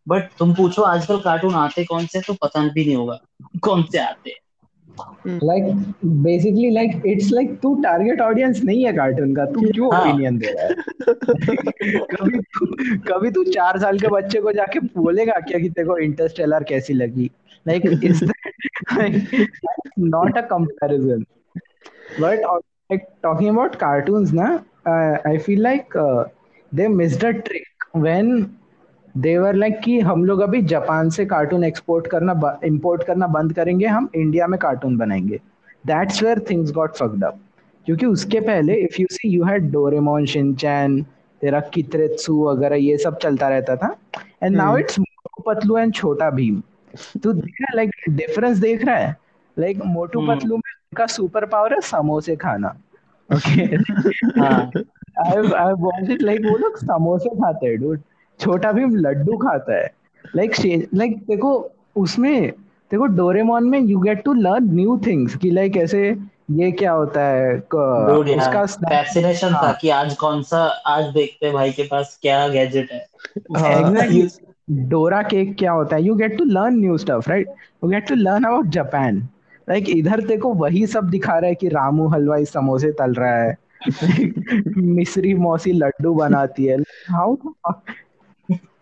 बट 0.09 0.22
तुम 0.38 0.55
पूछो 0.55 0.83
आजकल 0.83 1.16
कार्टून 1.16 1.55
आते 1.55 1.85
कौन 1.85 2.07
से 2.07 2.20
तो 2.20 2.35
पता 2.35 2.68
भी 2.68 2.85
नहीं 2.85 2.96
होगा। 2.96 3.18
कौन 3.62 3.83
से 3.83 3.98
आते 3.98 4.31
हैं? 4.31 4.37
Like 5.44 5.64
basically 6.05 6.70
like 6.70 7.03
it's 7.07 7.31
like 7.33 7.59
तू 7.61 7.75
टारगेट 7.75 8.20
ऑडियंस 8.20 8.62
नहीं 8.64 8.85
है 8.87 8.92
कार्टून 8.92 9.35
का 9.35 9.44
तू 9.44 9.61
क्यों 9.72 9.94
हाँ। 9.94 10.01
ओपिनियन 10.01 10.38
दे 10.38 10.46
रहा 10.46 10.64
है? 10.64 10.75
कभी 12.03 12.38
तू 12.38 12.66
कभी 13.12 13.31
तू 13.31 13.44
चार 13.44 13.79
साल 13.79 13.98
के 13.98 14.09
बच्चे 14.09 14.40
को 14.40 14.53
जाके 14.53 14.81
बोलेगा 14.81 15.33
क्या 15.33 15.59
कि 15.59 15.68
तेरे 15.68 15.88
को 15.88 15.98
इंटरस्टेलर 15.98 16.62
कैसी 16.62 16.94
लगी। 16.94 17.31
Like 17.68 17.87
is 18.05 18.25
not 19.98 20.38
a 20.38 20.40
comparison 20.40 21.25
but 22.20 22.46
like 22.92 23.05
talking 23.25 23.48
about 23.51 23.77
cartoons 23.81 24.33
na 24.38 24.46
uh, 24.92 25.14
i 25.29 25.38
feel 25.44 25.61
like 25.66 25.94
uh, 26.01 26.25
they 26.72 26.88
missed 26.96 27.22
a 27.29 27.31
trick 27.44 27.87
when 28.07 28.27
they 29.14 29.33
were 29.44 29.53
like 29.61 29.79
कि 29.85 29.98
हम 30.01 30.25
लोग 30.25 30.40
अभी 30.40 30.61
जापान 30.72 31.11
से 31.11 31.25
कार्टून 31.27 31.64
एक्सपोर्ट 31.64 32.07
करना 32.07 32.59
इंपोर्ट 32.64 33.05
करना 33.05 33.27
बंद 33.37 33.53
करेंगे 33.53 33.87
हम 33.87 34.09
इंडिया 34.16 34.46
में 34.46 34.59
कार्टून 34.61 34.96
बनाएँगे. 34.96 35.40
That's 35.87 36.22
where 36.22 36.40
things 36.51 36.72
got 36.72 36.96
fucked 36.96 37.25
up 37.25 37.38
क्योंकि 37.87 38.07
उसके 38.07 38.40
पहले 38.40 38.75
if 38.75 39.01
you 39.01 39.07
see 39.12 39.29
you 39.29 39.44
had 39.44 39.70
Doraemon 39.72 40.27
Shinchan 40.27 41.03
तेरा 41.42 41.61
कित्रेत्सु 41.75 42.42
वगैरह 42.44 42.77
ये 42.77 42.98
सब 42.98 43.18
चलता 43.18 43.48
रहता 43.48 43.77
था। 43.77 43.94
And 44.42 44.57
now 44.57 44.77
it's 44.79 45.01
Patlu 45.46 45.77
and 45.79 45.94
Chhota 45.94 46.31
Bheem 46.31 46.62
तो 47.22 47.33
देख 47.33 47.66
लाइक 47.75 47.90
डिफरेंस 48.11 48.57
देख 48.59 48.85
रहा 48.85 48.96
है। 48.96 49.16
लाइक 49.59 49.85
मोटू। 49.87 50.27
पतलू 50.29 50.57
में 50.57 50.72
उनका 50.92 51.07
सुपर 51.07 51.44
पावर 51.52 51.72
है 51.74 51.81
समोसे 51.81 52.35
खाना। 52.37 52.68
ओके 53.31 53.62
हाँ। 54.40 54.70
I 55.26 55.37
I 55.59 55.72
want 55.85 56.11
it 56.11 56.22
like 56.22 56.40
वो 56.44 56.57
लोग 56.59 56.76
समोसे 56.78 57.28
खाते 57.37 57.66
हैं 57.66 57.78
डूड 57.81 58.00
छोटा 58.40 58.72
भीम 58.72 58.94
लड्डू 58.96 59.37
खाता 59.44 59.74
है। 59.74 59.87
लाइक 60.37 60.55
लाइक 60.94 61.16
देखो 61.28 61.52
उसमें 61.96 62.50
देखो 62.90 63.07
डोरेमोन 63.16 63.68
में 63.68 63.78
you 63.81 63.98
get 64.00 64.22
to 64.24 64.33
learn 64.35 64.68
new 64.74 65.00
things 65.07 65.37
कि 65.37 65.50
लाइक 65.50 65.76
ऐसे 65.76 66.05
ये 66.61 66.70
क्या 66.72 66.92
होता 66.92 67.24
है 67.24 67.59
क- 67.74 68.37
उसका 68.37 68.64
फैसिनेशन 68.66 69.48
था 69.48 69.66
हाँ। 69.66 69.72
कि 69.81 69.88
आज 69.88 70.14
कौन 70.14 70.42
सा 70.42 70.62
आज 70.94 71.05
देखते 71.14 71.46
हैं 71.46 71.55
भाई 71.55 71.72
के 71.72 71.83
पास 71.90 72.18
क्या 72.22 72.46
गैजेट 72.48 72.92
है। 72.92 73.07
Exactly. 73.38 74.28
डोरा 74.90 75.22
केक 75.22 75.57
क्या 75.59 75.72
होता 75.72 75.96
है? 75.96 76.02
You 76.02 76.14
get 76.14 76.37
to 76.38 76.44
learn 76.44 76.74
new 76.74 76.96
stuff 76.98 77.28
right 77.31 77.48
you 77.85 77.90
get 77.90 78.09
to 78.09 78.14
learn 78.14 78.44
about 78.44 78.66
Japan 78.76 79.28
like 79.68 79.88
इधर 79.88 80.20
देखो, 80.20 80.55
वही 80.55 80.87
सब 80.87 81.11
दिखा 81.11 81.38
रहा 81.38 81.48
है 81.48 81.55
कि 81.55 81.68
रामू 81.68 82.09
हलवाई 82.09 82.44
समोसे 82.44 82.92
तल 82.92 83.14
रहा 83.14 83.42
है। 83.42 83.57
मिस्री 84.77 85.35
मौसी 85.35 85.72
लड्डू 85.72 86.14
बनाती 86.14 86.64
है। 86.64 86.79
हाउ 87.11 87.37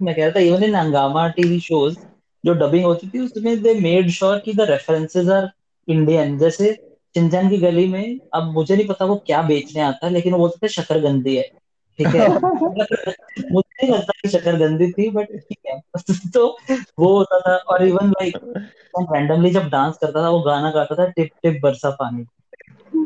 मैं 0.03 0.15
कह 0.15 0.23
रहा 0.23 0.31
था 0.31 0.41
इवन 0.41 0.65
इन 0.65 0.75
हंगामा 0.75 1.29
टीवी 1.29 1.61
शोज़ 1.61 1.99
जो 2.47 2.55
डबिंग 2.55 2.85
होती 2.85 3.09
थी, 3.09 3.19
उसमें 3.19 3.63
दे 3.63 3.75
मेड 3.75 4.11
श्योर 4.11 4.39
कि 4.39 4.55
द 4.55 4.61
रेफरेंसेस 4.61 5.29
आर 5.29 5.51
इंडियन 5.89 6.39
जैसे 6.39 6.97
चिंचन 7.15 7.49
की 7.49 7.59
गली 7.59 7.87
में, 7.87 8.19
अब 8.35 8.43
मुझे 8.43 8.77
नहीं 8.77 8.87
पता 8.87 9.05
वो 9.05 9.17
क्या 9.27 9.43
बेचने 9.43 9.83
आता 9.83 10.07
है 10.07 10.13
लेकिन 10.13 10.33
वो 10.33 10.39
बोलते 10.39 10.59
थे 10.63 10.69
शकरगंदी 10.69 11.37
है। 11.37 11.51
ठीक 12.01 12.15
है। 12.15 12.29
मुझे 13.53 13.87
नहीं 13.87 13.91
लगता 13.91 14.29
कि 14.29 14.59
गंदी 14.59 14.93
थी 14.93 15.11
बट 15.11 15.27
ठीक 15.33 15.59
है। 15.67 15.83
तो 16.35 16.57
वो 16.99 17.17
होता 17.17 17.41
था 17.41 17.57
और 17.57 17.87
इवन 17.87 18.11
लाइक 18.11 18.37
रैंडमली 18.99 19.51
जब 19.51 19.63
डांस 19.63 19.99
करता 19.99 20.23
था 20.23 20.29
वो 20.29 20.41
गाना 20.41 20.71
गाता 20.71 20.95
था 20.95 21.07
टिप 21.07 21.29
टिप 21.43 21.61
बरसा 21.63 21.91
पानी। 21.91 22.25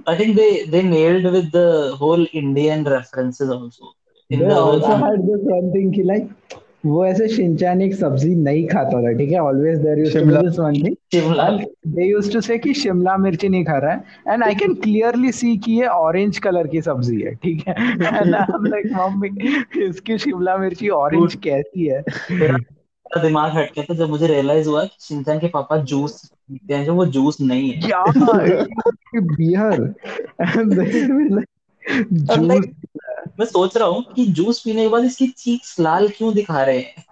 I 0.08 0.18
think 0.18 0.36
they 0.36 0.64
they 0.64 0.82
nailed 0.82 1.26
with 1.26 1.50
the 1.56 1.56
whole 2.00 2.26
Indian 2.34 2.86
references 2.86 3.48
also 3.48 3.94
in 4.30 4.48
the 4.48 4.52
also 4.52 4.96
had 5.04 5.26
this 5.28 5.42
one 5.52 5.72
thing 5.72 5.90
कि 5.94 6.02
like 6.02 6.60
वो 6.86 7.06
ऐसे 7.06 7.28
शिनचैन 7.28 7.82
एक 7.82 7.94
सब्ज़ी 7.94 8.34
नहीं 8.34 8.68
खाता 8.68 9.02
था 9.02 9.12
ठीक 9.12 9.30
है? 9.30 9.38
Always 9.38 9.78
there 9.78 9.98
used 9.98 10.18
to 10.18 10.26
be 10.26 10.48
this 10.48 10.58
one 10.58 10.72
thing 10.72 10.96
Shimla. 11.14 11.48
And 11.48 11.60
they 11.94 12.20
used 12.20 12.40
to 12.40 12.58
कि 12.58 12.74
शिमला 12.74 13.16
मिर्ची 13.16 13.48
नहीं 13.48 13.64
खा 13.64 13.78
रहा 13.78 13.92
है। 13.92 14.04
And 14.30 14.42
I 14.46 14.54
can 14.54 14.74
clearly 14.74 15.32
see 15.32 15.64
कि 15.64 15.72
ये 15.80 15.86
ऑरेंज 15.86 16.38
कलर 16.38 16.66
की 16.66 16.82
सब्ज़ी 16.82 17.20
है 17.20 17.34
ठीक 17.34 17.64
है? 17.68 17.74
And 17.98 18.34
I'm 18.34 18.66
like 18.66 18.92
मम्मी 18.92 19.64
इसकी 19.88 20.18
शिमला 20.18 20.56
मिर्ची 20.56 20.88
ऑरेंज 20.88 21.34
कैसी 21.34 21.86
है? 21.86 22.04
दिमाग 23.22 23.52
हट 23.52 23.68
गया 23.68 23.84
था 23.84 23.94
जब 23.94 24.08
मुझे 24.08 24.26
रियलाइज़ 24.26 24.68
हुआ 24.68 24.84
कि 24.84 24.96
शिनचैन 25.00 25.38
के 25.38 25.48
पापा 25.48 25.76
जूस 25.76 26.30
पीते 26.34 26.74
हैं 26.74 26.84
जो 26.84 26.94
वो 26.94 27.06
जूस 27.06 27.40
नहीं 27.40 27.70
है। 27.70 27.80
क्या 27.80 28.04
बियर 29.20 29.94
and 30.56 31.44
मैं 33.40 33.46
सोच 33.46 33.76
रहा 33.76 33.88
हूँ 33.88 34.02
कि 34.16 34.26
जूस 34.38 34.60
पीने 34.60 34.82
के 34.82 34.88
बाद 34.88 35.04
इसकी 35.04 35.26
चीक्स 35.28 35.78
लाल 35.80 36.08
क्यों 36.08 36.34
दिखा 36.34 36.62
रहे 36.62 36.78
हैं 36.78 37.04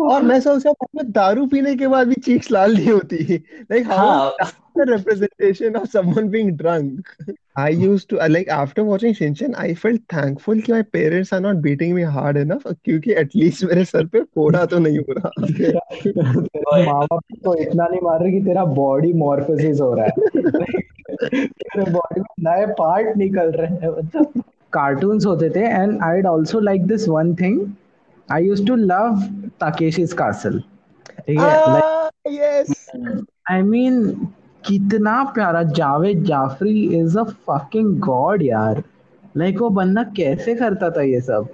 और 0.00 0.22
मैं 0.22 0.40
सोच 0.40 0.66
रहा 0.66 0.86
हूँ 0.96 1.04
दारू 1.12 1.46
पीने 1.46 1.74
के 1.76 1.88
बाद 1.88 2.08
भी 2.08 2.20
चीक्स 2.24 2.50
लाल 2.50 2.74
नहीं 2.74 2.90
होती 2.90 3.34
लाइक 3.36 3.86
हाउ 3.86 4.08
हाँ 4.08 4.50
the 4.76 4.86
representation 4.86 5.76
of 5.76 5.88
someone 5.90 6.28
being 6.30 6.56
drunk. 6.56 7.08
I 7.56 7.68
used 7.68 8.08
to 8.08 8.16
like 8.28 8.48
after 8.48 8.84
watching 8.84 9.14
Shinchan, 9.14 9.54
I 9.54 9.74
felt 9.74 10.00
thankful 10.08 10.62
कि 10.62 10.72
my 10.72 10.82
parents 10.82 11.32
are 11.32 11.40
not 11.40 11.60
beating 11.60 11.94
me 11.94 12.02
hard 12.02 12.36
enough 12.36 12.64
क्योंकि 12.84 13.14
at 13.14 13.34
least 13.34 13.64
मेरे 13.64 13.84
सर 13.84 14.06
पे 14.06 14.22
फोड़ा 14.22 14.64
तो 14.66 14.78
नहीं 14.78 14.98
हो 14.98 15.14
रहा 15.18 15.30
माँ 16.84 17.06
बाप 17.06 17.20
तो 17.44 17.54
इतना 17.62 17.86
नहीं 17.86 18.00
मार 18.02 18.22
रहे 18.22 18.32
कि 18.32 18.40
तेरा 18.40 18.64
बॉडी 18.64 19.12
मॉर्फोसिस 19.12 19.80
हो 19.80 19.94
रहा 19.94 20.06
है 20.06 20.12
तेरे 21.24 21.90
बॉडी 21.90 22.20
में 22.20 22.26
नए 22.44 22.66
पार्ट 22.78 23.16
निकल 23.16 23.50
रहे 23.50 23.76
हैं 23.76 23.90
मतलब। 23.98 24.42
कार्टून्स 24.72 25.26
होते 25.26 25.50
थे 25.50 25.64
and 25.66 26.02
I 26.02 26.22
also 26.28 26.60
like 26.60 26.86
this 26.86 27.08
one 27.08 27.34
thing 27.34 27.60
I 28.28 28.44
used 28.44 28.66
to 28.68 28.76
love 28.76 29.22
Takeshi's 29.60 30.12
castle 30.12 30.62
ठीक 31.26 31.40
है? 31.40 32.00
Yes. 32.28 32.74
आई 33.50 33.62
मीन 33.62 34.04
कितना 34.64 35.22
प्यारा। 35.34 35.62
Javed 35.78 36.22
Jaffrey 36.24 36.82
is 36.98 37.18
a 37.18 37.22
fucking 37.48 37.98
god 38.00 38.42
यार। 38.42 38.82
लाइक 39.36 39.60
वो 39.60 39.68
बंदा 39.70 40.02
कैसे 40.16 40.54
करता 40.54 40.90
था 40.90 41.02
ये 41.02 41.20
सब? 41.20 41.48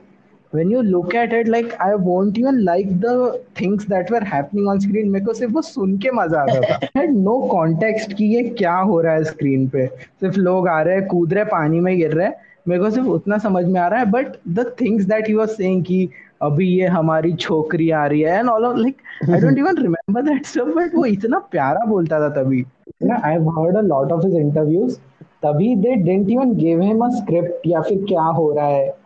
When 0.55 0.71
you 0.71 0.83
look 0.83 1.15
at 1.15 1.33
it 1.33 1.49
like 1.49 1.73
I 1.81 1.95
won't 1.95 2.39
even 2.39 2.65
like 2.65 3.01
the 3.01 3.41
things 3.55 3.87
that 3.87 4.11
were 4.11 4.25
happening 4.25 4.69
on 4.69 4.81
screen. 4.81 5.11
मेरे 5.13 5.25
को 5.25 5.33
सिर्फ़ 5.33 5.53
वो 5.53 5.63
सुन 5.63 5.99
के 5.99 6.11
मज़ा 6.11 6.41
आता 6.41 6.61
था। 6.61 6.79
Had 6.97 7.17
no 7.27 7.35
context 7.55 8.13
कि 8.13 8.25
ये 8.25 8.43
क्या 8.43 8.75
हो 8.75 9.01
रहा 9.01 9.15
है 9.15 9.25
स्क्रीन 9.25 9.69
पे। 9.69 9.87
सिर्फ़ 9.87 10.37
लोग 10.37 10.69
आ 10.69 10.83
रहे 10.83 10.95
हैं 10.95 11.07
कूद 11.07 11.35
रहे 11.35 11.45
पानी 11.45 11.81
में 11.81 11.97
गिर 11.99 12.13
रहे 12.13 12.27
हैं। 12.27 12.35
मेरे 12.69 12.83
को 12.83 12.91
सिर्फ़ 12.91 13.09
उतना 13.09 13.39
समझ 13.39 13.65
में 13.65 13.81
आ 13.81 13.89
रहा 13.89 14.01
है 14.01 14.07
but 14.11 14.27
the 14.49 14.75
things 14.81 15.05
that 15.05 15.29
he 15.29 15.35
was 15.35 15.49
saying 15.49 15.85
कि 15.85 16.09
अभी 16.43 16.69
ये 16.69 16.87
हमारी 16.87 17.33
छोकरी 17.33 17.91
आ 17.91 18.07
रही 18.07 18.21
है 18.21 18.39
and 18.39 18.49
all 18.49 18.83
like 18.83 18.97
I 19.31 19.41
don't 19.41 19.59
even 19.59 19.79
remember 19.79 20.23
that 20.23 20.47
stuff 20.47 20.75
but 20.77 20.95
वो 20.95 21.05
इतना 21.07 21.39
प्यारा 21.39 21.85
बोलता 21.85 22.21
था 22.21 22.29
तभी। 22.43 22.65
I 23.11 23.33
have 23.33 23.49
heard 23.59 23.77
a 23.77 23.81
lot 23.81 24.13
of 24.13 24.27
his 24.27 24.35
interviews 24.35 24.99
तभी 25.45 25.75
they 25.77 25.95
didn't 25.95 26.31
even 26.31 26.55
give 26.57 26.81
him 26.81 27.05
a 27.05 27.09
script 27.09 27.67
या 27.67 27.81
फिर 27.81 27.99
क्या 27.99 28.23
हो 28.23 28.53
रहा 28.53 28.67
है। 28.67 28.98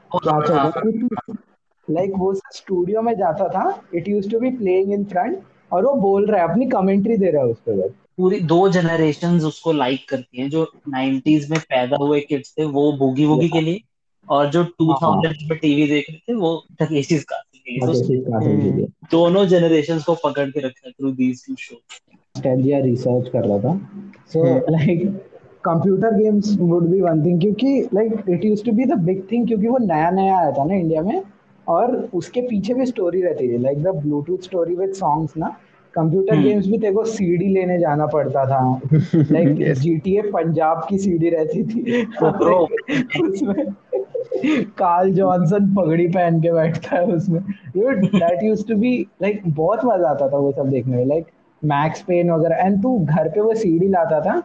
लाइक 1.90 2.12
वो 2.16 2.34
स्टूडियो 2.34 3.02
में 3.02 3.14
जाता 3.14 3.48
था 3.48 3.82
it 3.94 4.08
use 4.08 4.30
to 4.30 4.40
be 4.40 4.50
playing 4.50 4.92
in 4.92 5.04
front 5.04 5.38
और 5.72 5.86
वो 5.86 5.94
बोल 5.94 6.26
रहा 6.26 6.42
है 6.42 6.48
अपनी 6.50 6.66
कमेंट्री 6.66 7.16
दे 7.16 7.30
रहा 7.30 7.42
है 7.42 7.48
उस 7.48 7.56
पे 7.56 7.72
बस। 7.72 7.90
पूरी 8.16 8.40
दो 8.40 8.68
जनरेशंस 8.68 9.44
उसको 9.44 9.72
लाइक 9.72 10.08
करती 10.08 10.40
हैं 10.40 10.50
जो 10.50 10.72
90s 10.88 11.50
में 11.50 11.60
पैदा 11.60 11.96
हुए 11.96 12.20
किड्स 12.20 12.54
थे 12.58 12.64
वो 12.64 12.92
बूगी 12.92 13.26
वूगी 13.26 13.48
के 13.48 13.60
लिए 13.60 13.80
और 14.28 14.50
जो 14.50 14.64
2000s 14.64 15.50
में 15.50 15.58
टीवी 15.58 15.86
देख 15.86 16.06
रहे 16.10 16.18
थे 16.18 16.34
वो 16.34 16.64
टकेशीज 16.80 17.24
का 17.24 17.36
तो 17.36 17.92
लिए। 18.42 18.86
दोनों 19.10 19.46
जनरेशन 19.46 19.98
को 19.98 20.14
पकड़ 20.14 20.50
के 20.50 20.60
रखा 20.60 20.90
through 20.90 21.12
these 21.12 21.46
two 21.46 21.54
show 21.58 21.76
research 22.82 23.28
कर 23.28 23.44
रहा 23.44 23.58
था। 23.58 23.76
So 24.28 24.44
like 24.70 25.24
computer 25.64 26.14
games 26.14 26.56
would 26.60 26.88
be 26.88 27.00
one 27.00 27.24
thing 27.24 27.40
क्योंकि 27.40 27.88
like 27.94 28.24
it 28.28 28.44
used 28.44 28.64
to 28.64 28.72
be 28.72 28.84
the 28.84 28.98
big 28.98 29.22
thing 29.32 29.46
क्योंकि 29.46 29.68
वो 29.68 29.78
नया 29.78 30.10
नया 30.10 30.38
आया 30.38 30.52
था 30.52 30.64
ना 30.64 30.74
इंडिया 30.74 31.02
में 31.02 31.22
और 31.68 31.96
उसके 32.14 32.40
पीछे 32.40 32.74
भी 32.74 32.86
स्टोरी 32.86 33.22
रहती 33.22 33.48
थी 33.48 33.58
like 33.58 33.82
the 33.82 33.88
Bluetooth 33.88 34.38
story 34.38 34.74
with 34.74 34.92
songs 34.92 35.36
ना 35.36 35.56
कंप्यूटर. 35.94 36.36
गेम्स 36.36 36.66
भी 36.66 36.78
तेरे 36.78 36.92
को 36.92 37.04
सीडी 37.04 37.48
लेने 37.48 37.78
जाना 37.78 38.06
पड़ता 38.06 38.44
था। 38.46 38.80
लाइक 39.14 39.72
जीटीए 39.72 40.22
पंजाब 40.22 40.86
की 40.88 40.98
सीडी 40.98 41.30
रहती 41.30 41.62
थी. 41.64 42.04
उसमें 43.22 43.64
कार्ल 44.78 45.12
जॉनसन 45.12 45.74
पगड़ी 45.74 46.06
पहन 46.08 46.40
के 46.40 46.52
बैठता 46.52 46.96
है 46.96 47.06
उसमें। 47.06 47.42
That 47.76 48.42
used 48.42 48.68
to 48.68 48.76
be 48.76 49.06
like 49.22 49.42
बहुत 49.46 49.84
मज़ा 49.84 50.08
आता 50.08 50.28
था 50.28 50.36
वो 50.36 50.52
सब 50.52 50.70
देखने 50.70 50.96
में। 50.96 51.04
लाइक 51.06 51.26
मैक्स 51.62 52.02
पेन 52.02 52.30
वगैरह 52.30 52.56
एंड 52.56 52.82
तू 52.82 52.98
घर 52.98 53.28
पे 53.28 53.40
वो 53.40 53.54
सीडी 53.54 53.88
लाता 53.88 54.20
था 54.20 54.42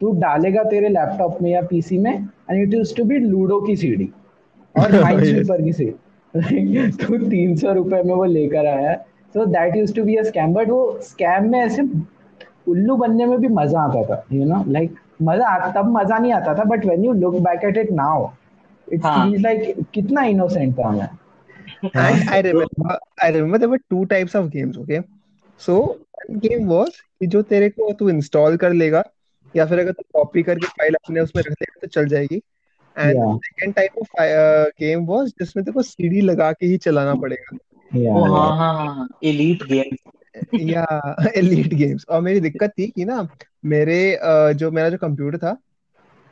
तू 0.00 0.12
डालेगा 0.20 0.62
तेरे 0.62 0.88
लैपटॉप 0.88 1.38
में 1.42 1.50
या 1.50 1.60
पीसी 1.70 1.98
में 1.98 2.12
and 2.12 2.62
it 2.62 2.74
used 2.74 2.96
to 2.96 3.04
be 3.04 3.18
ludo 3.18 3.60
की 3.60 3.76
सीडी 3.76 4.08
और 4.74 5.00
माइनस्वीपर 5.02 5.62
की 5.62 5.72
सीडी 5.72 6.90
तू 7.04 7.18
तीन 7.28 7.56
सौ 7.56 7.72
रुपए 7.72 8.02
में 8.02 8.14
वो 8.14 8.24
लेकर 8.24 8.66
आया 8.66 8.94
so 9.34 9.46
that 9.46 9.76
use 9.76 9.94
to 9.94 10.04
be 10.04 10.16
a 10.16 10.22
scam 10.22 10.54
but 10.54 10.70
वो 10.70 10.98
स्कैम 11.02 11.50
में 11.52 11.58
ऐसे 11.60 11.82
उल्लू 12.68 12.96
बनने 12.96 13.26
में 13.26 13.38
भी 13.40 13.48
मज़ा 13.48 13.80
आता 13.80 14.04
था 14.04 14.24
यू 14.32 14.44
नो 14.44 14.64
लाइक 14.68 14.96
मज़ा 15.22 15.70
तब 15.76 15.92
मज़ा 15.98 16.18
नहीं 16.18 16.32
आता 16.32 16.54
था 16.54 16.64
but 16.64 16.86
when 16.86 17.04
you 17.04 17.12
look 17.12 17.34
back 17.42 17.64
at 17.64 17.76
it 17.76 17.92
now 17.92 18.28
it 18.92 19.04
हाँ। 19.04 19.24
फील्स 19.24 19.42
लाइक 19.42 19.84
कितना 19.94 20.22
इनोसेंट 20.24 20.74
था 20.78 20.90
मैं। 20.90 21.08
And 21.82 22.30
I 22.30 22.40
remember, 22.44 22.98
I 23.22 23.30
remember 23.30 23.58
there 23.58 23.68
were 23.68 23.80
two 23.90 24.06
types 24.06 24.34
of 24.34 24.50
games. 24.50 24.78
Okay, 24.78 25.02
so 25.60 25.98
one 26.14 26.38
game 26.40 26.66
was 26.66 27.02
कि 27.20 27.26
जो 27.26 27.42
तेरे 27.42 27.68
को 27.68 27.92
तू 27.92 28.08
इंस्टॉल 28.10 28.56
कर 28.56 28.72
लेगा 28.72 29.02
या 29.56 29.66
फिर 29.66 29.78
अगर 29.78 29.92
तू 29.92 30.02
कॉपी 30.14 30.42
करके 30.42 30.66
फ़ाइल 30.68 30.94
अपने 30.94 31.20
उसमें 31.20 31.42
रख 31.42 31.52
लेगा 31.52 31.78
तो 31.82 31.86
चल 31.90 32.06
जाएगी। 32.08 32.40
And 32.96 33.16
Yeah. 33.16 33.36
Second 33.36 33.74
type 33.74 33.98
of 33.98 34.10
game 34.80 35.06
was 35.06 35.28
जिसमें 35.40 35.64
तेरे 35.64 35.72
को 35.74 35.82
सीडी 35.82 36.20
लगा 36.22 36.52
के 36.52 36.66
ही 36.66 36.78
चलाना 36.78 37.14
पड़ेगा। 37.16 37.56
ओ 37.90 38.00
या 38.00 38.16
हाँ 38.26 38.56
हाँ 38.56 38.72
हाँ 38.76 39.06
एलीट 39.24 39.62
गेम 39.64 39.96
या 40.60 40.84
एलीट 41.36 41.74
गेम्स 41.74 42.04
और 42.08 42.20
मेरी 42.22 42.40
दिक्कत 42.40 42.72
थी 42.78 42.86
कि 42.90 43.04
ना 43.04 43.28
मेरे 43.64 43.98
जो 44.54 44.70
मेरा 44.70 44.90
जो 44.90 44.98
कंप्यूटर 44.98 45.38
था 45.38 45.56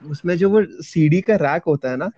उसमें 0.02 0.36
जो 0.38 0.50
वो 0.50 0.62
सीडी 0.84 1.20
का 1.20 1.36
रैक 1.36 1.62
होता 1.66 1.90
है 1.90 1.96
ना 1.96 2.10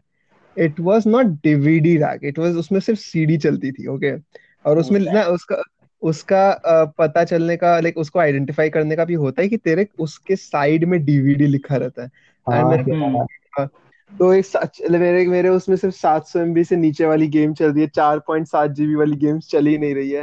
it 0.57 0.81
was 0.81 1.09
not 1.09 1.27
DVD 1.43 1.97
rack 1.99 2.25
it 2.25 2.39
was 2.39 2.57
उसमें 2.57 2.81
सिर्फ़ 2.81 3.01
सीडी 3.01 3.39
चलती 3.39 3.73
थी 3.73 3.87
ओके 3.87 4.13
okay? 4.13 4.25
और 4.65 4.79
उसमें 4.79 5.01
Okay. 5.01 5.13
ना 5.13 5.23
उसका 5.29 5.57
उसका 6.07 6.43
पता 6.99 7.25
चलने 7.25 7.57
का 7.57 7.79
लाइक 7.81 7.99
उसको 7.99 8.19
आइडेंटिफाई 8.19 8.71
करने 8.71 8.97
का 8.97 9.05
भी 9.05 9.15
होता 9.15 9.43
है 9.43 9.49
कि 9.49 9.57
तेरे 9.57 9.87
उसके 9.99 10.37
साइड 10.37 10.85
में 10.85 11.05
डीवीडी 11.05 11.47
लिखा 11.47 11.77
रहता 11.77 12.03
है। 12.03 12.11
हाँ, 12.47 12.63
And 12.63 12.71
मेरे 12.71 12.85
yeah. 12.85 13.69
तो 14.13 14.33
एक 14.35 14.47
मेरे 14.91 15.27
मेरे 15.27 15.49
उसमें 15.49 15.77
सिर्फ़ 15.77 15.95
700 15.97 16.37
एमबी 16.37 16.65
से 16.65 16.77
नीचे 16.77 17.07
वाली 17.07 17.27
गेम 17.29 17.55
चल 17.55 17.73
रही 17.73 17.83
है 17.83 17.89
4.7 17.89 18.71
जीबी 18.71 18.95
वाली 18.95 19.17
गेम्स 19.17 19.49
चल 19.51 19.67
ही 19.67 19.79
नहीं 19.79 19.95
रही 19.95 20.11
है। 20.11 20.23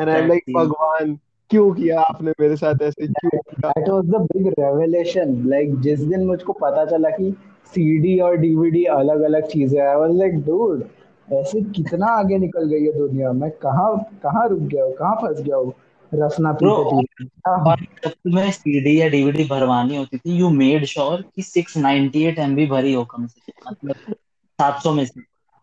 एंड 0.00 0.08
आई 0.08 0.20
एम 0.20 0.28
लाइक 0.28 0.44
भगवान 0.56 1.18
क्यों 1.50 1.70
किया 1.72 2.00
आपने 2.00 2.32
मेरे 2.40 2.56
साथ 2.56 2.82
ऐसे 2.82 3.06
क्यों 3.06 3.30
किया? 3.30 3.68
That 3.70 3.88
was 3.88 4.04
the 4.04 4.28
big 4.32 4.48
revelation 4.48 5.42
like 5.46 5.80
जिस 5.80 6.00
दिन 6.00 6.26
मुझको 6.26 6.52
पता 6.52 6.84
चला 6.84 7.10
कि 7.10 7.34
सीडी 7.66 8.18
और 8.18 8.36
डीवीडी 8.36 8.84
अलग 8.84 9.20
अलग 9.20 9.46
चीज़ें 9.46 9.80
आई 9.82 9.96
वाज 9.96 10.10
लाइक 10.14 10.38
डूड 10.44 10.84
ऐसे 11.28 11.60
कितना 11.72 12.06
आगे 12.14 12.38
निकल 12.38 12.64
गई 12.68 12.84
है 12.84 12.92
दुनिया 12.92 13.32
मैं? 13.34 13.50
कहाँ 13.58 13.94
कहाँ 14.22 14.46
रुक 14.48 14.60
गया 14.60 14.84
हूँ? 14.84 14.92
कहाँ 14.94 15.14
फंस 15.16 15.40
गया 15.40 15.56
हूँ? 15.56 15.72
रसना 16.12 16.52
पीते 16.54 16.84
पीते। 16.84 17.24
हाँ, 17.46 17.74
सीडी 18.52 19.00
या 19.00 19.08
डीवीडी 19.08 19.44
भरवानी 19.48 19.96
होती 19.96 20.18
थी। 20.18 20.36
यू 20.38 20.48
मेड 20.52 20.84
श्योर 20.86 21.22
कि 21.24 21.42
698 21.44 22.38
एमबी 22.40 22.66
भरी 22.66 22.92
हो 22.94 23.04
कम 23.06 23.26
से 23.26 23.40
कम। 23.42 23.70
मतलब 23.70 24.14
700 24.58 24.92
में 24.92 25.04
से। 25.06 25.20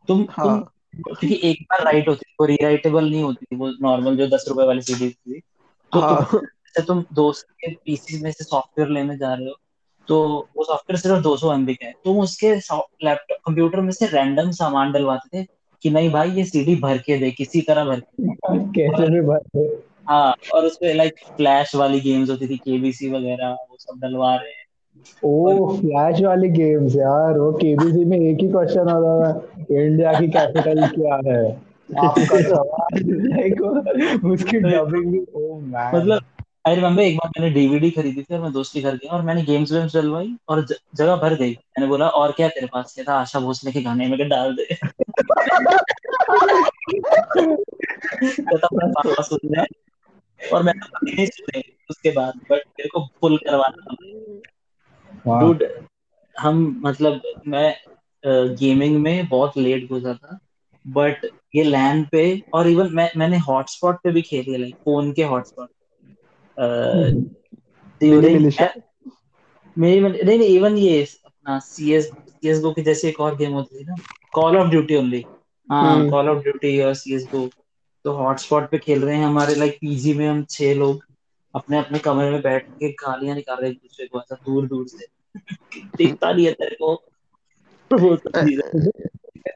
तुम 0.08 0.24
तुम 0.38 0.58
हाँ 0.58 0.72
क्योंकि 0.96 1.40
एक 1.44 1.62
बार 1.64 1.84
राइट 1.86 2.08
होती 2.08 2.22
थी 2.22 2.36
वो 2.40 2.46
रीराइटेबल 2.46 3.10
नहीं 3.10 3.24
होती 3.24 3.46
थी 3.46 3.56
वो 3.58 3.70
नॉर्मल 3.82 4.18
जो 4.18 4.28
दस 4.28 4.46
रुपए 4.50 4.66
वाली 4.68 4.82
सीडी 4.82 5.10
थी। 5.10 5.40
तो 5.92 6.02
तुम 6.04 6.18
हाँ 6.18 6.42
जैसे 6.68 6.86
तुम 6.88 7.04
दोस्त 7.14 7.46
के 7.56 7.74
पीसी 7.76 8.22
में 8.24 8.32
से 8.32 8.44
सॉफ्टवेयर 8.44 8.90
लेने 8.90 9.18
जा 9.18 9.34
रहे 9.34 9.50
हो 9.50 9.56
तो 10.12 10.18
वो 10.58 10.64
सॉफ्टवेयर 10.64 11.00
सिर्फ़ 11.00 11.24
200 11.24 11.54
एमबी 11.54 11.74
का 11.76 11.86
है। 11.86 11.94
तुम 12.06 12.20
उसके 12.20 12.54
लैपटॉप 13.06 13.38
कंप्यूटर 13.46 13.82
में 13.82 13.92
से 13.92 14.08
रैंडम 14.08 14.52
सामान 14.52 14.92
डलवाते 14.92 15.42
थे 15.42 15.46
कि 15.84 15.90
नहीं 15.90 16.10
भाई 16.12 16.32
ये 16.32 16.44
सीडी 16.46 16.76
भर 16.76 16.98
के 16.98 17.18
दे 17.18 17.32
किसी 17.32 17.62
तरह 17.62 17.86
भर 17.86 18.00
के 18.00 18.24
दे। 18.24 18.36
कैसे 18.76 19.04
और 19.04 19.10
भी 19.10 19.22
भर 19.22 19.42
हाँ 20.10 20.34
और 20.54 20.66
उसपे 20.66 20.94
लाइक 20.94 21.20
फ्लैश 21.38 21.76
वाली 21.76 22.00
गेम्स 22.00 22.30
होती 22.30 22.48
थी 22.48 22.58
केबीसी 22.58 23.10
वगैरह 23.12 23.50
वो 23.70 23.78
सब 23.80 24.00
डलवा 24.00 24.36
रहे 24.36 24.52
हैं। 24.52 24.66
ओ 25.24 25.76
फ्लैश 25.76 26.22
वाली 26.22 26.50
गेम्स 26.50 26.96
यार 26.96 27.38
वो 27.40 27.52
केबीसी 27.54 28.06
में 28.06 28.18
एक 28.20 28.42
ही 28.42 28.48
क्वेश्चन 28.50 28.90
होता 28.90 29.14
था 29.24 29.76
इंडिया 29.76 30.14
की 30.14 30.28
कैपिटल 30.28 30.88
क्या 30.88 31.20
है? 31.28 31.42
आपका 32.00 32.42
सवाल 32.42 34.32
उसकी 34.34 34.60
डबिंग 34.62 35.12
भी 35.12 35.20
ओ 35.36 35.60
मैन 35.60 35.96
मतलब 35.96 36.22
आई 36.66 36.76
रिमेम्बर 36.76 37.02
एक 37.04 37.18
बार 37.18 37.30
मैंने 37.30 37.54
डीवीडी 37.54 37.90
खरीदी 37.92 38.24
थी 38.24 38.34
और 38.36 38.42
मैं 38.42 38.52
दोस्त 38.54 38.74
के 38.74 38.82
घर 38.82 38.96
गया 38.96 39.12
और 39.12 39.22
मैंने 39.22 39.44
गेम्स 39.44 39.72
वेम्स 39.72 39.96
डलवाई 39.96 40.36
और 40.50 40.66
ज- 40.66 40.74
जगह 40.96 41.16
भर 41.16 41.34
गई। 41.36 41.52
मैंने 41.52 41.88
बोला 41.88 42.08
और 42.10 42.32
क्या 42.32 42.48
तेरे 42.50 42.68
पास 42.68 42.94
क्या 42.96 43.04
था? 43.08 43.14
आशा 43.14 43.40
भोसले 43.40 43.72
के 43.72 43.82
गाने 43.82 44.08
में 44.08 44.30
डाल 44.30 44.56
दे? 44.56 44.78
कहता 48.30 48.68
अपना 48.68 48.86
पापा 48.88 49.24
सुन 49.24 49.40
रहे 49.46 49.62
हैं 49.62 50.52
और 50.52 50.64
मैंने 50.64 50.88
कभी 50.88 51.14
नहीं 51.14 51.26
सुने 51.26 51.64
उसके 51.90 52.12
बाद 52.12 52.34
बट 52.36 52.64
मेरे 52.80 52.90
को 52.90 53.06
फुल 53.22 53.38
करवाना 53.38 53.96
वाह। 55.28 55.40
डूड 55.40 55.64
हम 56.36 56.82
मतलब 56.86 57.22
मैं 57.48 57.76
गेमिंग 58.56 59.02
में 59.02 59.28
बहुत 59.28 59.58
लेट 59.58 59.90
घुसा 59.90 60.14
था 60.14 60.40
बट 60.88 61.26
ये 61.56 61.64
लैन 61.64 62.04
पे 62.12 62.24
और 62.54 62.68
इवन 62.68 62.90
मैं 62.94 63.12
मैंने 63.18 63.38
हॉटस्पॉट 63.38 63.96
पे 63.96 64.12
भी 64.12 64.22
खेली 64.22 64.58
लाइक 64.58 64.76
फ़ोन 64.76 65.14
के 65.14 65.24
हॉटस्पॉट 65.24 65.70
ड्यूरिंग 68.02 68.42
मेरी 69.78 70.00
नहीं 70.02 70.38
नहीं 70.38 70.48
इवन 70.50 70.78
ये 70.78 71.02
अपना 71.26 71.58
सी 71.60 71.92
एस 71.94 72.10
सी 72.30 72.50
एस 72.50 72.60
गो 72.62 72.72
की 72.72 72.82
जैसे 72.82 73.10
एक 73.10 73.20
और 73.20 73.36
गेम 73.38 73.52
होती 73.52 73.80
थी 73.80 73.84
ना 73.84 73.96
कॉल 74.34 74.58
ऑफ़ 74.58 74.70
ड्यूटी 74.70 74.96
ओनली 74.96 75.24
हाँ 75.70 76.06
कॉल 76.10 76.30
ऑफ़ 76.30 76.44
ड्यूटी 76.44 76.80
और 76.82 76.94
सी 76.94 77.14
एस 77.16 77.28
गो 77.32 77.48
तो 78.06 78.12
हॉटस्पॉट 78.14 78.70
पे 78.72 78.78
खेल 78.78 79.04
रहे 79.06 79.16
हैं 79.18 79.26
हमारे 79.26 79.56
लाइक 79.56 79.78
पीजी 79.82 80.14
में 80.14 80.28
हम 80.28 80.44
छह 80.50 80.74
लोग 80.74 81.04
अपने 81.54 81.78
अपने 81.78 82.00
कमरे 82.00 82.30
में 82.32 82.42
बैठ 82.42 82.70
के 82.70 82.92
गालियाँ 82.98 83.36
निकाल 83.36 83.58
रहे 83.58 83.70
हैं 83.70 83.76
एक 83.76 83.82
दूसरे 83.82 84.08
को 84.08 84.20
ऐसा 84.20 84.36
दूर 84.46 84.68
दूर 84.68 84.88
से। 84.88 85.06
दिखता 85.98 86.32
नहीं 86.34 86.46
है 86.46 86.52
तेरे 86.54 86.76
को। 86.76 86.96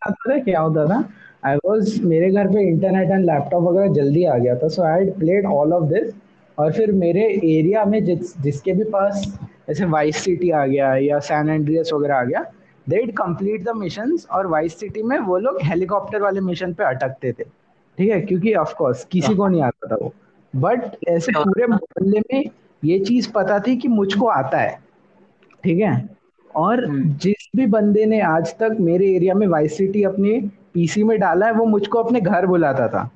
पता 0.03 0.37
क्या 0.39 0.59
होता 0.59 0.85
था? 0.85 0.97
आई 1.45 1.55
वाज 1.65 1.99
मेरे 2.03 2.29
घर 2.31 2.47
पे 2.47 2.67
इंटरनेट 2.69 3.09
एंड 3.11 3.25
लैपटॉप 3.25 3.63
वगैरह 3.63 3.93
जल्दी 3.93 4.23
आ 4.25 4.37
गया 4.37 4.55
था 4.55 4.67
so 4.67 4.83
I 4.83 4.99
had 4.99 5.13
played 5.19 5.45
all 5.45 5.73
of 5.73 5.83
this 5.83 6.13
और 6.59 6.71
फिर 6.71 6.91
मेरे 6.91 7.21
एरिया 7.25 7.85
में 7.85 8.05
जिस 8.05 8.41
जिसके 8.41 8.73
भी 8.73 8.83
पास 8.83 9.39
जैसे 9.67 9.85
वाइस 9.85 10.17
सिटी 10.17 10.49
आ 10.49 10.65
गया 10.65 10.95
या 10.95 11.19
सैन 11.19 11.49
एंड्रियस 11.49 11.89
वगैरह 11.93 12.15
आ 12.15 12.23
गया 12.23 12.45
दे 12.89 13.07
कंप्लीट 13.07 13.63
द 13.63 13.69
मिशंस 13.69 14.27
और 14.31 14.47
वाइस 14.47 14.79
सिटी 14.79 15.03
में 15.03 15.19
वो 15.19 15.37
लोग 15.37 15.57
हेलीकॉप्टर 15.63 16.21
वाले 16.21 16.41
मिशन 16.41 16.73
पे 16.73 16.83
अटकते 16.83 17.31
थे। 17.31 17.43
ठीक 17.97 18.09
है? 18.09 18.21
क्योंकि 18.21 18.53
ऑफकोर्स 18.53 19.05
किसी 19.05 19.35
को 19.35 19.47
नहीं 19.47 19.61
आता 19.61 19.87
था 19.87 19.95
वो। 20.01 20.13
बट 20.55 20.81
ऐसे 21.07 21.31
पूरे 21.31 21.67
मोहल्ले 21.67 22.19
में 22.19 22.45
ये 22.83 22.99
चीज़ 22.99 23.31
पता 23.31 23.59
थी 23.59 23.77
कि 23.77 23.87
मुझको 23.87 24.27
आता 24.27 24.57
है। 24.57 24.79
ठीक 25.63 25.79
है? 25.79 26.09
और 26.55 26.85
हम्म। 26.85 27.09
जिस 27.09 27.49
भी 27.55 27.65
बंदे 27.65 28.05
ने 28.05 28.21
आज 28.21 28.55
तक 28.59 28.77
मेरे 28.79 29.15
एरिया 29.15 29.33
में 29.33 29.47
वाइस 29.47 29.77
सिटी 29.77 30.03
अपने 30.03 30.49
पीसी 30.73 31.03
में 31.03 31.19
डाला 31.19 31.45
है 31.45 31.51
वो 31.51 31.65
मुझको 31.65 31.99
अपने 31.99 32.21
घर 32.21 32.45
बुलाता 32.45 32.87
था। 32.87 33.11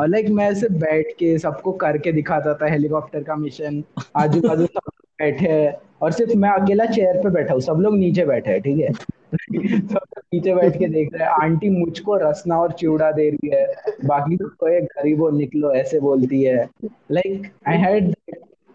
और 0.00 0.08
लाइक 0.08 0.28
मैं 0.28 0.50
ऐसे 0.50 0.68
बैठ 0.68 1.06
के 1.18 1.38
सबको 1.38 1.72
करके 1.72 2.12
दिखाता 2.12 2.54
था 2.54 2.66
हेलीकॉप्टर 2.66 3.22
का 3.22 3.36
मिशन 3.36 3.84
आजू 4.16 4.40
बाजू 4.40 4.66
सब 4.66 4.90
बैठे 5.20 5.48
हैं, 5.48 5.74
और 6.02 6.12
सिर्फ़ 6.12 6.34
मैं 6.34 6.50
अकेला 6.50 6.84
चेयर 6.84 7.16
पे 7.16 7.30
बैठा 7.30 7.52
हूँ, 7.52 7.60
सब 7.60 7.80
लोग 7.80 7.96
नीचे 7.96 8.24
बैठे 8.24 8.50
हैं, 8.50 8.60
ठीक 8.60 8.78
है? 8.78 8.92
सब 9.88 10.20
नीचे 10.34 10.54
बैठ 10.54 10.78
के 10.78 10.86
देख 10.86 11.14
रहे 11.14 11.24
हैं, 11.24 11.30
आंटी 11.42 11.70
मुझको 11.70 12.16
रसना 12.16 12.58
और 12.58 12.72
चिवड़ा 12.72 13.12
दे 13.12 13.30
रही 13.30 13.50
है, 13.54 13.66
बाकी 14.04 14.36
सबको 14.36 14.68
ये 14.68 14.80
गरीबो 14.80 15.30
निकलो, 15.30 15.72
ऐसे 15.72 16.00
बोलती 16.00 16.42
है। 16.42 16.68
लाइक 16.84 17.52
आई 17.68 17.76
हैड 17.76 18.14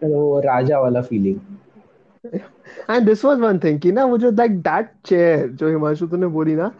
वो 0.04 0.40
राजा 0.40 0.80
वाला 0.80 1.00
feeling 1.00 1.40
And 2.90 3.08
this 3.08 3.22
was 3.24 3.40
one 3.40 3.58
thing, 3.58 3.80
कि 3.82 3.92
ना, 3.92 4.04
वो 4.04 4.18
जो, 4.18 4.30
like, 4.30 4.62
that 4.62 4.86
chair, 5.06 5.48
जो 5.48 5.68
हिमांशु 5.68 6.06
तूने 6.06 6.26
बोली 6.26 6.54
ना 6.54 6.72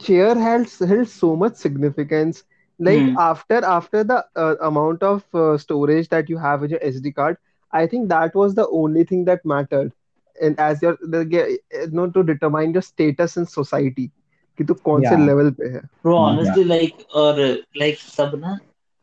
chair 0.00 0.34
held 0.36 0.66
held 0.88 1.08
so 1.08 1.28
much 1.36 1.54
significance 1.54 2.42
like 2.80 3.08
hmm 3.08 3.16
after 3.16 3.64
after 3.64 4.02
the 4.04 4.24
uh, 4.36 4.54
amount 4.60 5.02
of 5.02 5.24
uh, 5.34 5.56
storage 5.58 6.08
that 6.08 6.28
you 6.28 6.38
have 6.38 6.62
in 6.64 6.70
your 6.70 6.80
SD 6.82 7.12
card 7.12 7.36
I 7.72 7.86
think 7.86 8.08
that 8.08 8.34
was 8.34 8.54
the 8.54 8.68
only 8.68 9.04
thing 9.04 9.24
that 9.26 9.44
mattered 9.44 9.92
and 10.36 10.58
as 10.58 10.82
your 10.82 10.96
the, 11.00 11.24
you 11.72 11.86
know 11.88 12.10
to 12.10 12.22
determine 12.22 12.72
your 12.72 12.82
status 12.82 13.36
in 13.36 13.46
society 13.46 14.10
कि 14.58 14.64
तू 14.64 14.74
कौन 14.88 15.04
से 15.04 15.16
Yeah. 15.16 15.26
Level 15.26 15.50
पे 15.60 15.68
है 15.68 15.82
bro 16.04 16.16
Yeah. 16.18 16.18
Honestly 16.18 16.64
like 16.64 17.02
और 17.22 17.40
like 17.78 17.98
सब 18.00 18.34
ना 18.40 18.58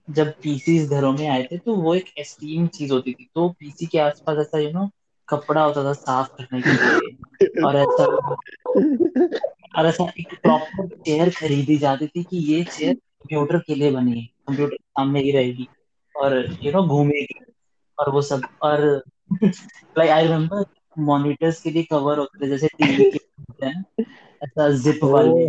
जब 0.08 0.32
पीसीस 0.44 0.90
घरों 0.90 1.12
में 1.14 1.28
आए 1.28 1.44
थे 1.52 1.58
तो 1.58 1.76
वो 1.82 1.94
एक 1.96 2.12
एस्टीम 2.20 2.68
चीज़ 2.78 2.92
होती 2.94 3.14
थी 3.14 3.28
तो 3.36 3.48
पीसी 3.60 3.88
के 3.94 4.00
आसपास 4.00 4.38
ऐसा 4.42 4.60
यू 4.60 4.72
नो 4.74 4.90
कपड़ा 5.28 5.64
होता 5.64 5.84
था 5.84 5.94
साफ़ 5.94 6.30
करने 6.38 6.62
के 6.62 6.74
लिए 6.74 7.12
और 7.66 7.78
ऐसा 7.78 8.06
और 9.78 9.86
ऐसा 9.88 10.04
एक 10.20 10.34
प्रॉपर 10.44 10.88
चेयर 11.06 11.30
खरीदी 11.40 11.78
जाती 11.78 12.08
थी 12.08 12.24
कि 12.24 12.38
ये 12.54 12.64
चेयर 12.72 12.96
कंप्यूटर 13.22 13.58
के 13.58 13.76
लिए 13.76 13.92
बनी 13.92 14.20
है 14.20 14.26
कंप्यूटर 14.48 14.76
सामने 14.76 15.22
ही 15.22 15.32
रहेगी 15.32 15.68
और 16.16 16.58
यू 16.64 16.72
नो 16.72 16.84
घूमेगी 16.84 17.40
और 18.00 18.10
वो 18.10 18.22
सब 18.22 18.42
और 18.62 19.04
लाइक 19.98 20.10
आई 20.10 20.24
रिमेम्बर 20.24 20.66
मॉनिटर्स 21.00 21.62
के 21.62 21.70
लिए 21.70 21.84
कवर 21.84 22.18
होते 22.18 22.46
थे 22.46 22.50
जैसे 22.50 22.68
टीवी 22.68 23.12
के 23.12 23.18
होते 23.18 23.66
हैं 23.66 23.86
ऐसा 24.44 24.70
जिप 24.70 25.04
वाले। 25.04 25.48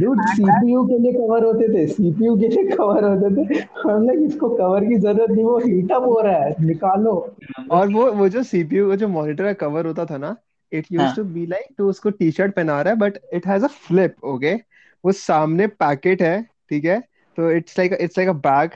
Dude, 0.00 0.20
CPU 0.36 0.82
के 0.88 0.98
लिए 0.98 1.12
कवर 1.12 1.44
होते 1.44 1.68
थे 1.68 1.86
CPU 1.86 2.40
के 2.40 2.48
लिए 2.48 2.64
कवर 2.76 3.04
होते 3.04 3.30
थे। 3.36 3.58
हम 3.86 4.08
लोग 4.08 4.22
इसको 4.22 4.48
कवर 4.48 4.84
की 4.84 4.94
ज़रूरत 4.94 5.30
नहीं 5.30 5.44
वो 5.44 5.58
हीट 5.58 5.92
अप 5.92 6.02
हो 6.02 6.20
रहा 6.20 6.38
है 6.38 6.54
निकालो। 6.60 7.36
और 7.70 7.92
वो 7.92 8.12
वो 8.12 8.28
जो 8.28 8.42
सीपीयू 8.42 8.88
का 8.88 8.96
जो 8.96 9.08
मॉनिटर 9.08 9.44
का 9.44 9.52
कवर 9.66 9.86
होता 9.86 10.04
था 10.04 10.18
ना 10.18 10.36
it 10.72 10.86
used 10.92 11.16
to 11.16 11.24
be 11.24 11.46
like 11.46 11.74
तो 11.78 11.88
उसको 11.88 12.10
टी 12.10 12.30
शर्ट 12.30 12.54
पहना 12.54 12.82
रहा 12.82 12.92
है 12.92 12.98
but 12.98 13.18
it 13.34 13.46
has 13.46 13.64
a 13.64 13.68
flip 13.68 14.24
okay 14.24 14.54
वो 15.04 15.12
सामने 15.12 15.66
पैकेट 15.66 16.22
है 16.22 16.42
ठीक 16.42 16.84
है? 16.84 17.00
तो 17.36 17.50
it's 17.50 17.78
like 17.78 17.92
it's 18.00 18.18
like 18.18 18.30
a 18.30 18.32
bag 18.32 18.70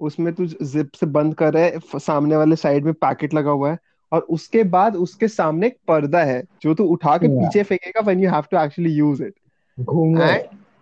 उसमें 0.00 0.34
तू 0.34 0.46
जिप 0.46 0.90
से 0.94 1.06
बंद 1.06 1.34
कर 1.34 1.52
रहा 1.54 1.62
है 1.62 1.78
सामने 1.96 2.36
वाले 2.36 2.56
साइड 2.56 2.84
में 2.84 2.94
पैकेट 2.94 3.34
लगा 3.34 3.50
हुआ 3.50 3.70
है 3.70 3.78
और 4.12 4.20
उसके 4.20 4.64
बाद 4.64 4.96
उसके 4.96 5.28
सामने 5.28 5.66
एक 5.66 5.76
पर्दा 5.88 6.22
है 6.22 6.44
जो 6.62 6.74
तू 6.74 6.84
उठा 6.84 7.18
के 7.18 7.26
Yeah. 7.26 7.38
पीछे 7.40 7.62
फेंकेगा 7.62 8.00
when 8.00 8.20
you 8.20 8.30
have 8.30 8.42
to 8.50 8.58
actually 8.58 8.90
use 8.90 9.22
it 9.22 9.34
घूंघट 9.80 10.20
हाँ 10.20 10.38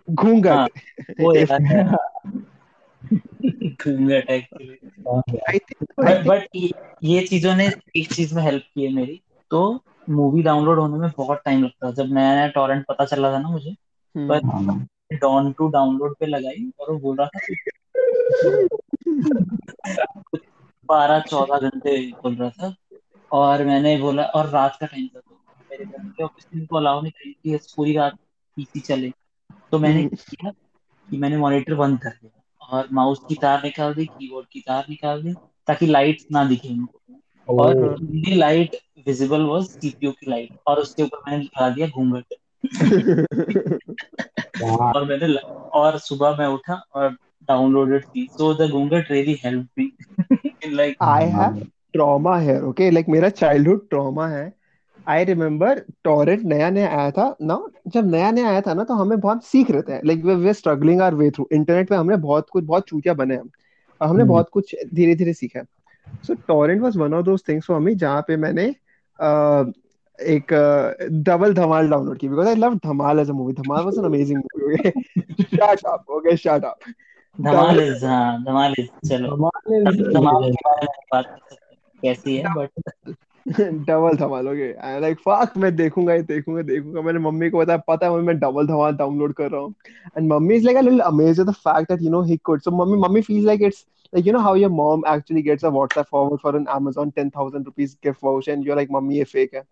घूंघट 0.09 0.69
वो 1.21 1.35
है। 1.39 1.45
घूंघट 3.65 4.29
एक्चुअली 4.29 4.77
I 5.49 5.59
think 5.59 6.27
बट 6.27 6.47
ये, 7.03 7.27
चीज़ों 7.27 7.55
ने 7.55 7.71
एक 7.97 8.13
चीज़ 8.13 8.35
में 8.35 8.43
हेल्प 8.43 8.63
की 8.75 8.83
है 8.83 8.93
मेरी। 8.93 9.21
तो 9.49 9.83
मूवी 10.09 10.43
डाउनलोड 10.43 10.79
होने 10.79 10.97
में 10.97 11.09
बहुत 11.17 11.41
टाइम 11.45 11.63
लगता 11.63 11.87
था। 11.87 11.91
जब 11.91 12.13
नया 12.13 12.35
नया 12.35 12.47
टॉरेंट 12.47 12.85
पता 12.85 13.05
चला 13.05 13.33
था 13.33 13.39
ना 13.39 13.49
मुझे 13.49 13.75
पर 14.15 14.45
हाँ। 14.45 14.87
डॉन 15.13 15.51
टू 15.51 15.67
डाउनलोड 15.67 16.15
पे 16.19 16.25
लगाई 16.25 16.71
और 16.79 16.91
वो 16.91 16.99
बोल 16.99 17.17
रहा 17.17 17.27
था 17.27 18.67
बारह 20.89 21.19
चौदह 21.19 21.69
घंटे 21.69 21.95
बोल 22.23 22.35
रहा 22.35 22.49
था। 22.49 22.73
और 23.31 23.63
मैंने 23.65 23.97
बोला 23.97 24.23
और 24.23 24.49
रात 24.49 24.77
का 24.79 24.85
टाइम 24.85 25.07
था 25.07 25.19
तो 25.19 25.35
मेरे 25.71 25.85
घर 25.85 26.09
के 26.09 26.23
ऑफ़िस 26.23 26.45
में 26.55 26.65
को 26.67 26.77
अलाउ 26.77 27.01
नहीं 27.01 27.11
करी 27.11 27.31
कि 27.43 27.59
पूरी 27.75 27.93
रात 27.93 28.17
पीसी 28.57 28.79
चले। 28.79 29.11
तो 29.71 29.79
मैंने 29.79 30.01
हम्म। 30.01 30.15
किया 30.29 30.51
कि 30.51 31.17
मैंने 31.17 31.37
मॉनिटर 31.37 31.75
बंद 31.75 31.99
कर 31.99 32.09
दिया 32.09 32.67
और 32.71 32.87
माउस 32.93 33.19
की 33.29 33.35
तार 33.35 33.63
निकाल 33.63 33.93
दी 33.93 34.05
कीबोर्ड 34.05 34.47
की 34.51 34.59
तार 34.59 34.85
निकाल 34.89 35.23
दी 35.23 35.33
ताकि 35.67 35.85
लाइट 35.85 36.21
ना 36.31 36.43
दिखे 36.45 36.69
उनको 36.69 36.99
और 37.47 37.97
लाइट 38.29 38.75
विजिबल 39.07 39.41
वाज 39.41 39.65
सीपीयू 39.65 40.11
की 40.11 40.29
लाइट 40.31 40.57
और 40.67 40.79
उसके 40.79 41.03
ऊपर 41.03 41.31
मैंने 41.31 41.43
लगा 41.43 41.69
दिया 41.69 41.87
घूंघट। 41.87 42.33
और 44.63 45.03
मैंने 45.03 45.27
ल- 45.27 45.39
और 45.73 45.97
सुबह 45.97 46.35
मैं 46.39 46.47
उठा 46.47 46.73
और 46.95 47.17
these. 47.49 48.33
So 48.37 48.53
the 48.53 48.67
Gungat 48.67 49.09
really 49.09 49.35
helped 49.35 49.69
me 49.77 49.93
in 50.61 50.75
like 50.75 50.97
I 50.99 51.23
have 51.23 51.63
trauma 51.93 52.39
here, 52.41 52.65
okay? 52.65 52.91
Like 52.91 53.07
मेरा 53.09 53.29
childhood 53.29 53.89
trauma 53.89 54.27
है. 54.29 54.53
आई 55.07 55.23
रिमेम्बर 55.23 55.79
टॉरेंट 56.03 56.43
नया 56.45 56.69
नया 56.69 56.89
आया 56.89 57.11
था 57.11 57.35
ना 57.41 57.67
जब 57.87 58.11
नया 58.11 58.31
नया 58.31 58.49
आया 58.49 58.61
था 58.61 58.73
ना 58.73 58.83
तो 58.83 58.93
हमें 58.93 59.19
बहुत 59.19 59.45
सीख 59.45 59.71
रहे 59.71 59.81
थे 59.81 60.07
like 60.07 60.25
way 60.25 60.35
way 60.35 60.53
struggling 60.53 61.01
our 61.01 61.15
way 61.15 61.31
through 61.31 61.47
internet 61.53 61.89
पे 61.89 61.95
हमने 61.95 62.17
बहुत 62.17 62.49
कुछ 62.49 62.63
बहुत 62.63 62.87
चूतिया 62.87 63.13
बने 63.13 63.35
हम 63.35 63.49
और 64.01 64.07
हमने 64.07 64.23
हम्म। 64.23 64.31
बहुत 64.33 64.49
कुछ 64.49 64.75
धीरे 64.93 65.15
धीरे 65.15 65.33
सीखा 65.33 65.63
so 66.27 66.33
torrent 66.33 66.81
was 66.81 66.97
one 66.97 67.13
of 67.13 67.25
those 67.25 67.43
things 67.49 67.65
for 67.65 67.79
me 67.79 67.95
जहाँ 67.95 68.21
पे 68.27 68.37
मैंने 68.37 68.75
एक 70.21 70.53
डबल 71.27 71.53
धमाल 71.53 71.89
डाउनलोड 71.89 72.17
की 72.17 72.29
because 72.29 72.47
I 72.47 72.55
love 72.55 72.75
Dhamaal 72.75 73.19
as 73.19 73.29
a 73.29 73.33
movie 73.33 73.53
Dhamaal 73.53 73.83
was 73.85 73.97
an 73.97 74.05
amazing 74.05 74.37
movie 74.39 74.75
okay 74.75 74.91
shut 75.43 75.85
up 75.85 76.09
okay 76.09 76.35
shut 76.37 76.65
up 76.65 76.79
Dhamaal 77.41 77.79
is 77.79 78.05
हाँ 78.05 78.43
Dhamaal 78.43 78.73
is 78.79 79.09
चलो। 79.09 79.35
धमाल 79.35 79.81
is- 79.91 80.13
धमाल 80.13 80.43
के 80.43 80.69
बारे 80.69 80.87
में 80.87 81.05
बात 81.13 81.37
हैं 81.51 81.57
कैसी 82.01 82.35
है 82.37 82.53
but 82.55 82.69
Double 83.87 84.17
Dhamaal 84.17 84.47
okay 84.47 84.71
I 84.87 84.99
like 85.01 85.19
fuck 85.19 85.53
मैं 85.57 85.75
देखूँगा 85.75 86.13
ये 86.13 86.21
देखूँगा 86.21 86.61
देखूँगा। 86.61 87.01
मैंने 87.01 87.19
मम्मी 87.19 87.49
को 87.49 87.57
बताया 87.57 87.77
पता 87.87 88.07
है 88.09 88.21
मैं 88.21 88.37
डबल 88.39 88.67
धमाल 88.67 88.95
डाउनलोड 88.95 89.33
कर 89.33 89.49
रहा 89.51 89.61
हूँ। 89.61 89.73
And 90.17 90.27
mummy 90.33 90.55
is 90.55 90.65
like 90.65 90.77
a 90.77 90.81
little 90.81 90.99
amazed 90.99 91.41
at 91.41 91.47
the 91.47 91.51
fact 91.51 91.91
that 91.91 92.01
you 92.01 92.09
know 92.09 92.21
he 92.23 92.37
could 92.37 92.61
so 92.61 92.71
mummy 92.71 92.97
mummy 93.01 93.21
feels 93.21 93.47
like 93.51 93.65
it's 93.69 93.81
like 94.13 94.25
you 94.27 94.33
know 94.35 94.43
how 94.45 94.53
your 94.61 94.69
mom 94.77 95.03
actually 95.09 95.41
gets 95.43 95.63
a 95.63 95.69
WhatsApp 95.75 96.07
forward 96.15 96.41
for 96.45 96.51
an 96.59 96.65
Amazon 96.77 97.11
10,000 97.19 97.67
rupees 97.69 97.93
gift 98.07 98.21
voucher 98.21 98.53
and 98.55 98.65
you're 98.69 98.77
like 98.81 98.91
mummy 98.91 99.17
ये 99.17 99.23
fake 99.33 99.53
है. 99.53 99.63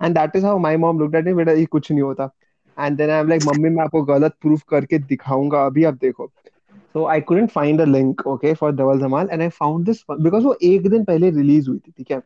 And 0.00 0.16
that 0.16 0.36
is 0.38 0.44
how 0.44 0.56
my 0.58 0.76
mom 0.76 0.98
looked 0.98 1.16
at 1.20 1.24
me 1.24 1.34
बेटा 1.34 1.52
ये 1.52 1.64
कुछ 1.66 1.90
नहीं 1.90 2.02
होता। 2.02 2.30
And 2.76 3.00
then 3.00 3.10
I'm 3.10 3.30
like 3.30 3.46
mummy 3.46 3.70
मैं 3.76 3.84
आपको 3.84 4.02
गलत 4.10 4.34
प्रूफ 4.42 4.62
करके 4.70 4.98
दिखाऊँगा 4.98 5.64
अभी 5.66 5.84
आप 5.84 5.94
देखो। 6.02 6.30
So 6.94 7.06
I 7.14 7.20
couldn't 7.20 7.52
find 7.52 7.80
a 7.80 7.86
link 7.86 8.22
okay 8.26 8.54
for 8.60 8.70
Double 8.72 9.00
Dhamal 9.00 9.32
and 9.32 9.42
I 9.42 9.48
found 9.56 9.90
this 9.90 10.02
one 10.10 10.22
because 10.26 10.44
वो 10.44 10.56
एक 10.64 10.88
दिन 10.90 11.04
पहले 11.04 11.30
रिलीज़ 11.30 11.68
हुई 11.68 11.78
थी 11.78 11.92
ठीक 11.96 12.10
है? 12.10 12.18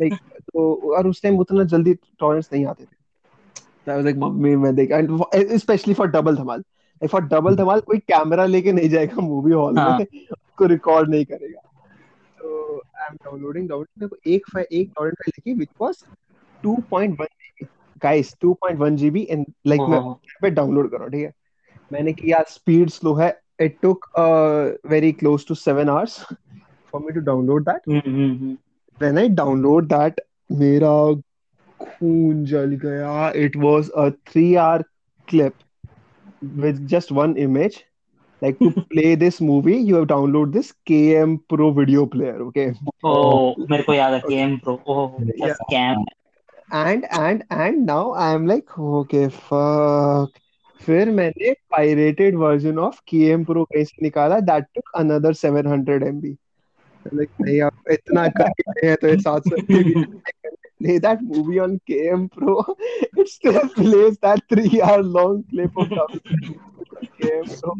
लाइक 0.00 0.14
तो 0.14 0.92
और 0.96 1.06
उस 1.08 1.22
टाइम 1.22 1.38
उतना 1.40 1.64
जल्दी 1.72 1.94
टॉरेंट्स 2.20 2.52
नहीं 2.52 2.66
आते 2.66 2.84
थे। 2.84 3.92
I 3.92 3.96
was 3.96 4.06
like 4.06 4.18
मम्मी 4.18 4.54
मैं 4.56 4.74
देख 4.74 4.90
and 4.90 5.56
specially 5.58 5.94
for 5.94 6.06
Double 6.10 6.36
Dhamaal 6.36 6.60
like 6.60 7.10
for 7.10 7.22
Double 7.28 7.56
Dhamaal 7.56 7.80
कोई 7.86 7.98
कैमरा 8.08 8.44
लेके 8.46 8.72
नहीं 8.72 8.88
जाएगा 8.90 9.22
मूवी 9.22 9.52
हॉल 9.52 9.78
हाँ। 9.78 9.98
में 9.98 10.04
उसको 10.04 10.66
रिकॉर्ड 10.66 11.10
नहीं 11.10 11.24
करेगा। 11.24 11.60
तो 12.38 12.76
आई 12.76 13.06
एम 13.10 13.16
डाउनलोडिंग 13.24 13.68
डाउनलोड 13.68 13.88
मेरे 14.00 14.08
को 14.08 14.16
एक 14.30 14.66
एक 14.72 14.92
टॉरेंट 14.96 15.14
फ़ाइल 15.14 15.32
लिखी 15.38 15.54
व्हिच 15.54 15.68
वाज 15.80 16.04
डाउनलोड 19.78 19.94
हाँ, 19.94 20.02
हाँ, 20.02 20.02
हाँ। 20.02 20.20
करो 20.88 21.08
ठीक 21.08 21.24
है? 21.24 21.32
मैंने 21.92 22.12
किया 22.12 22.42
स्पीड 22.48 22.90
स्लो 22.90 23.14
है। 23.14 23.28
It 23.62 23.78
took 23.82 24.06
very 24.90 25.12
close 25.12 25.46
to 25.48 25.54
seven 25.54 25.88
hours 25.88 26.18
for 26.92 27.00
me 27.00 27.12
to 27.12 27.20
download 27.20 27.68
that 27.68 27.88
when 28.98 29.18
I 29.18 29.28
download 29.28 29.86
that 29.88 30.20
मेरा 30.50 30.90
खून 31.80 32.44
जल 32.44 32.78
गया। 32.82 33.30
It 33.36 33.56
was 33.56 33.90
a 33.90 34.08
three 34.10 34.54
hour 34.54 34.82
clip 35.28 35.52
with 36.44 36.86
just 36.86 37.12
one 37.12 37.36
image 37.38 37.82
like 38.42 38.56
to 38.60 38.70
play 38.70 39.14
this 39.16 39.40
movie 39.42 39.76
you 39.76 39.96
have 39.96 40.04
download 40.06 40.52
this 40.52 40.70
K 40.86 40.98
M 41.12 41.36
pro 41.48 41.70
video 41.72 42.06
player 42.06 42.40
okay 42.40 42.70
oh 43.04 43.54
मेरे 43.70 43.82
को 43.82 43.94
याद 43.94 44.12
है 44.12 44.20
K 44.28 44.34
M 44.34 44.56
pro 44.58 44.74
And 46.71 47.05
and 47.11 47.43
and 47.49 47.85
now 47.85 48.11
I 48.11 48.33
am 48.33 48.45
like, 48.47 48.77
okay, 48.77 49.29
fuck. 49.29 50.29
फिर 50.85 51.09
मैंने 51.11 51.55
pirated 51.73 52.37
version 52.37 52.79
of 52.79 53.01
KM 53.05 53.45
Pro 53.45 53.65
कहीं 53.65 53.83
से 53.85 54.03
निकाला. 54.03 54.45
That 54.45 54.67
took 54.75 54.85
another 54.95 55.33
700 55.33 56.03
MB. 56.03 56.37
Like 57.13 57.31
नहीं 57.41 57.61
आप 57.61 57.91
इतना 57.91 58.27
कर 58.39 58.49
रहे 58.67 58.87
हैं 58.89 58.97
तो 59.01 59.07
ये 59.07 59.17
700 59.17 59.59
MB 59.69 60.21
play 60.81 60.97
that 60.97 61.21
movie 61.21 61.59
on 61.59 61.79
KM 61.87 62.31
Pro, 62.31 62.63
it 63.17 63.27
still 63.27 63.69
plays 63.69 64.17
that 64.21 64.41
three 64.49 64.81
hour 64.81 65.03
long 65.03 65.43
clip 65.49 65.71
of 65.77 65.89
KM 67.19 67.61
Pro. 67.61 67.75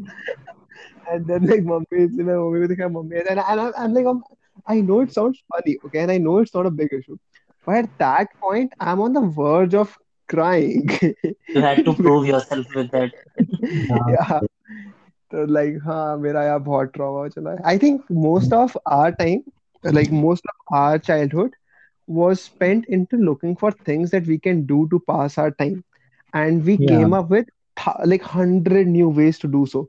And 1.11 1.25
then 1.27 1.47
like 1.47 1.63
mummy 1.63 1.85
is 1.91 2.17
in 2.17 2.29
a 2.29 2.35
movie 2.35 2.59
with 2.59 2.77
her 2.77 2.89
mummy 2.89 3.17
and, 3.17 3.39
I, 3.39 3.51
and 3.51 3.61
I, 3.61 3.71
I'm 3.77 3.93
like 3.93 4.05
I'm, 4.05 4.23
I 4.67 4.81
know 4.81 5.01
it 5.01 5.11
sounds 5.11 5.41
funny, 5.51 5.77
okay, 5.85 5.99
and 5.99 6.11
I 6.11 6.17
know 6.19 6.37
it's 6.39 6.53
not 6.53 6.65
a 6.65 6.71
big 6.71 6.93
issue. 6.93 7.17
But 7.66 7.76
at 7.76 7.98
that 7.98 8.28
point, 8.40 8.72
I'm 8.80 9.00
on 9.00 9.14
the 9.14 9.22
verge 9.22 9.74
of 9.74 9.98
crying. 10.28 10.88
you 11.54 11.62
had 11.62 11.84
to 11.84 11.94
prove 11.94 12.26
yourself 12.26 12.66
with 12.74 12.90
that. 12.92 13.12
yeah. 14.06 14.40
So 15.30 15.44
like, 15.48 15.74
huh, 15.84 16.16
mera 16.18 16.44
ya 16.46 16.58
bahut 16.58 16.92
trauma. 16.94 17.28
I 17.64 17.78
think 17.78 18.02
most 18.10 18.52
of 18.52 18.76
our 18.86 19.12
time, 19.12 19.44
like 19.84 20.12
most 20.12 20.44
of 20.52 20.76
our 20.76 20.98
childhood, 20.98 21.52
was 22.06 22.42
spent 22.42 22.86
into 22.88 23.16
looking 23.16 23.56
for 23.56 23.72
things 23.72 24.10
that 24.10 24.26
we 24.26 24.38
can 24.38 24.64
do 24.66 24.86
to 24.90 25.00
pass 25.08 25.38
our 25.38 25.50
time, 25.50 25.84
and 26.34 26.64
we 26.64 26.78
yeah. 26.78 26.92
came 26.92 27.12
up 27.14 27.30
with 27.30 27.46
th- 27.76 27.96
like 28.04 28.22
hundred 28.22 28.86
new 28.86 29.08
ways 29.08 29.38
to 29.40 29.48
do 29.48 29.66
so. 29.66 29.88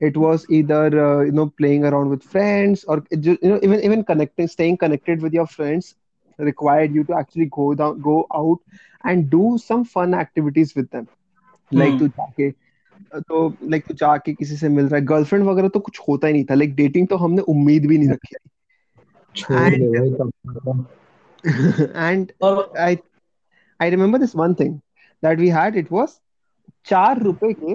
It 0.00 0.16
was 0.16 0.46
either 0.50 0.84
uh, 1.06 1.22
you 1.24 1.32
know 1.32 1.52
playing 1.58 1.84
around 1.84 2.10
with 2.10 2.22
friends 2.22 2.84
or 2.84 3.02
you 3.10 3.38
know 3.42 3.60
even 3.62 3.80
even 3.84 4.04
connecting, 4.04 4.48
staying 4.48 4.78
connected 4.78 5.22
with 5.22 5.32
your 5.32 5.46
friends 5.46 5.94
required 6.46 6.94
you 6.98 7.02
to 7.04 7.14
actually 7.18 7.46
go 7.58 7.64
down 7.74 8.00
go 8.08 8.16
out 8.40 8.60
and 9.12 9.28
do 9.30 9.42
some 9.64 9.84
fun 9.94 10.14
activities 10.22 10.74
with 10.76 10.90
them 10.96 11.06
like 11.72 11.92
Hmm. 11.92 11.98
तू 11.98 12.08
जाके 12.08 12.50
तो 13.28 13.38
like 13.70 13.86
तू 13.88 13.94
जाके 13.94 14.32
किसी 14.34 14.56
से 14.56 14.68
मिल 14.68 14.84
रहा 14.88 14.98
है 14.98 15.04
girlfriend 15.06 15.44
वगैरह 15.46 15.68
तो 15.74 15.80
कुछ 15.88 16.00
होता 16.08 16.26
ही 16.26 16.32
नहीं 16.32 16.44
था 16.50 16.54
लाइक 16.54 16.74
डेटिंग 16.76 17.08
तो 17.08 17.16
हमने 17.16 17.42
उम्मीद 17.54 17.86
भी 17.86 17.98
नहीं 17.98 18.08
रखी 18.10 18.36
छोड़ 19.34 19.58
And- 19.58 19.78
दे 19.80 19.98
भाई 19.98 20.10
कब 20.20 20.86
and 22.06 22.32
और 22.42 22.72
I 22.86 22.90
I 23.80 23.88
remember 23.94 24.18
this 24.24 24.34
one 24.34 24.54
thing 24.60 24.80
that 25.22 25.38
we 25.44 25.48
had. 25.56 25.76
It 25.82 25.90
was 25.96 26.18
चार 26.86 27.22
रुपए 27.22 27.52
के 27.62 27.74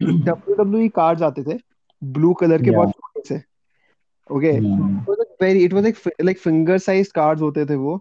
WWE 0.00 0.88
कार्ड्स 0.96 1.22
आते 1.22 1.42
थे 1.44 1.58
ब्लू 2.02 2.32
कलर 2.40 2.62
के 2.62 2.70
Yeah. 2.70 2.76
बहुत 2.76 2.92
okay 4.30 4.50
Hmm. 4.52 4.96
it 5.00 5.08
was 5.10 5.18
like 5.18 5.32
very 5.44 5.62
it 5.66 5.72
was 5.76 5.84
like 5.84 5.96
fi- 5.96 6.24
like 6.28 6.38
finger 6.38 6.78
sized 6.78 7.12
cards 7.18 7.42
होते 7.42 7.64
थे 7.66 7.74
वो 7.74 8.00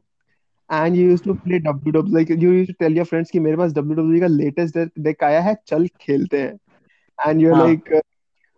and 0.69 0.95
you 0.97 1.07
used 1.11 1.25
to 1.27 1.33
play 1.45 1.57
WWE 1.63 2.13
like 2.17 2.29
you 2.43 2.51
used 2.57 2.69
to 2.71 2.75
tell 2.83 2.99
your 2.99 3.05
friends 3.05 3.31
कि 3.31 3.39
मेरे 3.39 3.57
पास 3.57 3.71
WWE 3.77 4.19
का 4.19 4.27
latest 4.35 4.77
deck 5.07 5.23
आया 5.23 5.41
है 5.41 5.55
चल 5.67 5.87
खेलते 6.01 6.41
हैं 6.41 6.53
and 7.19 7.41
you're 7.41 7.55
हाँ. 7.55 7.65
like 7.67 7.91
uh, 7.91 8.01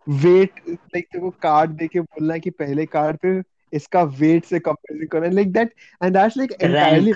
weight 0.06 0.60
like 0.68 1.08
तेरे 1.12 1.20
को 1.20 1.30
कार्ड 1.42 1.70
देके 1.70 2.00
बोलना 2.00 2.34
है 2.34 2.40
कि 2.40 2.50
पहले 2.50 2.86
कार्ड 2.86 3.16
पे 3.16 3.42
इसका 3.72 4.02
वेट 4.02 4.44
से 4.44 4.58
कंपेरिजन 4.58 5.06
करना 5.06 5.28
like 5.28 5.52
that 5.52 5.74
and 6.04 6.12
that's 6.14 6.36
like 6.36 6.52
entirely 6.62 7.14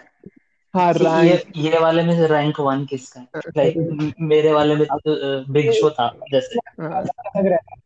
हाँ 0.75 0.93
ये 0.93 0.99
रैंक 1.05 1.57
ये 1.57 1.79
वाले 1.79 2.03
में 2.03 2.13
से 2.17 2.27
रैंक 2.27 2.61
वन 2.61 2.85
किसका 2.87 3.21
है 3.21 3.41
लाइक 3.57 4.15
मेरे 4.21 4.53
वाले 4.53 4.77
में 4.77 4.85
तो 5.07 5.53
बिग 5.53 5.71
शो 5.73 5.91
था 5.91 6.09
जैसे। 6.33 6.61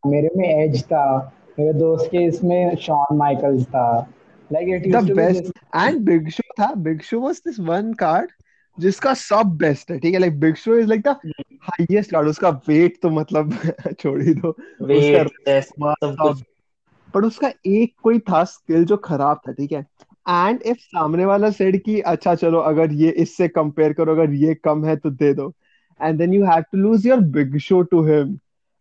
मेरे 0.09 0.29
में 0.37 0.47
एज 0.49 0.83
था 0.83 1.03
मेरे 1.59 1.73
दोस्त 1.73 2.05
के 2.11 2.23
इसमें 2.25 2.75
शॉन 2.81 3.17
माइकल्स 3.17 3.65
था। 3.65 3.87
Like 4.51 4.69
it 4.75 4.91
the 4.91 5.11
best 5.15 5.51
and 5.75 5.99
big 6.05 6.29
show 6.29 6.53
था। 6.59 6.73
Big 6.77 7.01
show 7.01 7.19
was 7.19 7.41
this 7.45 7.59
one 7.61 7.93
card 7.99 8.31
जिसका 8.77 9.13
सब 9.13 9.55
बेस्ट 9.57 9.91
है 9.91 9.97
ठीक 9.99 10.13
है? 10.13 10.19
Like 10.19 10.39
big 10.39 10.55
show 10.55 10.75
is 10.75 10.87
like 10.87 11.01
the 11.01 11.15
highest 11.63 12.11
card 12.11 12.27
उसका 12.27 12.49
वेट 12.67 12.97
तो 13.01 13.09
मतलब 13.11 13.57
छोड़ 13.99 14.21
ही 14.21 14.33
दो। 14.33 14.55
वेट 14.83 15.27
सब 15.47 15.93
सब 16.03 16.41
पर 17.13 17.23
उसका 17.23 17.51
एक 17.67 17.93
कोई 18.03 18.19
था 18.19 18.43
स्किल 18.43 18.85
जो 18.85 18.97
खराब 18.97 19.41
था 19.47 19.51
ठीक 19.51 19.71
है? 19.71 19.85
एंड 20.25 20.61
इफ़ 20.61 20.77
सामने 20.77 21.25
वाला 21.25 21.49
सेड 21.51 21.81
कि 21.83 21.99
अच्छा 22.01 22.33
चलो 22.35 22.59
अगर 22.61 22.91
ये 22.93 23.09
इससे 23.23 23.47
कंपेयर 23.47 23.93
करो 23.93 24.11
अगर 24.11 24.33
ये 24.35 24.53
कम 24.63 24.85
है 24.85 24.95
तो 24.95 25.09
दे 25.11 25.33
दो। 25.33 25.53
And 25.99 26.17
then 26.17 26.33
you 26.33 26.45
have 26.45 26.61
to 26.71 26.77
lose 26.77 27.07
your 27.07 27.19
big 27.35 27.57
show 27.59 27.81
to 27.81 28.03
him 28.03 28.37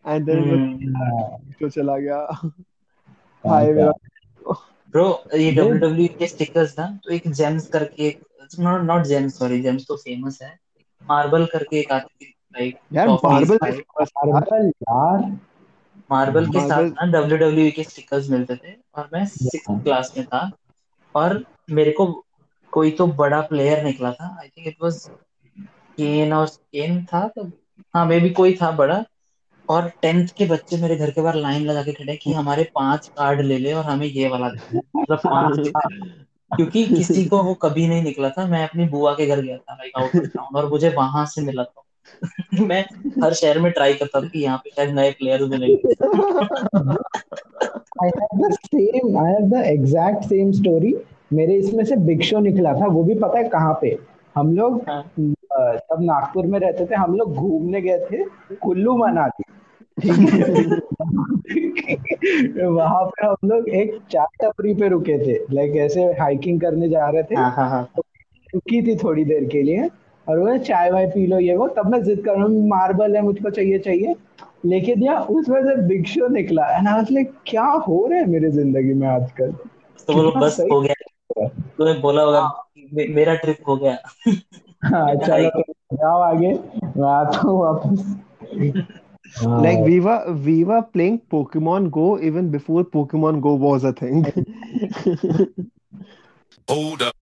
and 0.06 0.26
then 0.26 0.38
hmm. 0.38 1.50
Show 1.50 1.68
चला 1.68 1.98
गया। 1.98 2.50
हाय 3.50 3.72
मेरा। 3.72 3.92
ब्रो 4.90 5.22
ये 5.34 5.50
ये- 5.50 5.64
WWE 5.64 6.18
के 6.18 6.26
स्टिकर्स 6.26 6.78
ना 6.78 6.98
तो 7.04 7.10
एक 7.10 7.28
जेम्स 7.28 7.68
करके 7.68 8.06
एक 8.06 8.20
not 8.60 8.80
not 8.80 9.02
gems 9.02 9.38
sorry 9.38 9.62
gems 9.62 9.84
तो 9.88 9.96
फ़ेमस 9.96 10.38
है। 10.42 10.58
मार्बल 11.08 11.46
करके 11.46 11.80
एक 11.80 11.92
आती 11.92 12.24
थी 12.24 12.34
लाइक 12.56 12.78
यार 12.92 13.08
मार्बल 13.08 13.58
मार्बल 14.02 14.68
यार। 14.68 15.38
मार्बल 16.10 16.46
के 16.46 16.68
साथ 16.68 16.84
ना 16.84 17.20
WWE 17.20 17.72
के 17.72 17.84
स्टिकर्स 17.84 18.30
मिलते 18.30 18.56
थे 18.56 18.74
और 18.94 19.10
मैं 19.12 19.26
सिक्स 19.26 19.64
क्लास 19.70 20.14
में 20.16 20.26
था। 20.26 20.50
और 21.14 21.44
मेरे 21.70 21.90
को 21.90 22.24
कोई 22.70 22.90
तो 22.90 23.06
बड़ा 23.06 23.40
प्लेयर 23.40 23.84
निकला 23.84 24.12
था। 24.12 24.36
I 24.40 24.48
think 24.48 24.66
it 24.66 24.76
was 24.82 25.10
Kane 25.96 26.32
और 26.32 26.46
केन 26.46 27.04
था 27.04 27.28
तो 27.28 27.46
हाँ 27.94 28.06
मे 28.06 28.20
बी 28.20 28.30
कोई 28.30 28.58
था 28.62 28.70
बड़ा। 28.70 29.04
और 29.68 29.88
टेंथ 30.02 30.28
के 30.28 30.46
बच्चे 30.46 30.76
मेरे 30.76 30.96
घर 30.96 31.10
के 31.10 31.20
बाहर 31.20 31.34
लाइन 31.34 31.62
लगा 31.62 31.82
के 31.82 31.92
खड़े 31.92 32.16
कि 32.16 32.32
हमारे 32.32 32.64
पाँच 32.74 33.08
कार्ड 33.08 33.40
ले 33.40 33.58
ले 33.58 33.72
और 33.72 33.84
हमें 33.84 34.06
ये 34.06 34.28
वाला 34.28 34.48
दे 34.48 34.78
मतलब 34.78 35.18
पाँच 35.18 35.72
क्योंकि 36.56 36.84
किसी 36.84 37.24
को 37.26 37.42
वो 37.42 37.54
कभी 37.54 37.88
नहीं 37.88 38.02
निकला 38.02 38.30
था 38.30 38.46
मैं 38.46 38.68
अपनी 38.68 38.84
बुआ 38.84 39.12
के 39.12 39.26
घर 39.26 39.40
गया 39.40 39.56
था 39.56 39.74
लाइक 39.74 39.92
आउट 39.96 40.16
ऑफ़ 40.16 40.24
टाउन 40.24 40.56
और 40.56 40.70
मुझे 40.70 40.88
वहाँ 40.88 41.26
से 41.26 41.42
मिला 41.42 41.64
था। 41.64 41.82
मैं 42.60 42.84
हर 43.24 43.32
शहर 43.32 43.58
में 43.58 43.72
ट्राई 43.72 43.94
करता 43.94 44.20
था 44.20 44.28
कि 44.28 44.38
यहाँ 44.38 44.58
पे 44.58 44.70
शायद 44.70 44.90
नए 44.90 45.10
प्लेयर 45.10 45.44
मिलेंगे। 45.44 45.94
I 48.04 48.06
have 48.06 48.40
the 48.40 48.56
same 48.74 49.16
I 49.16 49.28
have 49.30 49.50
the 49.50 49.62
exact 49.74 50.24
same 50.32 50.52
story 50.62 50.92
मेरे 51.32 51.54
इसमें 51.54 51.84
से 51.84 51.96
बिग 51.96 52.22
शो 52.22 52.38
निकला 52.38 52.74
था 52.74 52.86
वो 52.86 53.04
भी 53.04 53.14
पता 53.14 53.38
है 53.38 53.44
कहाँ 53.44 53.78
पे? 53.82 53.98
हम 54.36 54.56
लोग 54.56 54.82
हाँ। 54.88 55.12
तब 55.56 56.02
नागपुर 56.02 56.46
में 56.46 56.58
रहते 56.60 56.86
थे 56.86 56.94
हम 56.94 57.14
लोग 57.16 57.34
घूमने 57.34 57.80
गए 57.80 57.98
थे 58.10 58.24
कुल्लू 58.56 58.96
मनाली। 58.96 59.44
वहाँ 62.66 63.04
पे 63.04 63.26
हम 63.26 63.48
लोग 63.48 63.68
एक 63.68 63.98
चाय 64.10 64.26
टपरी 64.42 64.74
पे 64.74 64.88
रुके 64.88 65.18
थे 65.18 65.38
लाइक 65.54 65.76
ऐसे 65.76 66.04
हाइकिंग 66.20 66.60
करने 66.60 66.88
जा 66.88 67.08
रहे 67.08 67.22
थे। 67.22 67.34
हाँ 67.34 67.50
हाँ 67.50 67.68
हाँ। 67.70 67.82
रुकी 68.54 68.82
थी 68.82 68.96
थोड़ी 68.96 69.24
देर 69.24 69.44
के 69.48 69.62
लिए 69.62 69.88
और 70.26 70.38
वो 70.38 70.56
चाय 70.58 70.90
वाय 70.90 71.06
पी 71.06 71.26
लो 71.26 71.38
ये 71.38 71.56
वो 71.56 71.68
तब 71.76 71.90
मैं 71.92 72.02
जिद 72.02 72.24
कर 72.24 72.34
रहा 72.34 72.44
हूँ 72.44 72.68
मार्बल 72.68 73.16
है 73.16 73.22
मुझको 73.22 73.50
चाहिए 73.50 73.78
चाहिए। 73.78 74.14
लेके 74.66 74.94
दिया 74.94 75.18
उसमें 75.30 75.62
से 75.62 75.76
बिग 75.86 76.04
शो 76.06 76.28
निकला 76.28 76.66
एंड 76.76 76.88
आई 76.88 76.94
वाज 76.94 77.10
लाइक 77.10 77.32
क्या 77.46 77.64
हो 77.86 78.06
रहा 78.06 78.18
है 78.18 78.26
मेरी 78.26 78.50
ज़िंदगी 78.50 78.94
में 78.94 79.06
आजकल? 79.08 79.52
तो 80.08 80.14
बोलो 80.14 80.30
बस 80.40 80.60
हो 80.72 80.80
गया। 80.80 80.94
तूने 81.78 81.92
बोला 82.00 82.22
होगा 82.22 82.40
मेरा 82.92 83.34
ट्रिप 83.34 83.68
हो 83.68 83.76
गया। 83.76 83.96
हाँ 84.84 85.14
चलो 85.14 85.50
तो 85.50 85.72
जाओ 85.96 86.20
आगे 86.20 86.52
मैं 87.00 87.08
आता 87.08 87.38
हूँ 87.38 87.60
वापस 87.60 88.16
हाँ, 89.36 89.62
Like 89.62 89.78
we 89.78 89.98
were 90.00 90.32
we 90.46 90.64
were 90.64 90.82
playing 90.82 91.20
Pokemon 91.30 91.90
Go 91.90 92.18
even 92.20 92.50
before 92.50 92.84
Pokemon 92.84 93.40
Go 93.40 93.54
was 93.54 93.84
a 93.84 93.92
thing. 93.92 94.26
Hold 96.68 97.02
up. 97.02 97.21